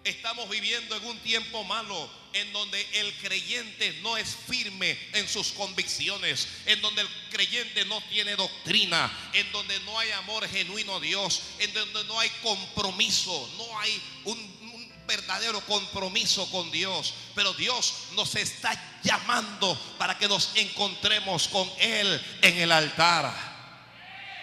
Estamos 0.03 0.49
viviendo 0.49 0.95
en 0.97 1.05
un 1.05 1.19
tiempo 1.19 1.63
malo 1.63 2.09
en 2.33 2.51
donde 2.51 2.81
el 2.93 3.13
creyente 3.17 3.93
no 4.01 4.17
es 4.17 4.35
firme 4.47 4.97
en 5.13 5.29
sus 5.29 5.51
convicciones, 5.51 6.47
en 6.65 6.81
donde 6.81 7.01
el 7.01 7.07
creyente 7.29 7.85
no 7.85 8.01
tiene 8.09 8.35
doctrina, 8.35 9.11
en 9.33 9.51
donde 9.51 9.79
no 9.81 9.97
hay 9.99 10.11
amor 10.11 10.47
genuino 10.49 10.95
a 10.95 10.99
Dios, 10.99 11.41
en 11.59 11.73
donde 11.73 12.03
no 12.05 12.19
hay 12.19 12.29
compromiso, 12.41 13.49
no 13.57 13.79
hay 13.79 14.01
un 14.25 14.64
verdadero 15.07 15.61
compromiso 15.61 16.49
con 16.51 16.71
Dios. 16.71 17.13
Pero 17.33 17.53
Dios 17.53 17.93
nos 18.13 18.35
está 18.35 18.99
llamando 19.03 19.75
para 19.97 20.17
que 20.17 20.27
nos 20.27 20.51
encontremos 20.55 21.47
con 21.47 21.69
Él 21.79 22.21
en 22.41 22.57
el 22.57 22.71
altar. 22.71 23.55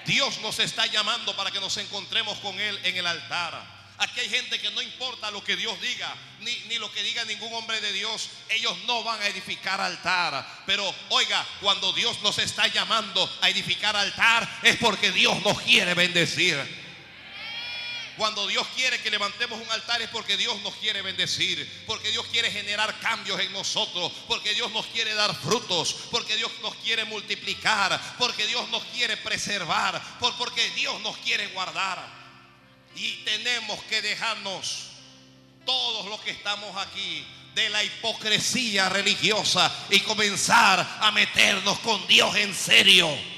Dios 0.06 0.40
nos 0.40 0.58
está 0.58 0.86
llamando 0.86 1.36
para 1.36 1.50
que 1.50 1.60
nos 1.60 1.76
encontremos 1.76 2.38
con 2.38 2.58
Él 2.58 2.78
en 2.84 2.96
el 2.96 3.06
altar. 3.06 3.82
Aquí 3.98 4.18
hay 4.18 4.28
gente 4.28 4.58
que 4.60 4.70
no 4.72 4.82
importa 4.82 5.30
lo 5.30 5.44
que 5.44 5.56
Dios 5.56 5.80
diga, 5.80 6.12
ni, 6.40 6.52
ni, 6.68 6.76
lo 6.78 6.90
que 6.90 7.04
diga 7.04 7.24
ningún 7.24 7.52
hombre 7.54 7.80
de 7.80 7.92
Dios, 7.92 8.30
ellos 8.48 8.76
no 8.86 9.04
van 9.04 9.22
a 9.22 9.28
edificar 9.28 9.80
altar. 9.80 10.44
Pero 10.66 10.92
oiga, 11.10 11.46
cuando 11.60 11.92
Dios 11.92 12.20
nos 12.20 12.38
está 12.38 12.66
llamando 12.66 13.30
a 13.40 13.48
edificar 13.48 13.94
altar, 13.94 14.60
es 14.64 14.76
porque 14.78 15.12
Dios 15.12 15.40
nos 15.42 15.60
quiere 15.60 15.94
bendecir. 15.94 16.81
Cuando 18.22 18.46
Dios 18.46 18.64
quiere 18.76 19.02
que 19.02 19.10
levantemos 19.10 19.60
un 19.60 19.68
altar 19.72 20.00
es 20.00 20.08
porque 20.10 20.36
Dios 20.36 20.56
nos 20.62 20.76
quiere 20.76 21.02
bendecir, 21.02 21.82
porque 21.88 22.12
Dios 22.12 22.24
quiere 22.26 22.52
generar 22.52 23.00
cambios 23.00 23.40
en 23.40 23.52
nosotros, 23.52 24.12
porque 24.28 24.54
Dios 24.54 24.70
nos 24.70 24.86
quiere 24.86 25.12
dar 25.14 25.34
frutos, 25.34 25.92
porque 26.08 26.36
Dios 26.36 26.52
nos 26.62 26.72
quiere 26.76 27.04
multiplicar, 27.04 28.00
porque 28.18 28.46
Dios 28.46 28.68
nos 28.68 28.84
quiere 28.84 29.16
preservar, 29.16 30.00
porque 30.38 30.70
Dios 30.76 31.00
nos 31.00 31.16
quiere 31.16 31.48
guardar. 31.48 32.00
Y 32.94 33.24
tenemos 33.24 33.82
que 33.86 34.00
dejarnos 34.00 34.84
todos 35.66 36.06
los 36.06 36.20
que 36.20 36.30
estamos 36.30 36.76
aquí 36.76 37.26
de 37.56 37.70
la 37.70 37.82
hipocresía 37.82 38.88
religiosa 38.88 39.68
y 39.90 39.98
comenzar 39.98 40.98
a 41.00 41.10
meternos 41.10 41.76
con 41.80 42.06
Dios 42.06 42.36
en 42.36 42.54
serio. 42.54 43.31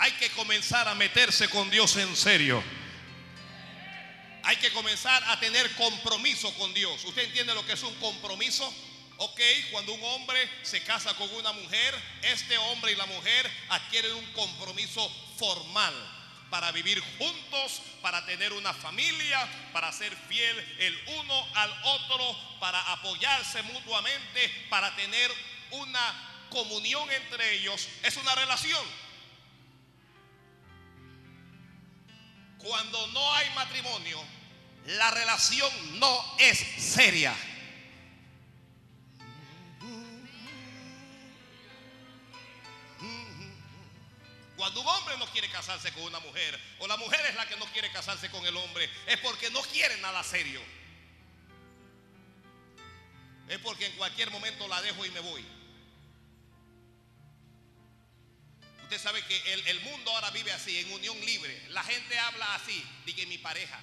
Hay 0.00 0.12
que 0.12 0.30
comenzar 0.30 0.88
a 0.88 0.94
meterse 0.94 1.46
con 1.50 1.68
Dios 1.68 1.94
en 1.96 2.16
serio. 2.16 2.64
Hay 4.44 4.56
que 4.56 4.72
comenzar 4.72 5.22
a 5.24 5.38
tener 5.38 5.70
compromiso 5.74 6.50
con 6.54 6.72
Dios. 6.72 7.04
¿Usted 7.04 7.24
entiende 7.24 7.54
lo 7.54 7.66
que 7.66 7.74
es 7.74 7.82
un 7.82 7.94
compromiso? 7.96 8.66
Ok, 9.18 9.38
cuando 9.70 9.92
un 9.92 10.02
hombre 10.02 10.48
se 10.62 10.82
casa 10.84 11.12
con 11.16 11.30
una 11.34 11.52
mujer, 11.52 11.94
este 12.22 12.56
hombre 12.56 12.92
y 12.92 12.96
la 12.96 13.04
mujer 13.04 13.50
adquieren 13.68 14.14
un 14.14 14.24
compromiso 14.32 15.06
formal 15.36 15.92
para 16.48 16.72
vivir 16.72 16.98
juntos, 17.18 17.82
para 18.00 18.24
tener 18.24 18.54
una 18.54 18.72
familia, 18.72 19.46
para 19.74 19.92
ser 19.92 20.16
fiel 20.30 20.76
el 20.78 20.98
uno 21.18 21.46
al 21.56 21.70
otro, 21.84 22.58
para 22.58 22.80
apoyarse 22.92 23.60
mutuamente, 23.64 24.66
para 24.70 24.96
tener 24.96 25.30
una 25.72 26.46
comunión 26.48 27.06
entre 27.10 27.56
ellos. 27.56 27.86
Es 28.02 28.16
una 28.16 28.34
relación. 28.34 29.09
Cuando 32.62 33.06
no 33.08 33.34
hay 33.34 33.48
matrimonio, 33.54 34.22
la 34.86 35.10
relación 35.10 35.70
no 35.98 36.36
es 36.38 36.58
seria. 36.58 37.34
Cuando 44.56 44.82
un 44.82 44.88
hombre 44.88 45.16
no 45.16 45.26
quiere 45.28 45.48
casarse 45.48 45.90
con 45.92 46.02
una 46.02 46.20
mujer, 46.20 46.60
o 46.80 46.86
la 46.86 46.98
mujer 46.98 47.24
es 47.24 47.34
la 47.34 47.48
que 47.48 47.56
no 47.56 47.64
quiere 47.66 47.90
casarse 47.92 48.30
con 48.30 48.44
el 48.44 48.54
hombre, 48.54 48.90
es 49.06 49.18
porque 49.20 49.50
no 49.50 49.62
quiere 49.62 49.96
nada 50.02 50.22
serio. 50.22 50.60
Es 53.48 53.58
porque 53.60 53.86
en 53.86 53.96
cualquier 53.96 54.30
momento 54.30 54.68
la 54.68 54.82
dejo 54.82 55.04
y 55.06 55.10
me 55.12 55.20
voy. 55.20 55.59
Usted 58.90 59.04
sabe 59.04 59.22
que 59.22 59.52
el, 59.52 59.80
mundo 59.82 60.10
ahora 60.10 60.30
vive 60.32 60.50
así, 60.50 60.76
en 60.76 60.90
unión 60.90 61.16
libre. 61.20 61.62
La 61.68 61.84
gente 61.84 62.18
habla 62.18 62.56
así, 62.56 62.84
que 63.06 63.24
mi 63.26 63.38
pareja. 63.38 63.78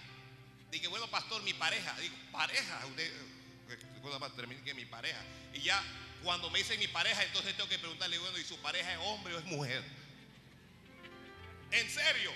Dije, 0.70 0.88
bueno, 0.88 1.10
pastor, 1.10 1.42
mi 1.44 1.54
pareja. 1.54 1.98
Digo, 2.02 2.14
pareja. 2.30 2.86
Usted, 2.88 3.10
termine 4.36 4.62
que 4.64 4.74
mi 4.74 4.84
pareja. 4.84 5.24
Y 5.54 5.62
ya 5.62 5.82
cuando 6.24 6.50
me 6.50 6.60
dice 6.60 6.78
mi 6.78 6.90
pareja, 6.90 7.24
entonces 7.24 7.56
tengo 7.56 7.70
que 7.70 7.80
preguntarle, 7.80 8.18
bueno, 8.18 8.38
¿y 8.38 8.44
su 8.44 8.58
pareja 8.58 8.92
es 8.92 9.00
hombre 9.02 9.34
o 9.36 9.40
es 9.40 9.46
mujer? 9.46 9.82
En 11.72 11.90
serio. 11.90 12.34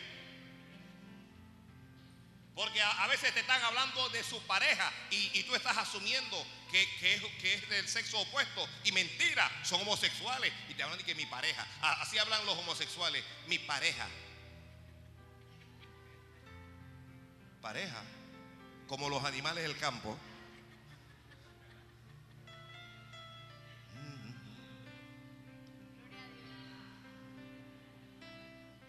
Porque 2.55 2.82
a, 2.82 3.05
veces 3.07 3.34
te 3.34 3.41
están 3.41 3.61
hablando 3.63 4.07
de 4.11 4.24
su 4.24 4.41
pareja 4.43 4.93
y, 5.09 5.30
y, 5.38 5.43
tú 5.43 5.55
estás 5.55 5.78
asumiendo 5.78 6.47
que, 6.72 6.88
que, 7.39 7.53
es 7.53 7.69
del 7.69 7.88
sexo 7.88 8.19
opuesto. 8.19 8.67
Y 8.84 8.91
mentira, 8.91 9.49
son 9.63 9.82
homosexuales. 9.82 10.53
Y 10.69 10.74
te 10.74 10.84
hablan 10.84 10.97
de 10.97 11.03
que 11.03 11.15
mi 11.15 11.26
pareja. 11.26 11.67
Así 11.82 12.17
hablan 12.17 12.45
los 12.45 12.57
homosexuales. 12.57 13.24
Mi 13.47 13.59
pareja. 13.59 14.07
Pareja. 17.61 18.01
Como 18.88 19.09
los 19.09 19.24
animales 19.24 19.63
del 19.63 19.78
campo. 19.78 20.17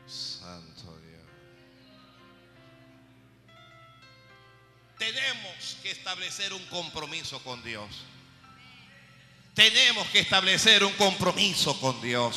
Santo 0.06 1.01
Tenemos 5.02 5.78
que 5.82 5.90
establecer 5.90 6.52
un 6.52 6.64
compromiso 6.66 7.42
con 7.42 7.60
Dios. 7.64 7.88
Tenemos 9.52 10.06
que 10.10 10.20
establecer 10.20 10.84
un 10.84 10.92
compromiso 10.92 11.76
con 11.80 12.00
Dios. 12.00 12.36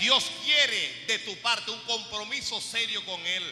Dios 0.00 0.32
quiere 0.42 1.04
de 1.06 1.18
tu 1.18 1.36
parte 1.42 1.70
un 1.70 1.80
compromiso 1.80 2.58
serio 2.58 3.04
con 3.04 3.20
Él. 3.26 3.44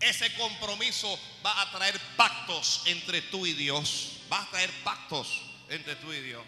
Ese 0.00 0.34
compromiso 0.34 1.16
va 1.46 1.62
a 1.62 1.70
traer 1.70 1.96
pactos 2.16 2.82
entre 2.86 3.22
tú 3.22 3.46
y 3.46 3.52
Dios. 3.52 4.14
Va 4.32 4.42
a 4.42 4.50
traer 4.50 4.72
pactos 4.82 5.40
entre 5.68 5.94
tú 5.94 6.12
y 6.12 6.20
Dios. 6.20 6.42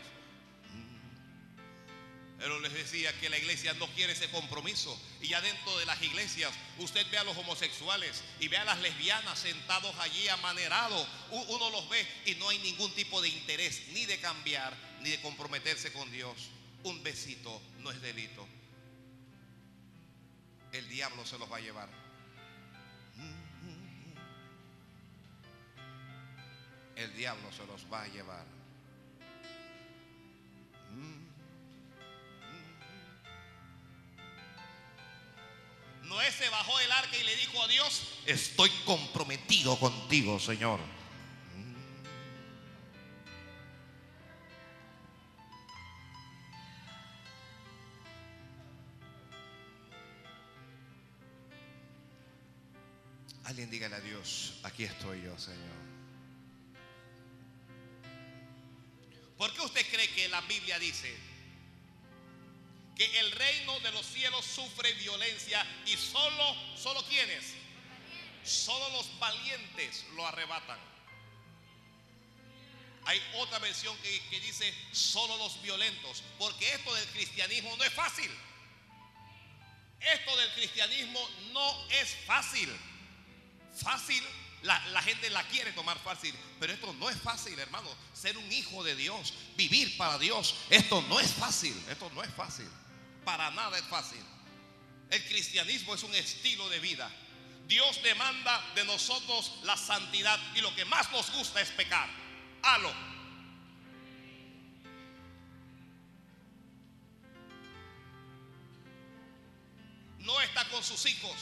Pero 2.41 2.59
les 2.59 2.72
decía 2.72 3.12
que 3.20 3.28
la 3.28 3.36
iglesia 3.36 3.74
no 3.74 3.86
quiere 3.88 4.14
ese 4.14 4.30
compromiso. 4.30 4.99
Y 5.20 5.28
ya 5.28 5.43
dentro 5.43 5.78
de 5.78 5.84
las 5.84 6.01
iglesias, 6.01 6.51
usted 6.78 7.07
ve 7.11 7.18
a 7.18 7.24
los 7.24 7.36
homosexuales 7.36 8.22
y 8.41 8.49
ve 8.49 8.57
a 8.57 8.64
las 8.64 8.80
lesbianas 8.80 9.38
sentados 9.38 9.95
allí 9.99 10.26
amanerados. 10.28 11.07
Uno 11.30 11.68
los 11.68 11.86
ve 11.91 12.07
y 12.24 12.36
no 12.36 12.49
hay 12.49 12.59
ningún 12.61 12.91
tipo 12.95 13.20
de 13.20 13.28
interés, 13.28 13.82
ni 13.93 14.07
de 14.07 14.18
cambiar, 14.20 14.74
ni 15.03 15.11
de 15.11 15.20
comprometerse 15.20 15.93
con 15.93 16.11
Dios. 16.11 16.49
Un 16.82 17.03
besito 17.03 17.61
no 17.80 17.91
es 17.91 18.01
delito. 18.01 18.49
El 20.72 20.88
diablo 20.88 21.26
se 21.26 21.38
los 21.38 21.53
va 21.53 21.59
a 21.59 21.61
llevar. 21.61 21.91
El 26.97 27.14
diablo 27.14 27.53
se 27.53 27.66
los 27.66 27.84
va 27.93 28.05
a 28.05 28.09
llevar. 28.09 28.59
Noé 36.11 36.32
se 36.32 36.48
bajó 36.48 36.76
del 36.78 36.90
arca 36.90 37.16
y 37.16 37.22
le 37.22 37.36
dijo 37.36 37.62
a 37.62 37.68
Dios, 37.68 38.02
estoy 38.26 38.68
comprometido 38.84 39.78
contigo, 39.78 40.40
Señor. 40.40 40.80
Alguien 53.44 53.70
dígale 53.70 53.94
a 53.94 54.00
Dios, 54.00 54.54
aquí 54.64 54.82
estoy 54.82 55.22
yo, 55.22 55.38
Señor. 55.38 55.61
¿Por 59.38 59.54
qué 59.54 59.61
usted 59.61 59.86
cree 59.88 60.08
que 60.08 60.28
la 60.28 60.40
Biblia 60.40 60.76
dice 60.80 61.30
que 63.01 63.18
el 63.18 63.32
reino 63.32 63.80
de 63.80 63.92
los 63.92 64.05
cielos 64.05 64.44
sufre 64.44 64.92
violencia 64.92 65.66
y 65.86 65.96
solo, 65.96 66.55
solo 66.76 67.03
quienes, 67.07 67.55
solo 68.44 68.90
los 68.90 69.18
valientes 69.18 70.05
lo 70.16 70.26
arrebatan. 70.26 70.78
Hay 73.07 73.18
otra 73.36 73.59
versión 73.59 73.96
que, 74.03 74.20
que, 74.28 74.38
dice 74.40 74.74
solo 74.92 75.34
los 75.38 75.62
violentos, 75.62 76.22
porque 76.38 76.70
esto 76.74 76.94
del 76.94 77.07
cristianismo 77.07 77.74
no 77.78 77.84
es 77.84 77.92
fácil. 77.94 78.30
Esto 79.98 80.36
del 80.36 80.53
cristianismo 80.53 81.26
no 81.55 81.88
es 81.92 82.14
fácil. 82.26 82.70
Fácil, 83.82 84.22
la, 84.61 84.78
la, 84.88 85.01
gente 85.01 85.30
la 85.30 85.42
quiere 85.48 85.72
tomar 85.72 85.98
fácil, 86.01 86.34
pero 86.59 86.74
esto 86.74 86.92
no 86.92 87.09
es 87.09 87.16
fácil, 87.16 87.59
hermano. 87.59 87.88
Ser 88.12 88.36
un 88.36 88.53
hijo 88.53 88.84
de 88.84 88.94
Dios, 88.94 89.32
vivir 89.57 89.96
para 89.96 90.18
Dios, 90.18 90.55
esto 90.68 91.01
no 91.09 91.18
es 91.18 91.32
fácil, 91.32 91.74
esto 91.88 92.11
no 92.11 92.22
es 92.22 92.30
fácil 92.34 92.68
para 93.25 93.51
nada 93.51 93.79
es 93.79 93.85
fácil. 93.85 94.23
El 95.11 95.25
cristianismo 95.25 95.95
es 95.95 96.03
un 96.03 96.14
estilo 96.14 96.68
de 96.68 96.79
vida. 96.79 97.11
Dios 97.66 98.03
demanda 98.03 98.61
de 98.75 98.85
nosotros 98.85 99.53
la 99.62 99.77
santidad 99.77 100.39
y 100.55 100.61
lo 100.61 100.75
que 100.75 100.85
más 100.85 101.11
nos 101.12 101.31
gusta 101.33 101.61
es 101.61 101.71
pecar. 101.71 102.09
Halo. 102.62 102.93
No 110.18 110.41
está 110.41 110.68
con 110.68 110.83
sus 110.83 111.07
hijos. 111.07 111.37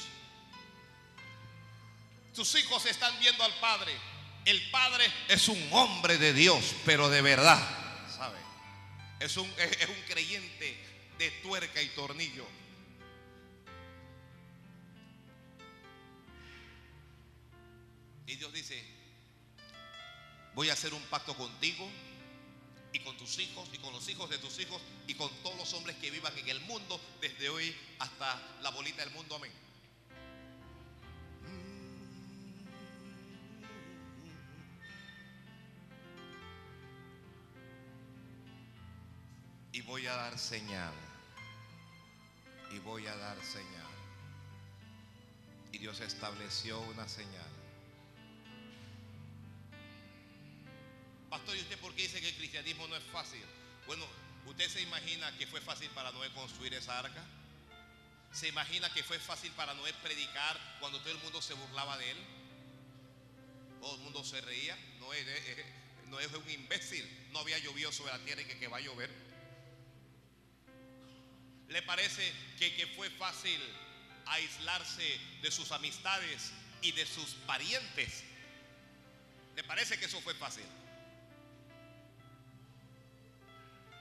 Sus 2.33 2.55
hijos 2.55 2.87
están 2.87 3.18
viendo 3.20 3.43
al 3.43 3.53
Padre. 3.55 3.93
El 4.45 4.70
Padre 4.70 5.11
es 5.29 5.49
un 5.49 5.68
hombre 5.72 6.16
de 6.16 6.33
Dios, 6.33 6.74
pero 6.87 7.09
de 7.09 7.20
verdad, 7.20 7.61
¿sabe? 8.16 8.39
Es 9.20 9.37
un, 9.37 9.53
es 9.59 9.89
un 9.89 10.03
creyente 10.07 10.88
de 11.18 11.30
tuerca 11.42 11.82
y 11.82 11.88
tornillo. 11.88 12.46
Y 18.26 18.36
Dios 18.36 18.52
dice, 18.52 18.82
voy 20.54 20.70
a 20.70 20.74
hacer 20.74 20.94
un 20.94 21.02
pacto 21.04 21.34
contigo 21.34 21.88
y 22.92 23.00
con 23.00 23.16
tus 23.16 23.38
hijos 23.38 23.68
y 23.72 23.78
con 23.78 23.92
los 23.92 24.08
hijos 24.08 24.30
de 24.30 24.38
tus 24.38 24.58
hijos 24.60 24.80
y 25.06 25.14
con 25.14 25.30
todos 25.42 25.56
los 25.56 25.72
hombres 25.74 25.96
que 25.96 26.10
vivan 26.10 26.36
en 26.38 26.48
el 26.48 26.60
mundo 26.60 27.00
desde 27.20 27.48
hoy 27.48 27.74
hasta 27.98 28.40
la 28.62 28.70
bolita 28.70 29.02
del 29.04 29.12
mundo. 29.12 29.34
Amén. 29.36 29.52
Y 39.72 39.80
voy 39.82 40.06
a 40.06 40.12
dar 40.12 40.38
señal 40.38 41.07
y 42.70 42.78
voy 42.78 43.06
a 43.06 43.16
dar 43.16 43.36
señal. 43.44 43.86
Y 45.72 45.78
Dios 45.78 46.00
estableció 46.00 46.80
una 46.80 47.08
señal. 47.08 47.46
Pastor, 51.30 51.56
¿y 51.56 51.60
usted 51.60 51.78
por 51.78 51.94
qué 51.94 52.02
dice 52.02 52.20
que 52.20 52.28
el 52.28 52.36
cristianismo 52.36 52.88
no 52.88 52.96
es 52.96 53.04
fácil? 53.04 53.42
Bueno, 53.86 54.04
¿usted 54.46 54.68
se 54.68 54.80
imagina 54.80 55.36
que 55.36 55.46
fue 55.46 55.60
fácil 55.60 55.90
para 55.90 56.10
Noé 56.12 56.32
construir 56.32 56.72
esa 56.74 56.98
arca? 56.98 57.22
¿Se 58.32 58.48
imagina 58.48 58.92
que 58.92 59.02
fue 59.02 59.18
fácil 59.18 59.52
para 59.52 59.74
Noé 59.74 59.92
predicar 60.02 60.58
cuando 60.80 61.00
todo 61.00 61.12
el 61.12 61.18
mundo 61.18 61.42
se 61.42 61.54
burlaba 61.54 61.98
de 61.98 62.10
él? 62.10 62.16
Todo 63.80 63.94
el 63.96 64.00
mundo 64.02 64.24
se 64.24 64.40
reía. 64.40 64.76
Noé, 65.00 65.20
eh, 65.20 65.24
eh, 65.26 65.64
Noé 66.06 66.24
es 66.24 66.32
un 66.32 66.50
imbécil. 66.50 67.28
No 67.32 67.40
había 67.40 67.58
llovido 67.58 67.92
sobre 67.92 68.12
la 68.12 68.18
tierra 68.24 68.42
y 68.42 68.44
que, 68.46 68.58
que 68.58 68.68
va 68.68 68.78
a 68.78 68.80
llover. 68.80 69.28
¿Le 71.68 71.82
parece 71.82 72.32
que, 72.58 72.86
fue 72.96 73.10
fácil 73.10 73.60
aislarse 74.26 75.20
de 75.42 75.50
sus 75.50 75.70
amistades 75.70 76.52
y 76.80 76.92
de 76.92 77.04
sus 77.04 77.34
parientes? 77.46 78.24
¿Le 79.54 79.62
parece 79.64 79.98
que 79.98 80.06
eso 80.06 80.20
fue 80.22 80.34
fácil? 80.34 80.64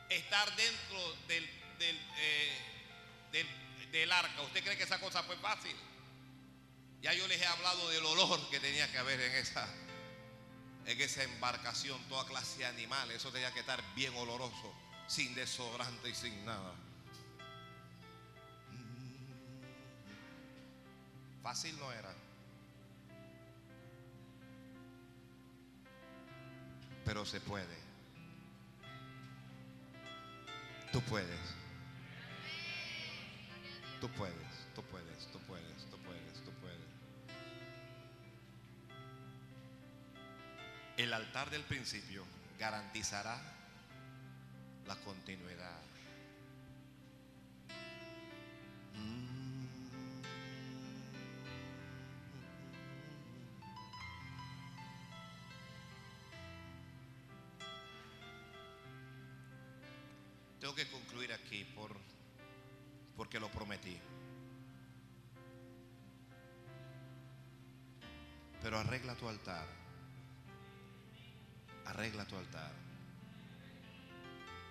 Estar 0.10 0.56
dentro 0.56 1.16
del, 1.28 1.44
eh, 2.18 2.58
del, 3.34 3.92
del, 3.92 4.12
arca, 4.14 4.42
¿usted 4.44 4.64
cree 4.64 4.78
que 4.78 4.84
esa 4.84 5.02
cosa 5.02 5.22
fue 5.24 5.36
fácil? 5.38 5.76
Ya 7.02 7.14
yo 7.14 7.28
les 7.28 7.42
he 7.42 7.46
hablado 7.46 7.90
del 7.90 8.06
olor 8.06 8.50
que 8.50 8.62
tenía 8.62 8.90
que 8.90 8.98
haber 8.98 9.20
en 9.20 9.36
esa, 9.36 9.68
en 10.86 11.02
esa 11.02 11.24
embarcación, 11.24 12.02
toda 12.08 12.26
clase 12.26 12.60
de 12.60 12.66
animales. 12.66 13.18
Eso 13.18 13.32
tenía 13.32 13.54
que 13.54 13.60
estar 13.60 13.84
bien 13.94 14.16
oloroso, 14.16 14.74
sin 15.08 15.36
desodorante 15.36 16.10
y 16.10 16.16
sin 16.16 16.46
nada. 16.46 16.87
Fácil 21.48 21.80
no 21.80 21.90
era. 21.94 22.14
Pero 27.06 27.26
se 27.26 27.40
puede. 27.40 27.78
Tú 30.92 31.02
puedes. 31.04 31.40
Tú 34.02 34.10
puedes, 34.10 34.36
tú 34.76 34.84
puedes, 34.92 35.32
tú 35.32 35.40
puedes, 35.48 35.86
tú 35.90 35.98
puedes, 36.00 36.34
tú 36.44 36.52
puedes. 36.60 36.88
El 40.98 41.14
altar 41.14 41.50
del 41.50 41.64
principio 41.64 42.26
garantizará 42.60 43.42
la 44.86 44.98
continuidad. 44.98 45.80
Tengo 60.68 60.76
que 60.76 60.92
concluir 60.92 61.32
aquí 61.32 61.64
por, 61.64 61.96
porque 63.16 63.40
lo 63.40 63.50
prometí. 63.50 63.98
Pero 68.62 68.78
arregla 68.78 69.16
tu 69.16 69.30
altar. 69.30 69.66
Arregla 71.86 72.28
tu 72.28 72.36
altar. 72.36 72.74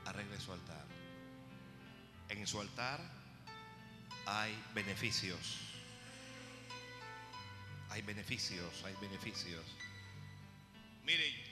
Arregle 0.05 0.38
su 0.38 0.53
altar. 0.53 0.84
En 2.28 2.47
su 2.47 2.61
altar 2.61 3.01
hay 4.26 4.55
beneficios. 4.74 5.61
Hay 7.88 8.03
beneficios, 8.03 8.84
hay 8.84 8.94
beneficios. 9.01 9.64
Miren, 11.05 11.45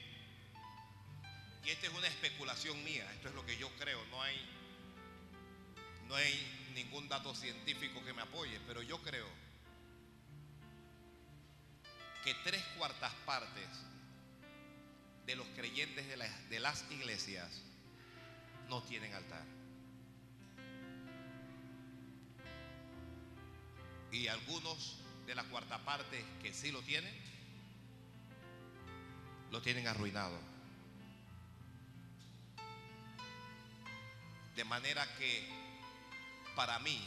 y 1.65 1.71
esta 1.71 1.87
es 1.87 1.93
una 1.93 2.07
especulación 2.07 2.83
mía, 2.83 3.11
esto 3.13 3.29
es 3.29 3.35
lo 3.35 3.45
que 3.45 3.57
yo 3.57 3.69
creo, 3.79 3.99
no 4.11 4.21
hay 4.21 4.37
no 6.07 6.15
hay 6.15 6.69
ningún 6.75 7.09
dato 7.09 7.33
científico 7.33 8.03
que 8.05 8.13
me 8.13 8.21
apoye, 8.21 8.59
pero 8.67 8.83
yo 8.83 9.01
creo 9.01 9.27
que 12.23 12.35
tres 12.43 12.61
cuartas 12.77 13.11
partes 13.25 13.67
de 15.25 15.35
los 15.35 15.47
creyentes 15.55 16.07
de, 16.07 16.29
de 16.49 16.59
las 16.59 16.85
iglesias 16.91 17.49
no 18.69 18.83
tienen 18.83 19.13
altar. 19.15 19.43
Y 24.11 24.27
algunos 24.27 24.99
de 25.25 25.33
la 25.33 25.43
cuarta 25.45 25.83
parte 25.83 26.23
que 26.41 26.53
sí 26.53 26.71
lo 26.71 26.81
tienen, 26.83 27.13
lo 29.51 29.61
tienen 29.61 29.87
arruinado. 29.87 30.54
De 34.55 34.63
manera 34.63 35.05
que 35.17 35.47
para 36.55 36.79
mí 36.79 36.99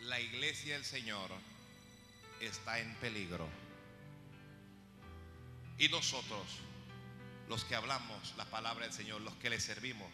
la 0.00 0.20
iglesia 0.20 0.74
del 0.74 0.84
Señor 0.84 1.30
está 2.40 2.80
en 2.80 2.94
peligro. 2.96 3.48
Y 5.78 5.88
nosotros, 5.88 6.46
los 7.48 7.64
que 7.64 7.74
hablamos 7.74 8.34
la 8.36 8.44
palabra 8.44 8.84
del 8.84 8.94
Señor, 8.94 9.20
los 9.20 9.34
que 9.36 9.50
le 9.50 9.60
servimos, 9.60 10.10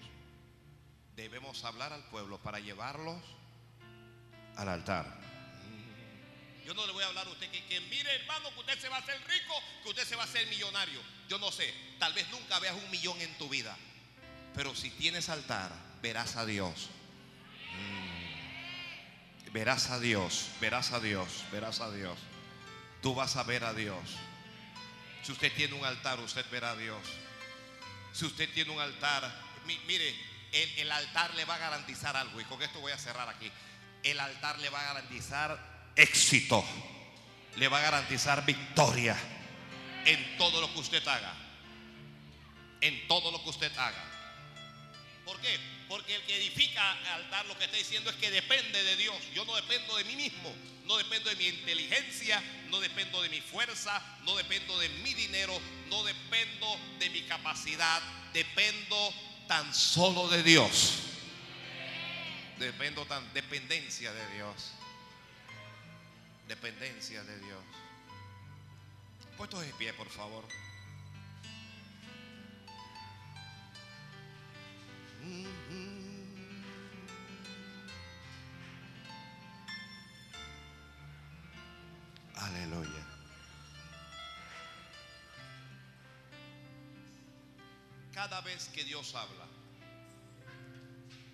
debemos 1.17 1.65
hablar 1.65 1.93
al 1.93 2.05
pueblo 2.09 2.39
para 2.39 2.61
llevarlos 2.61 3.23
al 4.57 4.69
altar. 4.69 5.21
Yo 6.65 6.75
no 6.75 6.87
le 6.87 6.93
voy 6.93 7.03
a 7.03 7.09
hablar 7.09 7.27
a 7.27 7.31
usted 7.31 7.51
que, 7.51 7.81
mire 7.81 8.15
hermano 8.15 8.53
que 8.55 8.61
usted 8.61 8.79
se 8.79 8.89
va 8.89 8.97
a 8.97 9.01
hacer 9.01 9.19
rico, 9.27 9.55
que 9.83 9.89
usted 9.89 10.05
se 10.07 10.17
va 10.17 10.23
a 10.23 10.27
hacer 10.27 10.47
millonario. 10.49 11.01
Yo 11.29 11.39
no 11.39 11.51
sé, 11.51 11.75
tal 11.99 12.13
vez 12.13 12.29
nunca 12.31 12.59
veas 12.59 12.77
un 12.77 12.91
millón 12.91 13.21
en 13.21 13.37
tu 13.39 13.49
vida. 13.49 13.77
Pero 14.55 14.75
si 14.75 14.91
tienes 14.91 15.29
altar, 15.29 15.71
verás 16.03 16.37
a 16.37 16.45
Dios. 16.47 16.91
Mm. 17.73 19.53
Verás 19.53 19.91
a 19.91 19.99
Dios, 19.99 20.51
verás 20.61 20.93
a 20.93 21.01
Dios, 21.01 21.45
verás 21.51 21.81
a 21.81 21.91
Dios. 21.91 22.19
Tú 23.03 23.15
vas 23.15 23.37
a 23.37 23.43
ver 23.43 23.65
a 23.65 23.75
Dios. 23.75 24.17
Si 25.23 25.33
usted 25.33 25.53
tiene 25.55 25.75
un 25.75 25.85
altar, 25.85 26.21
usted 26.21 26.45
verá 26.51 26.71
a 26.71 26.77
Dios. 26.77 27.01
Si 28.13 28.25
usted 28.25 28.49
tiene 28.53 28.71
un 28.71 28.81
altar, 28.81 29.33
mire, 29.67 30.15
el, 30.53 30.79
el 30.79 30.93
altar 30.93 31.35
le 31.35 31.45
va 31.45 31.57
a 31.57 31.59
garantizar 31.59 32.17
algo. 32.17 32.41
Y 32.41 32.45
con 32.45 32.63
esto 32.63 32.81
voy 32.81 32.93
a 32.93 32.99
cerrar 32.99 33.29
aquí. 33.29 33.51
El 34.03 34.21
altar 34.21 34.59
le 34.61 34.71
va 34.71 34.81
a 34.81 34.95
garantizar 34.95 35.91
éxito. 35.97 36.65
Le 37.57 37.69
va 37.69 37.79
a 37.79 37.83
garantizar 37.83 38.45
victoria 38.47 39.17
en 40.05 40.39
todo 40.39 40.61
lo 40.61 40.73
que 40.73 40.81
usted 40.81 41.07
haga. 41.07 41.35
En 42.81 43.09
todo 43.09 43.31
lo 43.31 43.43
que 43.43 43.51
usted 43.51 43.77
haga. 43.77 44.05
¿Por 45.31 45.41
qué? 45.41 45.61
Porque 45.89 46.17
el 46.17 46.23
que 46.23 46.37
edifica 46.39 46.91
altar 47.15 47.47
lo 47.47 47.57
que 47.57 47.67
está 47.67 47.77
diciendo 47.77 48.11
es 48.11 48.17
que 48.17 48.33
depende 48.33 48.83
de 48.83 48.97
Dios. 48.97 49.17
Yo 49.33 49.45
no 49.45 49.55
dependo 49.55 49.97
de 49.97 50.03
mí 50.03 50.17
mismo, 50.17 50.53
no 50.87 50.97
dependo 50.97 51.31
de 51.31 51.37
mi 51.37 51.47
inteligencia, 51.47 52.43
no 52.69 52.81
dependo 52.81 53.23
de 53.23 53.29
mi 53.29 53.41
fuerza, 53.41 54.03
no 54.25 54.35
dependo 54.35 54.77
de 54.81 54.89
mi 54.89 55.15
dinero, 55.15 55.57
no 55.87 56.03
dependo 56.03 56.77
de 56.99 57.11
mi 57.11 57.23
capacidad, 57.23 58.03
dependo 58.33 59.15
tan 59.47 59.73
solo 59.73 60.27
de 60.27 60.43
Dios. 60.43 60.95
Dependo 62.59 63.07
tan 63.07 63.33
dependencia 63.33 64.13
de 64.13 64.35
Dios. 64.35 64.73
Dependencia 66.49 67.23
de 67.23 67.39
Dios. 67.39 67.65
Puestos 69.37 69.61
de 69.61 69.73
pie, 69.75 69.93
por 69.93 70.11
favor. 70.11 70.45
Aleluya. 82.35 83.07
Cada 88.13 88.41
vez 88.41 88.69
que 88.69 88.85
Dios 88.85 89.15
habla, 89.15 89.47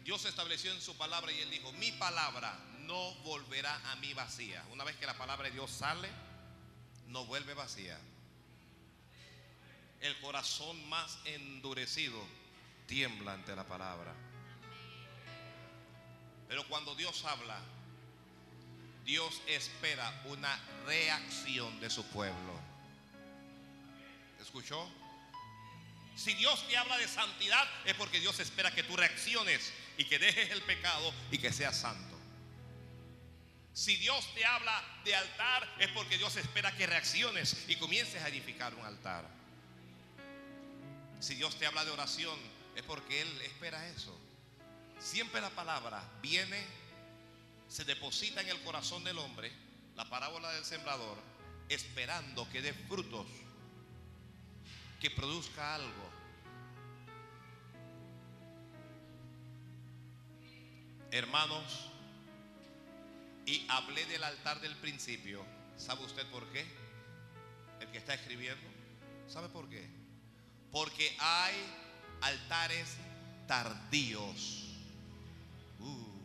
Dios 0.04 0.24
estableció 0.24 0.72
en 0.72 0.80
su 0.80 0.96
palabra 0.96 1.32
y 1.32 1.40
él 1.40 1.50
dijo, 1.50 1.72
mi 1.72 1.92
palabra 1.92 2.56
no 2.80 3.14
volverá 3.24 3.74
a 3.90 3.96
mí 3.96 4.14
vacía. 4.14 4.64
Una 4.72 4.84
vez 4.84 4.96
que 4.96 5.06
la 5.06 5.18
palabra 5.18 5.48
de 5.48 5.54
Dios 5.54 5.70
sale, 5.70 6.08
no 7.08 7.24
vuelve 7.26 7.54
vacía. 7.54 7.98
El 10.00 10.18
corazón 10.20 10.88
más 10.88 11.18
endurecido 11.24 12.20
tiembla 12.86 13.32
ante 13.32 13.54
la 13.54 13.64
palabra. 13.64 14.14
Pero 16.48 16.66
cuando 16.68 16.94
Dios 16.94 17.24
habla, 17.24 17.60
Dios 19.04 19.42
espera 19.46 20.22
una 20.26 20.58
reacción 20.86 21.78
de 21.80 21.90
su 21.90 22.04
pueblo. 22.06 22.60
¿Escuchó? 24.40 24.88
Si 26.16 26.34
Dios 26.34 26.66
te 26.66 26.76
habla 26.76 26.96
de 26.96 27.06
santidad 27.06 27.68
es 27.84 27.94
porque 27.94 28.20
Dios 28.20 28.38
espera 28.40 28.74
que 28.74 28.82
tú 28.82 28.96
reacciones 28.96 29.72
y 29.98 30.04
que 30.04 30.18
dejes 30.18 30.50
el 30.50 30.62
pecado 30.62 31.12
y 31.30 31.38
que 31.38 31.52
seas 31.52 31.76
santo. 31.76 32.16
Si 33.74 33.96
Dios 33.96 34.26
te 34.34 34.44
habla 34.44 34.82
de 35.04 35.14
altar 35.14 35.74
es 35.78 35.88
porque 35.88 36.16
Dios 36.16 36.34
espera 36.36 36.74
que 36.74 36.86
reacciones 36.86 37.64
y 37.68 37.76
comiences 37.76 38.22
a 38.22 38.28
edificar 38.28 38.74
un 38.74 38.86
altar. 38.86 39.28
Si 41.20 41.34
Dios 41.34 41.58
te 41.58 41.66
habla 41.66 41.84
de 41.84 41.90
oración 41.90 42.55
es 42.76 42.82
porque 42.82 43.22
Él 43.22 43.40
espera 43.40 43.88
eso. 43.88 44.16
Siempre 44.98 45.40
la 45.40 45.50
palabra 45.50 46.02
viene, 46.22 46.62
se 47.68 47.84
deposita 47.84 48.42
en 48.42 48.50
el 48.50 48.62
corazón 48.62 49.02
del 49.02 49.18
hombre, 49.18 49.50
la 49.96 50.04
parábola 50.04 50.52
del 50.52 50.64
sembrador, 50.64 51.16
esperando 51.70 52.48
que 52.50 52.60
dé 52.60 52.74
frutos, 52.74 53.26
que 55.00 55.10
produzca 55.10 55.74
algo. 55.74 56.10
Hermanos, 61.10 61.88
y 63.46 63.64
hablé 63.70 64.04
del 64.06 64.22
altar 64.22 64.60
del 64.60 64.76
principio. 64.76 65.42
¿Sabe 65.78 66.04
usted 66.04 66.26
por 66.26 66.44
qué? 66.52 66.66
El 67.80 67.88
que 67.90 67.98
está 67.98 68.12
escribiendo. 68.12 68.68
¿Sabe 69.28 69.48
por 69.48 69.68
qué? 69.70 69.88
Porque 70.70 71.16
hay 71.20 71.54
altares 72.26 72.96
tardíos. 73.46 74.64
Uh. 75.78 76.16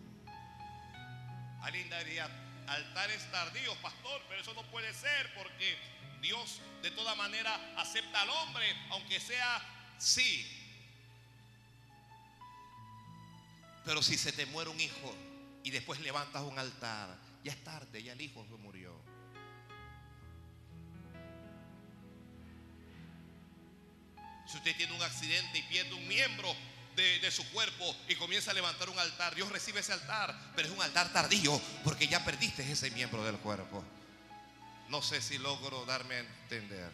Diría, 1.71 2.27
altares 2.67 3.31
tardíos, 3.31 3.77
pastor, 3.77 4.21
pero 4.27 4.41
eso 4.41 4.53
no 4.53 4.63
puede 4.71 4.93
ser 4.93 5.33
porque 5.35 5.77
Dios 6.21 6.59
de 6.81 6.91
toda 6.91 7.15
manera 7.15 7.53
acepta 7.77 8.21
al 8.21 8.29
hombre, 8.29 8.65
aunque 8.89 9.19
sea 9.19 9.61
sí. 9.97 10.45
Pero 13.85 14.01
si 14.01 14.17
se 14.17 14.31
te 14.31 14.45
muere 14.47 14.69
un 14.69 14.79
hijo 14.79 15.15
y 15.63 15.69
después 15.69 15.99
levantas 16.01 16.41
un 16.41 16.57
altar, 16.57 17.15
ya 17.43 17.51
es 17.51 17.63
tarde, 17.63 18.03
ya 18.03 18.13
el 18.13 18.21
hijo 18.21 18.45
se 18.45 18.55
murió. 18.55 18.93
Si 24.51 24.57
usted 24.57 24.75
tiene 24.75 24.91
un 24.91 25.01
accidente 25.01 25.59
y 25.59 25.61
pierde 25.61 25.93
un 25.93 26.05
miembro 26.09 26.53
de, 26.97 27.31
su 27.31 27.49
cuerpo 27.51 27.95
y 28.09 28.15
comienza 28.15 28.51
a 28.51 28.53
levantar 28.53 28.89
un 28.89 28.99
altar, 28.99 29.33
Dios 29.33 29.49
recibe 29.49 29.79
ese 29.79 29.93
altar, 29.93 30.37
pero 30.57 30.67
es 30.67 30.73
un 30.73 30.81
altar 30.81 31.11
tardío 31.13 31.59
porque 31.85 32.09
ya 32.09 32.25
perdiste 32.25 32.69
ese 32.69 32.91
miembro 32.91 33.23
del 33.23 33.37
cuerpo. 33.37 33.81
No 34.89 35.01
sé 35.01 35.21
si 35.21 35.37
logro 35.37 35.85
darme 35.85 36.15
a 36.15 36.19
entender. 36.19 36.91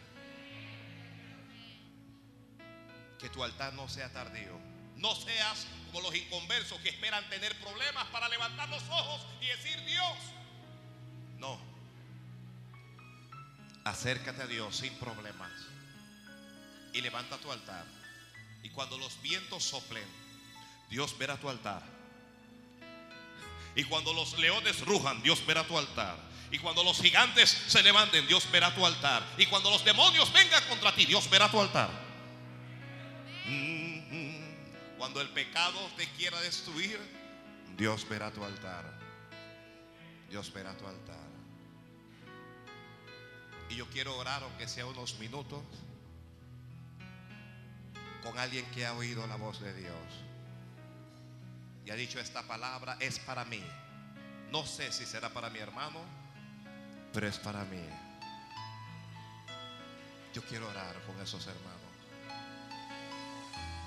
Que 3.18 3.28
tu 3.28 3.42
altar 3.42 3.72
no 3.72 3.88
sea 3.88 4.08
tardío. 4.12 4.56
No 4.94 5.16
seas 5.16 5.66
como 5.86 6.00
los 6.00 6.14
inconversos 6.14 6.78
que 6.80 6.90
esperan 6.90 7.28
tener 7.28 7.58
problemas 7.58 8.06
para 8.06 8.28
levantar 8.28 8.68
los 8.68 8.84
ojos 8.84 9.26
y 9.40 9.46
decir 9.46 9.84
Dios. 9.84 10.16
No. 11.38 11.60
Acércate 13.82 14.42
a 14.42 14.46
Dios 14.46 14.76
sin 14.76 14.94
problemas 14.94 15.50
y 16.92 17.00
levanta 17.00 17.38
tu 17.38 17.50
altar. 17.50 17.84
Y 18.62 18.70
cuando 18.70 18.98
los 18.98 19.20
vientos 19.22 19.64
soplen, 19.64 20.06
Dios 20.90 21.16
verá 21.18 21.36
tu 21.36 21.48
altar. 21.48 21.82
Y 23.74 23.84
cuando 23.84 24.12
los 24.12 24.38
leones 24.38 24.84
rujan, 24.84 25.22
Dios 25.22 25.44
verá 25.46 25.64
tu 25.64 25.78
altar. 25.78 26.16
Y 26.50 26.58
cuando 26.58 26.82
los 26.82 27.00
gigantes 27.00 27.50
se 27.50 27.82
levanten, 27.82 28.26
Dios 28.26 28.50
verá 28.50 28.74
tu 28.74 28.84
altar. 28.84 29.22
Y 29.36 29.46
cuando 29.46 29.70
los 29.70 29.84
demonios 29.84 30.32
vengan 30.32 30.62
contra 30.64 30.94
ti, 30.94 31.04
Dios 31.04 31.28
verá 31.28 31.50
tu 31.50 31.60
altar. 31.60 31.90
Mm-hmm. 33.46 34.96
Cuando 34.96 35.20
el 35.20 35.28
pecado 35.28 35.78
te 35.96 36.08
quiera 36.12 36.40
destruir, 36.40 36.98
Dios 37.76 38.08
verá 38.08 38.32
tu 38.32 38.42
altar. 38.42 38.84
Dios 40.30 40.52
verá 40.52 40.76
tu 40.76 40.86
altar. 40.86 41.28
Y 43.70 43.76
yo 43.76 43.86
quiero 43.90 44.16
orar, 44.16 44.42
aunque 44.42 44.66
sea 44.66 44.86
unos 44.86 45.18
minutos, 45.18 45.62
con 48.22 48.38
alguien 48.38 48.64
que 48.72 48.86
ha 48.86 48.92
oído 48.94 49.26
la 49.26 49.36
voz 49.36 49.60
de 49.60 49.74
Dios. 49.74 49.94
Y 51.84 51.90
ha 51.90 51.94
dicho, 51.94 52.20
esta 52.20 52.42
palabra 52.42 52.96
es 53.00 53.18
para 53.18 53.44
mí. 53.44 53.62
No 54.50 54.66
sé 54.66 54.92
si 54.92 55.06
será 55.06 55.30
para 55.30 55.50
mi 55.50 55.58
hermano, 55.58 56.00
pero 57.12 57.26
es 57.26 57.38
para 57.38 57.64
mí. 57.64 57.82
Yo 60.34 60.42
quiero 60.44 60.68
orar 60.68 60.94
con 61.06 61.20
esos 61.20 61.46
hermanos. 61.46 61.78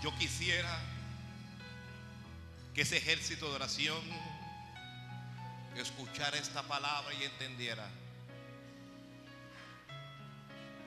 Yo 0.01 0.15
quisiera 0.17 0.79
que 2.73 2.81
ese 2.81 2.97
ejército 2.97 3.49
de 3.49 3.55
oración 3.55 4.01
escuchara 5.75 6.37
esta 6.37 6.63
palabra 6.63 7.13
y 7.13 7.23
entendiera 7.23 7.87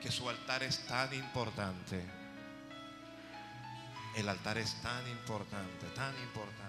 que 0.01 0.11
su 0.11 0.29
altar 0.29 0.63
es 0.63 0.85
tan 0.85 1.13
importante. 1.13 2.03
El 4.15 4.29
altar 4.29 4.57
es 4.57 4.81
tan 4.81 5.05
importante, 5.09 5.87
tan 5.93 6.13
importante. 6.19 6.65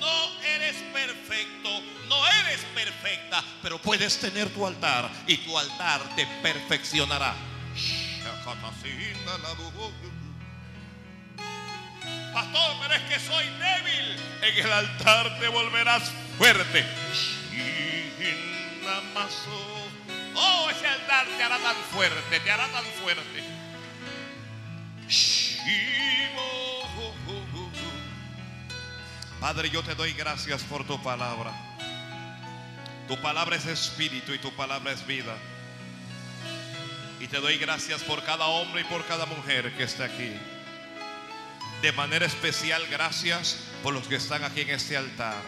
No 0.00 0.42
eres 0.42 0.76
perfecto, 0.92 1.68
no 2.08 2.26
eres 2.26 2.64
perfecta, 2.74 3.44
pero 3.62 3.78
puedes 3.78 4.18
tener 4.18 4.48
tu 4.52 4.66
altar 4.66 5.08
y 5.28 5.36
tu 5.38 5.56
altar 5.56 6.00
te 6.16 6.26
perfeccionará. 6.42 7.36
Pero 12.80 12.94
es 12.94 13.02
que 13.02 13.20
soy 13.20 13.44
débil. 13.44 14.16
En 14.42 14.66
el 14.66 14.72
altar 14.72 15.38
te 15.40 15.48
volverás 15.48 16.10
fuerte. 16.38 16.84
Oh, 20.34 20.70
ese 20.70 20.86
altar 20.86 21.26
te 21.36 21.42
hará 21.42 21.58
tan 21.58 21.76
fuerte, 21.92 22.40
te 22.40 22.50
hará 22.50 22.66
tan 22.68 22.84
fuerte. 23.02 23.44
Padre, 29.40 29.70
yo 29.70 29.82
te 29.82 29.94
doy 29.94 30.12
gracias 30.12 30.62
por 30.62 30.84
tu 30.84 31.00
palabra. 31.02 31.52
Tu 33.06 33.16
palabra 33.20 33.56
es 33.56 33.66
espíritu 33.66 34.34
y 34.34 34.38
tu 34.38 34.52
palabra 34.54 34.92
es 34.92 35.06
vida. 35.06 35.36
Y 37.20 37.26
te 37.26 37.38
doy 37.38 37.56
gracias 37.58 38.02
por 38.02 38.22
cada 38.24 38.46
hombre 38.46 38.82
y 38.82 38.84
por 38.84 39.04
cada 39.06 39.26
mujer 39.26 39.76
que 39.76 39.84
está 39.84 40.04
aquí. 40.04 40.32
De 41.82 41.92
manera 41.92 42.26
especial, 42.26 42.84
gracias 42.90 43.56
por 43.82 43.94
los 43.94 44.08
que 44.08 44.16
están 44.16 44.42
aquí 44.42 44.62
en 44.62 44.70
este 44.70 44.96
altar. 44.96 45.40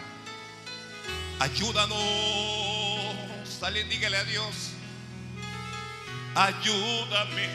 Ayúdanos. 1.41 1.99
Alguien 3.63 3.89
dígale 3.89 4.17
a 4.17 4.25
Dios. 4.25 4.71
Ayúdame. 6.35 7.49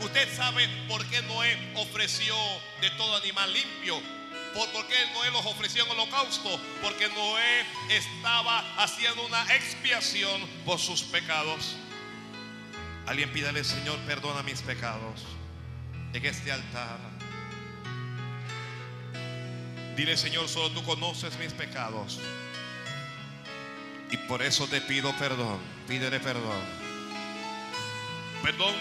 Usted 0.00 0.36
sabe 0.36 0.68
por 0.88 1.04
qué 1.06 1.22
Noé 1.22 1.72
ofreció 1.76 2.34
de 2.80 2.90
todo 2.90 3.16
animal 3.16 3.52
limpio. 3.52 4.00
¿Por 4.54 4.86
qué 4.88 4.96
Noé 5.14 5.30
los 5.30 5.46
ofreció 5.46 5.84
en 5.84 5.90
holocausto? 5.92 6.60
Porque 6.82 7.08
Noé 7.08 7.64
estaba 7.88 8.64
haciendo 8.82 9.24
una 9.24 9.42
expiación 9.54 10.40
por 10.64 10.80
sus 10.80 11.02
pecados. 11.02 11.76
Alguien 13.06 13.32
pídale, 13.32 13.62
Señor, 13.62 13.98
perdona 14.00 14.42
mis 14.42 14.60
pecados 14.62 15.22
en 16.12 16.26
este 16.26 16.50
altar. 16.50 17.19
Dile, 19.96 20.16
Señor, 20.16 20.48
solo 20.48 20.70
tú 20.70 20.82
conoces 20.84 21.36
mis 21.38 21.52
pecados. 21.52 22.18
Y 24.10 24.16
por 24.16 24.42
eso 24.42 24.66
te 24.66 24.80
pido 24.80 25.12
perdón. 25.18 25.58
Pídele 25.86 26.20
perdón. 26.20 26.60
Perdón 28.42 28.74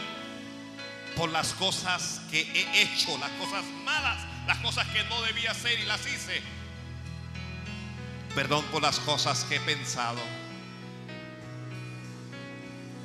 por 1.15 1.29
las 1.29 1.53
cosas 1.53 2.21
que 2.31 2.41
he 2.41 2.81
hecho, 2.81 3.17
las 3.17 3.31
cosas 3.31 3.65
malas, 3.83 4.17
las 4.47 4.57
cosas 4.59 4.87
que 4.87 5.03
no 5.03 5.21
debía 5.23 5.51
hacer 5.51 5.79
y 5.79 5.85
las 5.85 5.99
hice. 6.07 6.41
Perdón 8.33 8.63
por 8.71 8.81
las 8.81 8.99
cosas 8.99 9.43
que 9.43 9.57
he 9.57 9.59
pensado. 9.59 10.21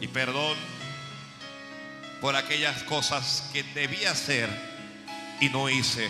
Y 0.01 0.09
perdón 0.09 0.57
por 2.21 2.37
aquellas 2.37 2.83
cosas 2.85 3.51
que 3.53 3.63
debía 3.63 4.13
hacer 4.13 4.49
y 5.41 5.49
no 5.49 5.69
hice. 5.69 6.09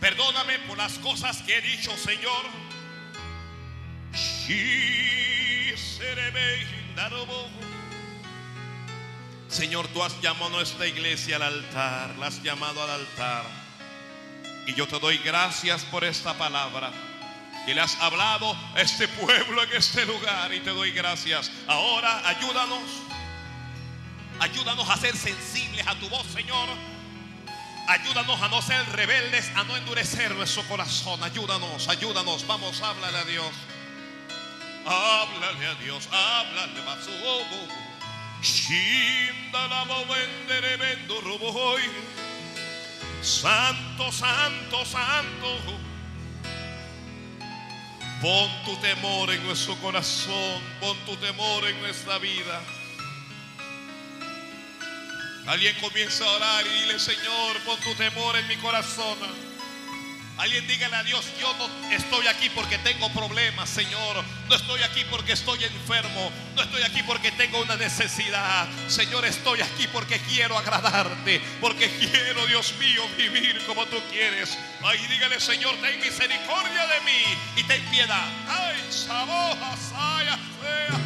Perdóname 0.00 0.58
por 0.60 0.78
las 0.78 0.94
cosas 0.98 1.42
que 1.42 1.58
he 1.58 1.60
dicho, 1.60 1.94
Señor. 1.96 2.46
Señor, 9.48 9.88
tú 9.88 10.02
has 10.02 10.18
llamado 10.22 10.46
a 10.46 10.50
nuestra 10.50 10.86
iglesia 10.86 11.36
al 11.36 11.42
altar, 11.42 12.16
la 12.16 12.28
has 12.28 12.42
llamado 12.42 12.82
al 12.82 12.90
altar. 12.90 13.44
Y 14.66 14.74
yo 14.74 14.86
te 14.88 14.98
doy 14.98 15.18
gracias 15.18 15.84
por 15.84 16.04
esta 16.04 16.34
palabra. 16.38 16.90
Y 17.66 17.74
le 17.74 17.80
has 17.80 17.94
hablado 18.00 18.56
a 18.74 18.80
este 18.80 19.06
pueblo 19.08 19.62
en 19.64 19.72
este 19.76 20.06
lugar. 20.06 20.52
Y 20.54 20.60
te 20.60 20.70
doy 20.70 20.92
gracias. 20.92 21.50
Ahora 21.66 22.26
ayúdanos. 22.26 22.82
Ayúdanos 24.38 24.88
a 24.88 24.96
ser 24.96 25.14
sensibles 25.14 25.86
a 25.86 25.94
tu 25.96 26.08
voz, 26.08 26.26
Señor. 26.28 26.68
Ayúdanos 27.90 28.40
a 28.40 28.46
no 28.46 28.62
ser 28.62 28.88
rebeldes, 28.92 29.50
a 29.56 29.64
no 29.64 29.76
endurecer 29.76 30.32
nuestro 30.36 30.62
corazón. 30.68 31.24
Ayúdanos, 31.24 31.88
ayúdanos. 31.88 32.46
Vamos, 32.46 32.80
háblale 32.82 33.18
a 33.18 33.24
Dios. 33.24 33.50
Háblale 34.86 35.66
a 35.66 35.74
Dios, 35.74 36.08
háblale 36.12 36.80
su 37.02 37.10
Santo, 43.22 44.12
santo, 44.12 44.86
santo. 44.86 45.58
Pon 48.22 48.50
tu 48.64 48.76
temor 48.76 49.32
en 49.32 49.44
nuestro 49.44 49.74
corazón, 49.76 50.62
pon 50.80 50.96
tu 51.06 51.16
temor 51.16 51.66
en 51.66 51.80
nuestra 51.80 52.18
vida. 52.18 52.62
Alguien 55.46 55.74
comienza 55.80 56.24
a 56.24 56.30
orar 56.30 56.66
y 56.66 56.80
dile, 56.82 56.98
Señor, 56.98 57.56
pon 57.64 57.78
tu 57.80 57.94
temor 57.94 58.36
en 58.36 58.46
mi 58.46 58.56
corazón. 58.56 59.18
Alguien 60.40 60.66
dígale 60.66 60.96
a 60.96 61.02
Dios, 61.02 61.26
yo 61.38 61.54
no 61.58 61.68
estoy 61.94 62.26
aquí 62.26 62.48
porque 62.54 62.78
tengo 62.78 63.12
problemas, 63.12 63.68
Señor. 63.68 64.24
No 64.48 64.56
estoy 64.56 64.82
aquí 64.82 65.04
porque 65.10 65.32
estoy 65.32 65.62
enfermo. 65.64 66.32
No 66.56 66.62
estoy 66.62 66.82
aquí 66.82 67.02
porque 67.02 67.30
tengo 67.32 67.60
una 67.60 67.76
necesidad. 67.76 68.66
Señor, 68.88 69.26
estoy 69.26 69.60
aquí 69.60 69.86
porque 69.92 70.18
quiero 70.20 70.56
agradarte. 70.56 71.42
Porque 71.60 71.90
quiero, 71.90 72.46
Dios 72.46 72.72
mío, 72.78 73.06
vivir 73.18 73.60
como 73.66 73.84
tú 73.84 73.98
quieres. 74.10 74.56
Ay, 74.82 74.98
dígale, 75.08 75.38
Señor, 75.40 75.74
ten 75.82 76.00
misericordia 76.00 76.86
de 76.86 77.00
mí 77.02 77.38
y 77.56 77.62
ten 77.64 77.84
piedad. 77.90 78.26
Ay, 78.48 78.82
saboja, 78.90 79.76
saya, 79.76 80.38
sea, 80.62 81.00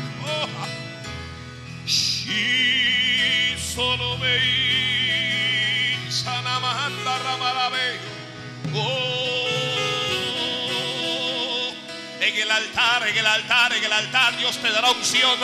oja. 0.44 0.69
Solo 3.74 4.16
veis, 4.18 4.38
sanamanda, 6.09 7.18
ramarabe. 7.18 7.98
En 12.20 12.36
el 12.36 12.51
altar, 12.52 13.09
en 13.09 13.18
el 13.18 13.26
altar, 13.26 13.72
en 13.72 13.82
el 13.82 13.92
altar 13.92 14.36
Dios 14.36 14.59
te 14.59 14.70
dará 14.70 14.92
unción. 14.92 15.40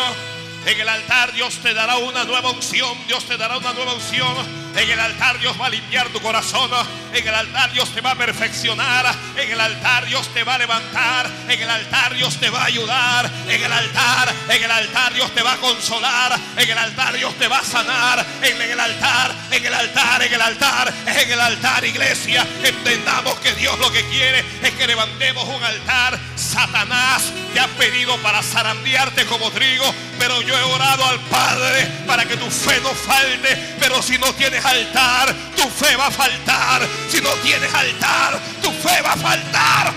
En 0.65 0.81
el 0.81 0.89
altar 0.89 1.33
Dios 1.33 1.59
te 1.61 1.75
dará 1.75 1.97
una 1.97 2.23
nueva 2.23 2.51
unción. 2.51 2.97
Dios 3.09 3.25
te 3.25 3.37
dará 3.37 3.59
una 3.59 3.73
nueva 3.73 3.95
unción. 3.95 4.60
En 4.77 4.89
el 4.89 5.01
altar 5.01 5.39
Dios 5.39 5.61
va 5.61 5.67
a 5.67 5.71
limpiar 5.71 6.09
tu 6.09 6.21
corazón. 6.21 6.71
En 7.13 7.27
el 7.27 7.35
altar 7.35 7.73
Dios 7.73 7.93
te 7.93 8.01
va 8.01 8.13
a 8.13 8.15
perfeccionar. 8.15 9.15
En 9.37 9.51
el 9.51 9.61
altar 9.61 10.07
Dios 10.07 10.33
te 10.33 10.45
va 10.45 10.55
a 10.55 10.59
levantar. 10.59 11.31
En 11.49 11.61
el 11.61 11.69
altar 11.69 12.15
Dios 12.15 12.39
te 12.39 12.51
va 12.51 12.63
a 12.63 12.65
ayudar. 12.67 13.31
En 13.49 13.63
el 13.63 13.73
altar, 13.73 14.33
en 14.49 14.63
el 14.63 14.71
altar 14.71 15.13
Dios 15.13 15.35
te 15.35 15.43
va 15.43 15.53
a 15.53 15.57
consolar. 15.57 16.39
En 16.57 16.71
el 16.71 16.79
altar 16.79 17.17
Dios 17.17 17.35
te 17.37 17.49
va 17.49 17.59
a 17.59 17.65
sanar. 17.65 18.25
En 18.43 18.63
el 18.63 18.79
altar, 18.79 19.35
en 19.51 19.67
el 19.67 19.75
altar, 19.75 20.23
en 20.23 20.35
el 20.35 20.43
altar, 20.43 20.95
en 21.07 21.31
el 21.31 21.41
altar, 21.41 21.85
iglesia. 21.85 22.47
Entendamos 22.63 23.39
que 23.41 23.55
Dios 23.55 23.79
lo 23.79 23.91
que 23.93 24.05
quiere 24.09 24.45
es 24.63 24.71
que 24.73 24.87
levantemos 24.87 25.45
un 25.45 25.63
altar. 25.63 26.19
Satanás 26.37 27.25
te 27.53 27.61
ha 27.61 27.69
pedido 27.69 28.17
para 28.19 28.43
zarandearte 28.43 29.27
como 29.27 29.51
trigo, 29.51 29.93
pero 30.19 30.41
yo 30.43 30.57
he 30.57 30.63
orado 30.63 31.05
al 31.07 31.21
Padre 31.21 31.87
para 32.07 32.25
que 32.25 32.37
tu 32.37 32.51
fe 32.51 32.81
no 32.83 32.91
falte. 32.91 33.77
Pero 33.81 34.03
si 34.03 34.19
no 34.19 34.33
tienes 34.35 34.60
altar, 34.65 35.35
tu 35.57 35.69
fe 35.69 35.97
va 35.97 36.07
a 36.07 36.11
faltar. 36.11 36.83
Si 37.11 37.21
no 37.21 37.31
tienes 37.43 37.73
altar, 37.75 38.41
tu 38.63 38.71
fe 38.73 39.01
va 39.03 39.13
a 39.13 39.17
faltar. 39.17 39.95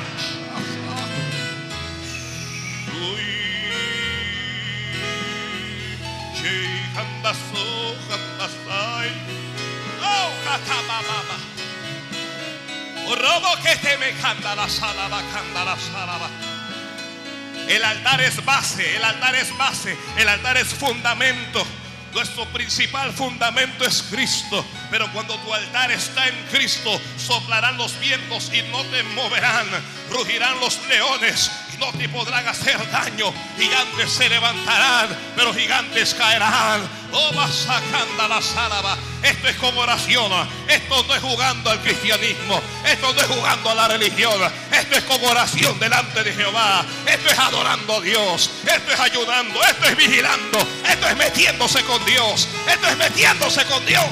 El 17.68 17.84
altar 17.84 18.22
es 18.22 18.44
base, 18.46 18.96
el 18.96 19.04
altar 19.04 19.36
es 19.36 19.58
base, 19.58 19.98
el 20.18 20.28
altar 20.28 20.58
es 20.58 20.68
fundamento. 20.68 21.66
Nuestro 22.14 22.46
principal 22.46 23.12
fundamento 23.12 23.86
es 23.86 24.04
Cristo. 24.04 24.66
Pero 24.92 25.12
cuando 25.12 25.36
tu 25.40 25.54
altar 25.54 25.92
está 25.92 26.28
en 26.28 26.36
Cristo, 26.52 27.00
soplarán 27.18 27.78
los 27.78 28.00
vientos 28.00 28.52
y 28.54 28.62
no 28.72 28.84
te 28.86 29.04
moverán. 29.04 29.68
Rugirán 30.12 30.60
los 30.60 30.80
leones 30.88 31.52
no 31.80 31.92
te 31.94 32.10
podrán 32.10 32.48
hacer 32.48 32.78
daño. 32.92 33.34
Gigantes 33.58 34.12
se 34.12 34.30
levantarán, 34.30 35.10
pero 35.36 35.54
gigantes 35.54 36.14
caerán. 36.14 36.82
Oh, 37.12 37.32
sacando 37.48 38.28
la 38.28 38.42
sálava. 38.42 38.98
Esto 39.22 39.48
es 39.48 39.56
como 39.58 39.82
oración. 39.82 40.32
Esto 40.68 41.04
no 41.08 41.16
es 41.16 41.22
jugando 41.22 41.70
al 41.70 41.80
cristianismo. 41.82 42.62
Esto 42.86 43.14
no 43.14 43.22
es 43.22 43.28
jugando 43.28 43.70
a 43.70 43.76
la 43.76 43.88
religión. 43.88 44.42
Esto 44.72 44.98
es 44.98 45.04
como 45.04 45.28
oración 45.28 45.80
delante 45.80 46.24
de 46.24 46.34
Jehová. 46.34 46.86
Esto 47.06 47.30
es 47.30 47.40
adorando 47.40 47.98
a 47.98 48.02
Dios. 48.02 48.50
Esto 48.66 48.92
es 48.92 49.00
ayudando. 49.00 49.64
Esto 49.64 49.86
es 49.86 49.96
vigilando. 49.96 50.60
Esto 50.88 51.08
es 51.08 51.18
metiéndose 51.18 51.84
con 51.84 52.04
Dios. 52.06 52.48
Esto 52.68 52.88
es 52.88 52.98
metiéndose 52.98 53.66
con 53.66 53.86
Dios. 53.86 54.06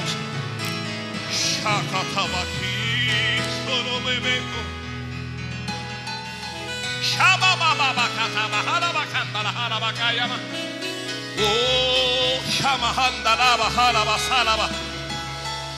Oh, 11.38 12.38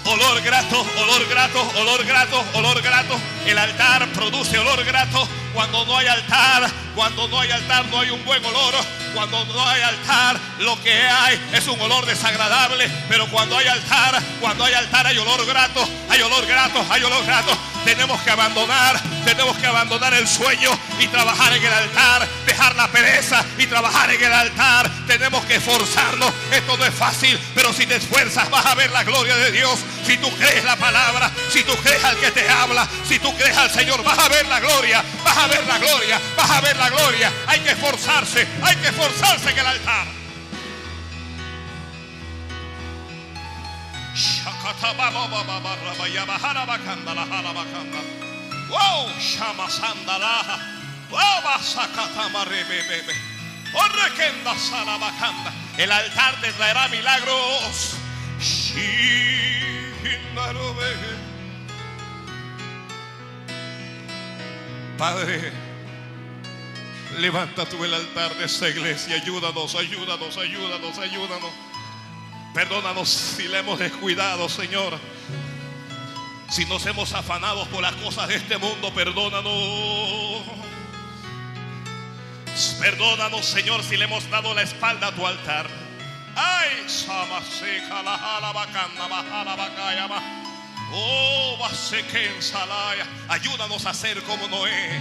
Olor 0.06 0.42
grato, 0.42 0.86
olor 0.98 1.26
grato, 1.28 1.72
olor 1.76 2.04
grato, 2.04 2.44
olor 2.54 2.82
grato. 2.82 3.18
El 3.46 3.56
altar 3.58 4.06
produce 4.08 4.58
olor 4.58 4.84
grato. 4.84 5.26
Cuando 5.54 5.86
no 5.86 5.96
hay 5.96 6.06
altar, 6.08 6.70
cuando 6.94 7.26
no 7.28 7.40
hay 7.40 7.50
altar 7.50 7.86
no 7.86 8.00
hay 8.00 8.10
un 8.10 8.22
buen 8.24 8.44
olor. 8.44 8.74
Cuando 9.14 9.44
no 9.46 9.66
hay 9.66 9.80
altar, 9.80 10.38
lo 10.58 10.80
que 10.82 10.92
hay 10.92 11.40
es 11.52 11.66
un 11.68 11.80
olor 11.80 12.04
desagradable. 12.04 12.90
Pero 13.08 13.26
cuando 13.28 13.56
hay 13.56 13.66
altar, 13.66 14.20
cuando 14.40 14.64
hay 14.64 14.74
altar 14.74 15.06
hay 15.06 15.16
olor 15.16 15.46
grato, 15.46 15.88
hay 16.10 16.20
olor 16.20 16.44
grato, 16.46 16.84
hay 16.90 17.02
olor 17.02 17.24
grato. 17.24 17.56
Tenemos 17.84 18.20
que 18.22 18.30
abandonar, 18.30 19.00
tenemos 19.24 19.56
que 19.56 19.66
abandonar 19.66 20.12
el 20.14 20.28
sueño 20.28 20.70
y 20.98 21.06
trabajar 21.08 21.52
en 21.54 21.64
el 21.64 21.72
altar, 21.72 22.28
dejar 22.54 22.76
la 22.76 22.86
pereza 22.88 23.44
y 23.58 23.66
trabajar 23.66 24.10
en 24.10 24.22
el 24.22 24.32
altar. 24.32 24.88
Tenemos 25.06 25.44
que 25.44 25.56
esforzarnos. 25.56 26.32
Esto 26.52 26.76
no 26.76 26.84
es 26.84 26.94
fácil, 26.94 27.38
pero 27.54 27.72
si 27.72 27.84
te 27.84 27.96
esfuerzas 27.96 28.48
vas 28.50 28.64
a 28.64 28.74
ver 28.74 28.90
la 28.92 29.02
gloria 29.02 29.36
de 29.36 29.50
Dios. 29.50 29.80
Si 30.06 30.16
tú 30.18 30.30
crees 30.36 30.64
la 30.64 30.76
palabra, 30.76 31.30
si 31.50 31.64
tú 31.64 31.74
crees 31.82 32.04
al 32.04 32.16
que 32.16 32.30
te 32.30 32.48
habla, 32.48 32.88
si 33.08 33.18
tú 33.18 33.34
crees 33.36 33.56
al 33.56 33.70
Señor, 33.70 34.02
vas 34.04 34.18
a 34.18 34.28
ver 34.28 34.46
la 34.46 34.60
gloria, 34.60 35.04
vas 35.24 35.36
a 35.36 35.46
ver 35.48 35.66
la 35.66 35.78
gloria, 35.78 36.20
vas 36.36 36.50
a 36.50 36.60
ver 36.60 36.76
la 36.76 36.90
gloria. 36.90 37.32
Hay 37.48 37.60
que 37.60 37.70
esforzarse, 37.70 38.46
hay 38.62 38.76
que 38.76 38.88
esforzarse 38.88 39.50
en 39.50 39.58
el 39.58 39.66
altar. 39.66 40.06
Wow, 48.68 49.10
El 55.76 55.90
altar 55.90 56.40
te 56.40 56.52
traerá 56.52 56.88
milagros. 56.88 57.94
Padre, 64.98 65.52
levanta 67.18 67.66
tú 67.66 67.84
el 67.84 67.94
altar 67.94 68.34
de 68.36 68.44
esta 68.44 68.68
iglesia. 68.68 69.16
Ayúdanos, 69.16 69.74
ayúdanos, 69.74 70.36
ayúdanos, 70.36 70.98
ayúdanos. 70.98 71.50
Perdónanos 72.54 73.08
si 73.08 73.48
le 73.48 73.58
hemos 73.58 73.78
descuidado, 73.78 74.48
Señor. 74.48 74.98
Si 76.48 76.64
nos 76.66 76.86
hemos 76.86 77.12
afanado 77.12 77.66
por 77.66 77.82
las 77.82 77.94
cosas 77.96 78.28
de 78.28 78.36
este 78.36 78.56
mundo, 78.58 78.94
perdónanos. 78.94 80.73
Perdónanos, 82.80 83.46
Señor, 83.46 83.82
si 83.82 83.96
le 83.96 84.04
hemos 84.04 84.28
dado 84.30 84.54
la 84.54 84.62
espalda 84.62 85.08
a 85.08 85.12
tu 85.12 85.26
altar. 85.26 85.66
Ay, 86.36 86.84
la. 86.88 87.42
Oh. 90.92 91.34
Ayúdanos 93.28 93.86
a 93.86 93.94
ser 93.94 94.22
como 94.22 94.46
Noé. 94.48 95.00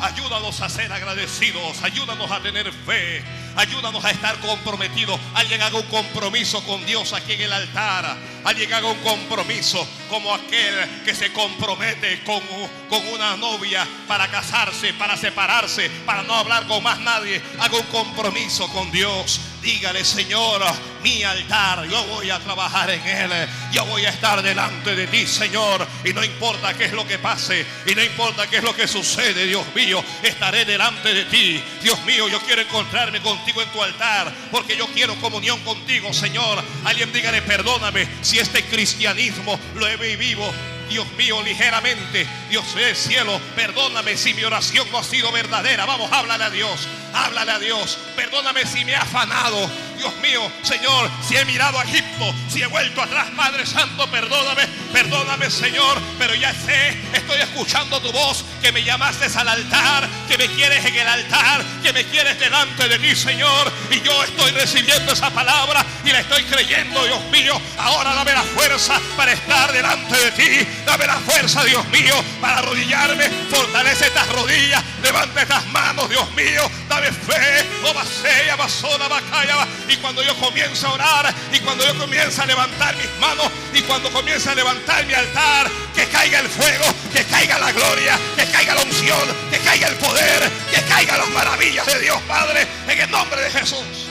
Ayúdanos 0.00 0.60
a 0.60 0.68
ser 0.68 0.92
agradecidos. 0.92 1.82
Ayúdanos 1.82 2.30
a 2.30 2.40
tener 2.40 2.72
fe. 2.72 3.24
Ayúdanos 3.56 4.04
a 4.04 4.10
estar 4.10 4.38
comprometidos. 4.40 5.18
Alguien 5.34 5.60
haga 5.62 5.78
un 5.78 5.86
compromiso 5.86 6.64
con 6.64 6.84
Dios 6.86 7.12
aquí 7.12 7.32
en 7.32 7.42
el 7.42 7.52
altar. 7.52 8.16
Alguien 8.44 8.72
haga 8.72 8.88
un 8.88 8.98
compromiso 8.98 9.86
como 10.08 10.34
aquel 10.34 10.74
que 11.04 11.14
se 11.14 11.32
compromete 11.32 12.22
con, 12.24 12.40
con 12.88 13.06
una 13.08 13.36
novia 13.36 13.86
para 14.08 14.28
casarse, 14.28 14.94
para 14.94 15.16
separarse, 15.16 15.90
para 16.06 16.22
no 16.22 16.34
hablar 16.34 16.66
con 16.66 16.82
más 16.82 16.98
nadie. 17.00 17.40
Haga 17.60 17.78
un 17.78 17.86
compromiso 17.86 18.68
con 18.68 18.90
Dios. 18.90 19.40
Dígale, 19.62 20.04
Señor, 20.04 20.60
mi 21.04 21.22
altar, 21.22 21.86
yo 21.88 22.02
voy 22.06 22.30
a 22.30 22.40
trabajar 22.40 22.90
en 22.90 23.06
él. 23.06 23.30
Yo 23.70 23.84
voy 23.86 24.04
a 24.04 24.08
estar 24.08 24.42
delante 24.42 24.96
de 24.96 25.06
ti, 25.06 25.24
Señor. 25.24 25.86
Y 26.04 26.12
no 26.12 26.24
importa 26.24 26.74
qué 26.74 26.86
es 26.86 26.92
lo 26.92 27.06
que 27.06 27.20
pase. 27.20 27.64
Y 27.86 27.94
no 27.94 28.02
importa 28.02 28.48
qué 28.48 28.56
es 28.56 28.64
lo 28.64 28.74
que 28.74 28.88
sucede, 28.88 29.46
Dios 29.46 29.64
mío. 29.72 30.04
Estaré 30.20 30.64
delante 30.64 31.14
de 31.14 31.26
ti. 31.26 31.62
Dios 31.80 32.02
mío, 32.04 32.28
yo 32.28 32.40
quiero 32.40 32.62
encontrarme 32.62 33.20
contigo 33.20 33.41
en 33.50 33.72
tu 33.72 33.82
altar. 33.82 34.32
Porque 34.50 34.76
yo 34.76 34.86
quiero 34.88 35.14
comunión 35.16 35.58
contigo, 35.60 36.12
Señor. 36.12 36.62
Alguien 36.84 37.12
dígale, 37.12 37.42
perdóname 37.42 38.08
si 38.22 38.38
este 38.38 38.64
cristianismo 38.64 39.58
lo 39.74 39.86
he 39.88 39.96
vivido 39.96 40.52
Dios 40.88 41.10
mío, 41.12 41.42
ligeramente. 41.42 42.26
Dios 42.48 42.74
del 42.74 42.94
cielo, 42.96 43.40
perdóname 43.56 44.16
si 44.16 44.34
mi 44.34 44.44
oración 44.44 44.90
no 44.90 44.98
ha 44.98 45.04
sido 45.04 45.32
verdadera. 45.32 45.86
Vamos, 45.86 46.10
háblale 46.12 46.44
a 46.44 46.50
Dios. 46.50 46.88
Háblale 47.14 47.52
a 47.52 47.58
Dios. 47.58 47.98
Perdóname 48.16 48.66
si 48.66 48.84
me 48.84 48.92
he 48.92 48.96
afanado. 48.96 49.70
Dios 50.02 50.14
mío, 50.16 50.50
Señor, 50.62 51.08
si 51.26 51.36
he 51.36 51.44
mirado 51.44 51.78
a 51.78 51.84
Egipto, 51.84 52.34
si 52.48 52.60
he 52.60 52.66
vuelto 52.66 53.00
atrás, 53.00 53.28
Padre 53.36 53.64
Santo, 53.64 54.10
perdóname, 54.10 54.66
perdóname, 54.92 55.48
Señor. 55.48 56.00
Pero 56.18 56.34
ya 56.34 56.52
sé, 56.52 56.98
estoy 57.12 57.40
escuchando 57.40 58.00
tu 58.00 58.10
voz, 58.10 58.44
que 58.60 58.72
me 58.72 58.82
llamaste 58.82 59.26
al 59.38 59.48
altar, 59.48 60.08
que 60.28 60.36
me 60.38 60.48
quieres 60.48 60.84
en 60.84 60.96
el 60.96 61.06
altar, 61.06 61.64
que 61.82 61.92
me 61.92 62.04
quieres 62.04 62.38
delante 62.40 62.88
de 62.88 62.98
ti, 62.98 63.14
Señor. 63.14 63.72
Y 63.90 64.00
yo 64.00 64.24
estoy 64.24 64.50
recibiendo 64.50 65.12
esa 65.12 65.30
palabra 65.30 65.86
y 66.04 66.10
la 66.10 66.20
estoy 66.20 66.42
creyendo, 66.44 67.04
Dios 67.04 67.22
mío. 67.30 67.60
Ahora 67.78 68.14
dame 68.14 68.32
la 68.32 68.42
fuerza 68.42 69.00
para 69.16 69.32
estar 69.32 69.72
delante 69.72 70.16
de 70.16 70.30
ti. 70.32 70.68
Dame 70.86 71.06
la 71.06 71.16
fuerza, 71.18 71.64
Dios 71.64 71.86
mío, 71.88 72.14
para 72.40 72.58
arrodillarme. 72.58 73.28
Fortalece 73.50 74.06
estas 74.06 74.28
rodillas, 74.28 74.82
levanta 75.02 75.42
estas 75.42 75.66
manos, 75.68 76.08
Dios 76.08 76.30
mío. 76.34 76.70
Dame 76.88 77.12
fe. 77.12 77.66
Vasella, 77.94 78.56
basona, 78.56 79.06
bacaya. 79.06 79.66
Y 79.88 79.96
cuando 79.96 80.22
yo 80.22 80.34
comienzo 80.36 80.88
a 80.88 80.92
orar, 80.92 81.34
y 81.52 81.58
cuando 81.60 81.84
yo 81.84 81.96
comienzo 81.98 82.42
a 82.42 82.46
levantar 82.46 82.96
mis 82.96 83.10
manos, 83.20 83.46
y 83.72 83.82
cuando 83.82 84.10
comienzo 84.10 84.50
a 84.50 84.54
levantar 84.54 85.04
mi 85.06 85.12
altar, 85.12 85.70
que 85.94 86.06
caiga 86.06 86.40
el 86.40 86.48
fuego, 86.48 86.84
que 87.12 87.24
caiga 87.24 87.58
la 87.58 87.70
gloria, 87.72 88.18
que 88.36 88.46
caiga 88.46 88.74
la 88.74 88.82
unción, 88.82 89.28
que 89.50 89.58
caiga 89.58 89.88
el 89.88 89.96
poder, 89.96 90.50
que 90.72 90.82
caigan 90.82 91.18
las 91.18 91.28
maravillas 91.30 91.86
de 91.86 92.00
Dios 92.00 92.20
Padre, 92.26 92.66
en 92.88 93.00
el 93.00 93.10
nombre 93.10 93.40
de 93.42 93.50
Jesús. 93.50 94.08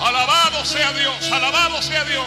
Alabado 0.00 0.64
sea 0.64 0.92
Dios, 0.92 1.30
alabado 1.30 1.82
sea 1.82 2.04
Dios. 2.04 2.26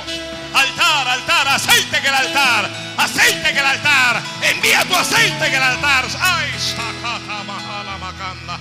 Altar, 0.54 1.08
altar, 1.08 1.48
aceite 1.48 1.98
en 1.98 2.06
el 2.06 2.14
altar, 2.14 2.70
aceite 2.98 3.50
en 3.50 3.58
el 3.58 3.66
altar. 3.66 4.22
Envía 4.44 4.86
tu 4.86 4.96
aceite 4.96 5.48
en 5.48 5.54
el 5.56 5.64
altar. 5.64 6.06
Ay, 6.22 6.52
sakata 6.60 7.44
mahala 7.44 7.98
makanda. 7.98 8.60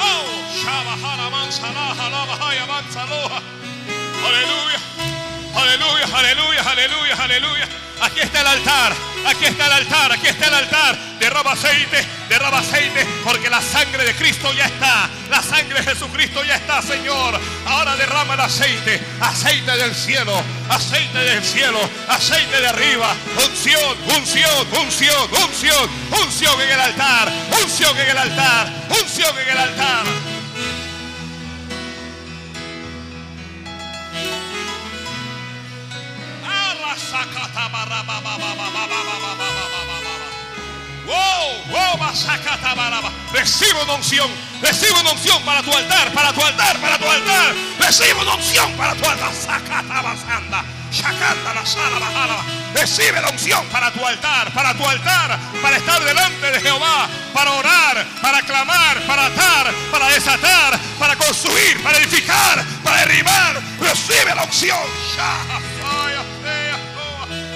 Oh, 0.00 0.24
shabahara 0.64 1.28
mansalaha, 1.30 2.08
labahaya 2.10 2.66
mansaloha. 2.66 3.40
Aleluya, 4.26 4.80
aleluya, 5.54 6.18
aleluya, 6.18 6.62
aleluya, 6.62 7.14
aleluya. 7.24 7.68
Aquí 8.04 8.20
está 8.20 8.42
el 8.42 8.46
altar, 8.46 8.92
aquí 9.26 9.46
está 9.46 9.66
el 9.66 9.72
altar, 9.72 10.12
aquí 10.12 10.26
está 10.26 10.48
el 10.48 10.54
altar. 10.54 10.98
Derrama 11.18 11.52
aceite, 11.52 12.06
derrama 12.28 12.58
aceite, 12.58 13.06
porque 13.24 13.48
la 13.48 13.62
sangre 13.62 14.04
de 14.04 14.14
Cristo 14.14 14.52
ya 14.52 14.66
está. 14.66 15.08
La 15.30 15.42
sangre 15.42 15.80
de 15.80 15.84
Jesucristo 15.84 16.44
ya 16.44 16.56
está, 16.56 16.82
Señor. 16.82 17.40
Ahora 17.66 17.96
derrama 17.96 18.34
el 18.34 18.40
aceite, 18.40 19.00
aceite 19.20 19.74
del 19.78 19.94
cielo, 19.94 20.38
aceite 20.68 21.18
del 21.18 21.42
cielo, 21.42 21.80
aceite 22.08 22.60
de 22.60 22.68
arriba. 22.68 23.16
Unción, 23.48 23.96
unción, 24.18 24.68
unción, 24.82 25.30
unción, 25.42 25.90
unción 26.22 26.60
en 26.60 26.70
el 26.70 26.80
altar, 26.80 27.32
unción 27.62 27.98
en 27.98 28.10
el 28.10 28.18
altar, 28.18 28.70
unción 28.90 29.38
en 29.38 29.48
el 29.48 29.58
altar. 29.58 30.33
Recibe 43.34 43.82
una 43.82 43.94
unción, 43.94 44.30
recibe 44.62 44.98
una 45.00 45.10
unción 45.10 45.42
para 45.42 45.62
tu 45.62 45.72
altar, 45.72 46.12
para 46.12 46.32
tu 46.32 46.40
altar, 46.40 46.78
para 46.78 46.98
tu 46.98 47.04
altar. 47.04 47.54
Recibe 47.78 48.14
una 48.14 48.34
unción 48.34 48.72
para 48.72 48.94
tu 48.94 49.04
altar. 49.04 49.32
Sacatabasanda, 49.34 50.64
shakanda 50.92 51.52
la 51.52 51.66
sala 51.66 51.98
bajalaba. 51.98 52.44
Recibe 52.74 53.20
la 53.20 53.28
unción 53.30 53.66
para 53.66 53.90
tu 53.92 54.06
altar, 54.06 54.52
para 54.52 54.72
tu 54.74 54.88
altar, 54.88 55.38
para 55.60 55.76
estar 55.76 56.02
delante 56.04 56.52
de 56.52 56.60
Jehová, 56.60 57.08
para 57.32 57.50
orar, 57.50 58.06
para 58.22 58.40
clamar, 58.42 59.00
para 59.06 59.26
atar, 59.26 59.74
para 59.90 60.08
desatar, 60.08 60.78
para 60.98 61.16
construir, 61.16 61.82
para 61.82 61.98
edificar, 61.98 62.64
para 62.82 62.98
derribar. 62.98 63.60
Recibe 63.80 64.34
la 64.34 64.44
unción. 64.44 64.78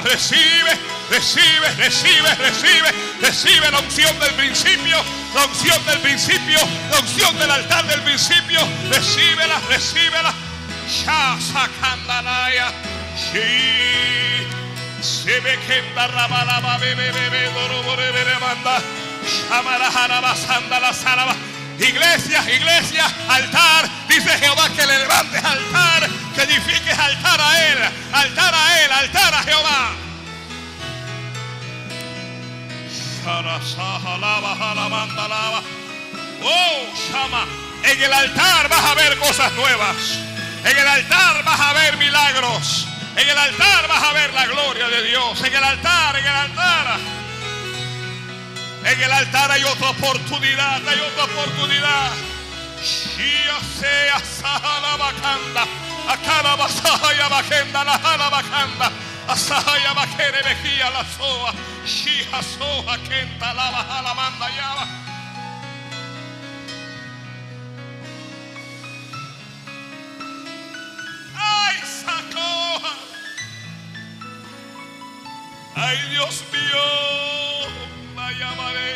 Recibe, 0.00 0.78
recibe, 1.10 1.68
recibe, 1.76 2.34
recibe, 2.36 2.92
recibe 3.20 3.70
la 3.70 3.78
unción 3.80 4.18
del 4.20 4.34
principio, 4.34 4.96
la 5.34 5.44
unción 5.46 5.84
del 5.86 5.98
principio, 6.00 6.58
la 6.90 6.98
unción 7.00 7.38
del 7.38 7.50
altar 7.50 7.86
del 7.86 8.02
principio. 8.02 8.60
Recíbela, 8.88 9.60
recíbela. 9.68 10.32
Shasakandanaya. 10.88 12.72
Shi. 13.16 14.46
Sebekenda 15.02 16.06
rabalaba 16.08 16.78
bebe 16.78 17.10
bebe 17.12 17.50
la 21.80 21.88
saraba. 21.88 21.88
Iglesia, 21.88 22.54
iglesia, 22.54 23.04
altar. 23.28 23.88
Dice 24.08 24.30
Jehová 24.38 24.68
que 24.70 24.86
le 24.86 24.98
levantes 24.98 25.44
altar, 25.44 26.08
que 26.34 26.42
edifiques 26.42 26.98
altar 26.98 27.40
a 27.40 27.66
él, 27.66 27.78
altar 28.12 28.54
a 28.54 28.84
él, 28.84 28.92
altar 28.92 29.34
a 29.34 29.42
Jehová. 29.42 29.92
Oh, 36.42 36.86
Shama, 36.96 37.46
en 37.84 38.02
el 38.02 38.12
altar 38.12 38.68
vas 38.68 38.84
a 38.84 38.94
ver 38.94 39.18
cosas 39.18 39.52
nuevas. 39.52 39.96
En 40.64 40.76
el 40.76 40.88
altar 40.88 41.44
vas 41.44 41.60
a 41.60 41.72
ver 41.72 41.96
milagros. 41.96 42.86
En 43.16 43.28
el 43.28 43.38
altar 43.38 43.88
vas 43.88 44.02
a 44.02 44.12
ver 44.12 44.32
la 44.32 44.46
gloria 44.46 44.88
de 44.88 45.02
Dios. 45.02 45.42
En 45.42 45.54
el 45.54 45.64
altar, 45.64 46.16
en 46.16 46.24
el 46.24 46.32
altar. 46.32 47.19
En 48.84 49.02
el 49.02 49.12
altar 49.12 49.50
hay 49.50 49.64
otra 49.64 49.90
oportunidad, 49.90 50.88
hay 50.88 51.00
otra 51.00 51.24
oportunidad. 51.24 52.10
La. 58.78 58.90
Asaya 59.28 59.92
bakere 59.92 60.42
bejía 60.42 60.90
la 60.90 61.04
soa. 61.04 61.52
Shia 61.86 62.42
soa 62.42 62.98
kenta 62.98 63.54
la 63.54 63.70
bahala 63.70 64.14
manda 64.14 64.48
yaba. 64.56 64.86
Ay, 71.36 71.76
sacoja. 72.02 72.94
Ay, 75.76 75.98
Dios 76.10 76.44
mío, 76.52 76.86
llamaré. 78.38 78.90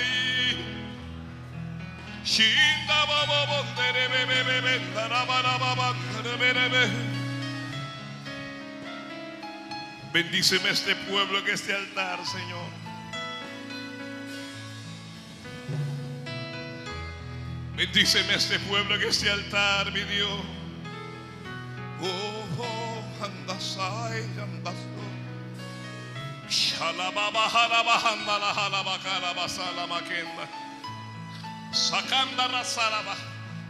Shinda 2.24 3.04
baba 3.06 3.46
bondere 3.46 4.08
bebe 4.08 4.42
bebe 4.44 4.80
ndara 4.90 5.24
bara 5.26 5.58
baba 5.58 5.94
ndere 5.94 6.36
bere 6.38 6.68
be. 6.68 7.14
Bendíceme 10.12 10.70
este 10.70 10.94
pueblo 11.10 11.38
en 11.40 11.48
este 11.48 11.74
altar, 11.74 12.24
Señor. 12.24 12.70
Bendíceme 17.76 18.34
este 18.34 18.58
pueblo 18.60 18.94
en 18.94 19.02
este 19.02 19.28
altar, 19.28 19.90
mi 19.92 20.02
Dios. 20.04 20.40
Oh, 22.00 22.46
oh, 22.58 23.24
andasai, 23.24 24.22
andaso. 24.40 24.93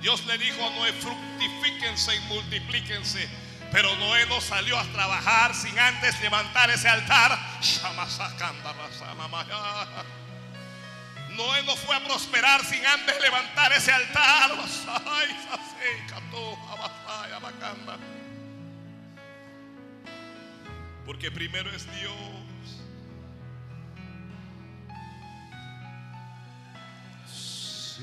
Dios 0.00 0.26
le 0.26 0.36
dijo 0.36 0.66
a 0.66 0.70
Noé, 0.70 0.92
fructifíquense 0.92 2.14
y 2.14 2.20
multiplíquense. 2.28 3.26
Pero 3.72 3.96
Noé 3.96 4.26
no 4.26 4.40
salió 4.40 4.78
a 4.78 4.84
trabajar 4.92 5.54
sin 5.54 5.78
antes 5.78 6.20
levantar 6.20 6.68
ese 6.70 6.88
altar. 6.88 7.38
Noé 11.30 11.62
no 11.64 11.74
fue 11.74 11.96
a 11.96 12.04
prosperar 12.04 12.62
sin 12.64 12.84
antes 12.84 13.18
levantar 13.20 13.72
ese 13.72 13.92
altar. 13.92 14.52
Porque 21.06 21.30
primero 21.30 21.70
es 21.70 21.86
Dios. 21.98 22.43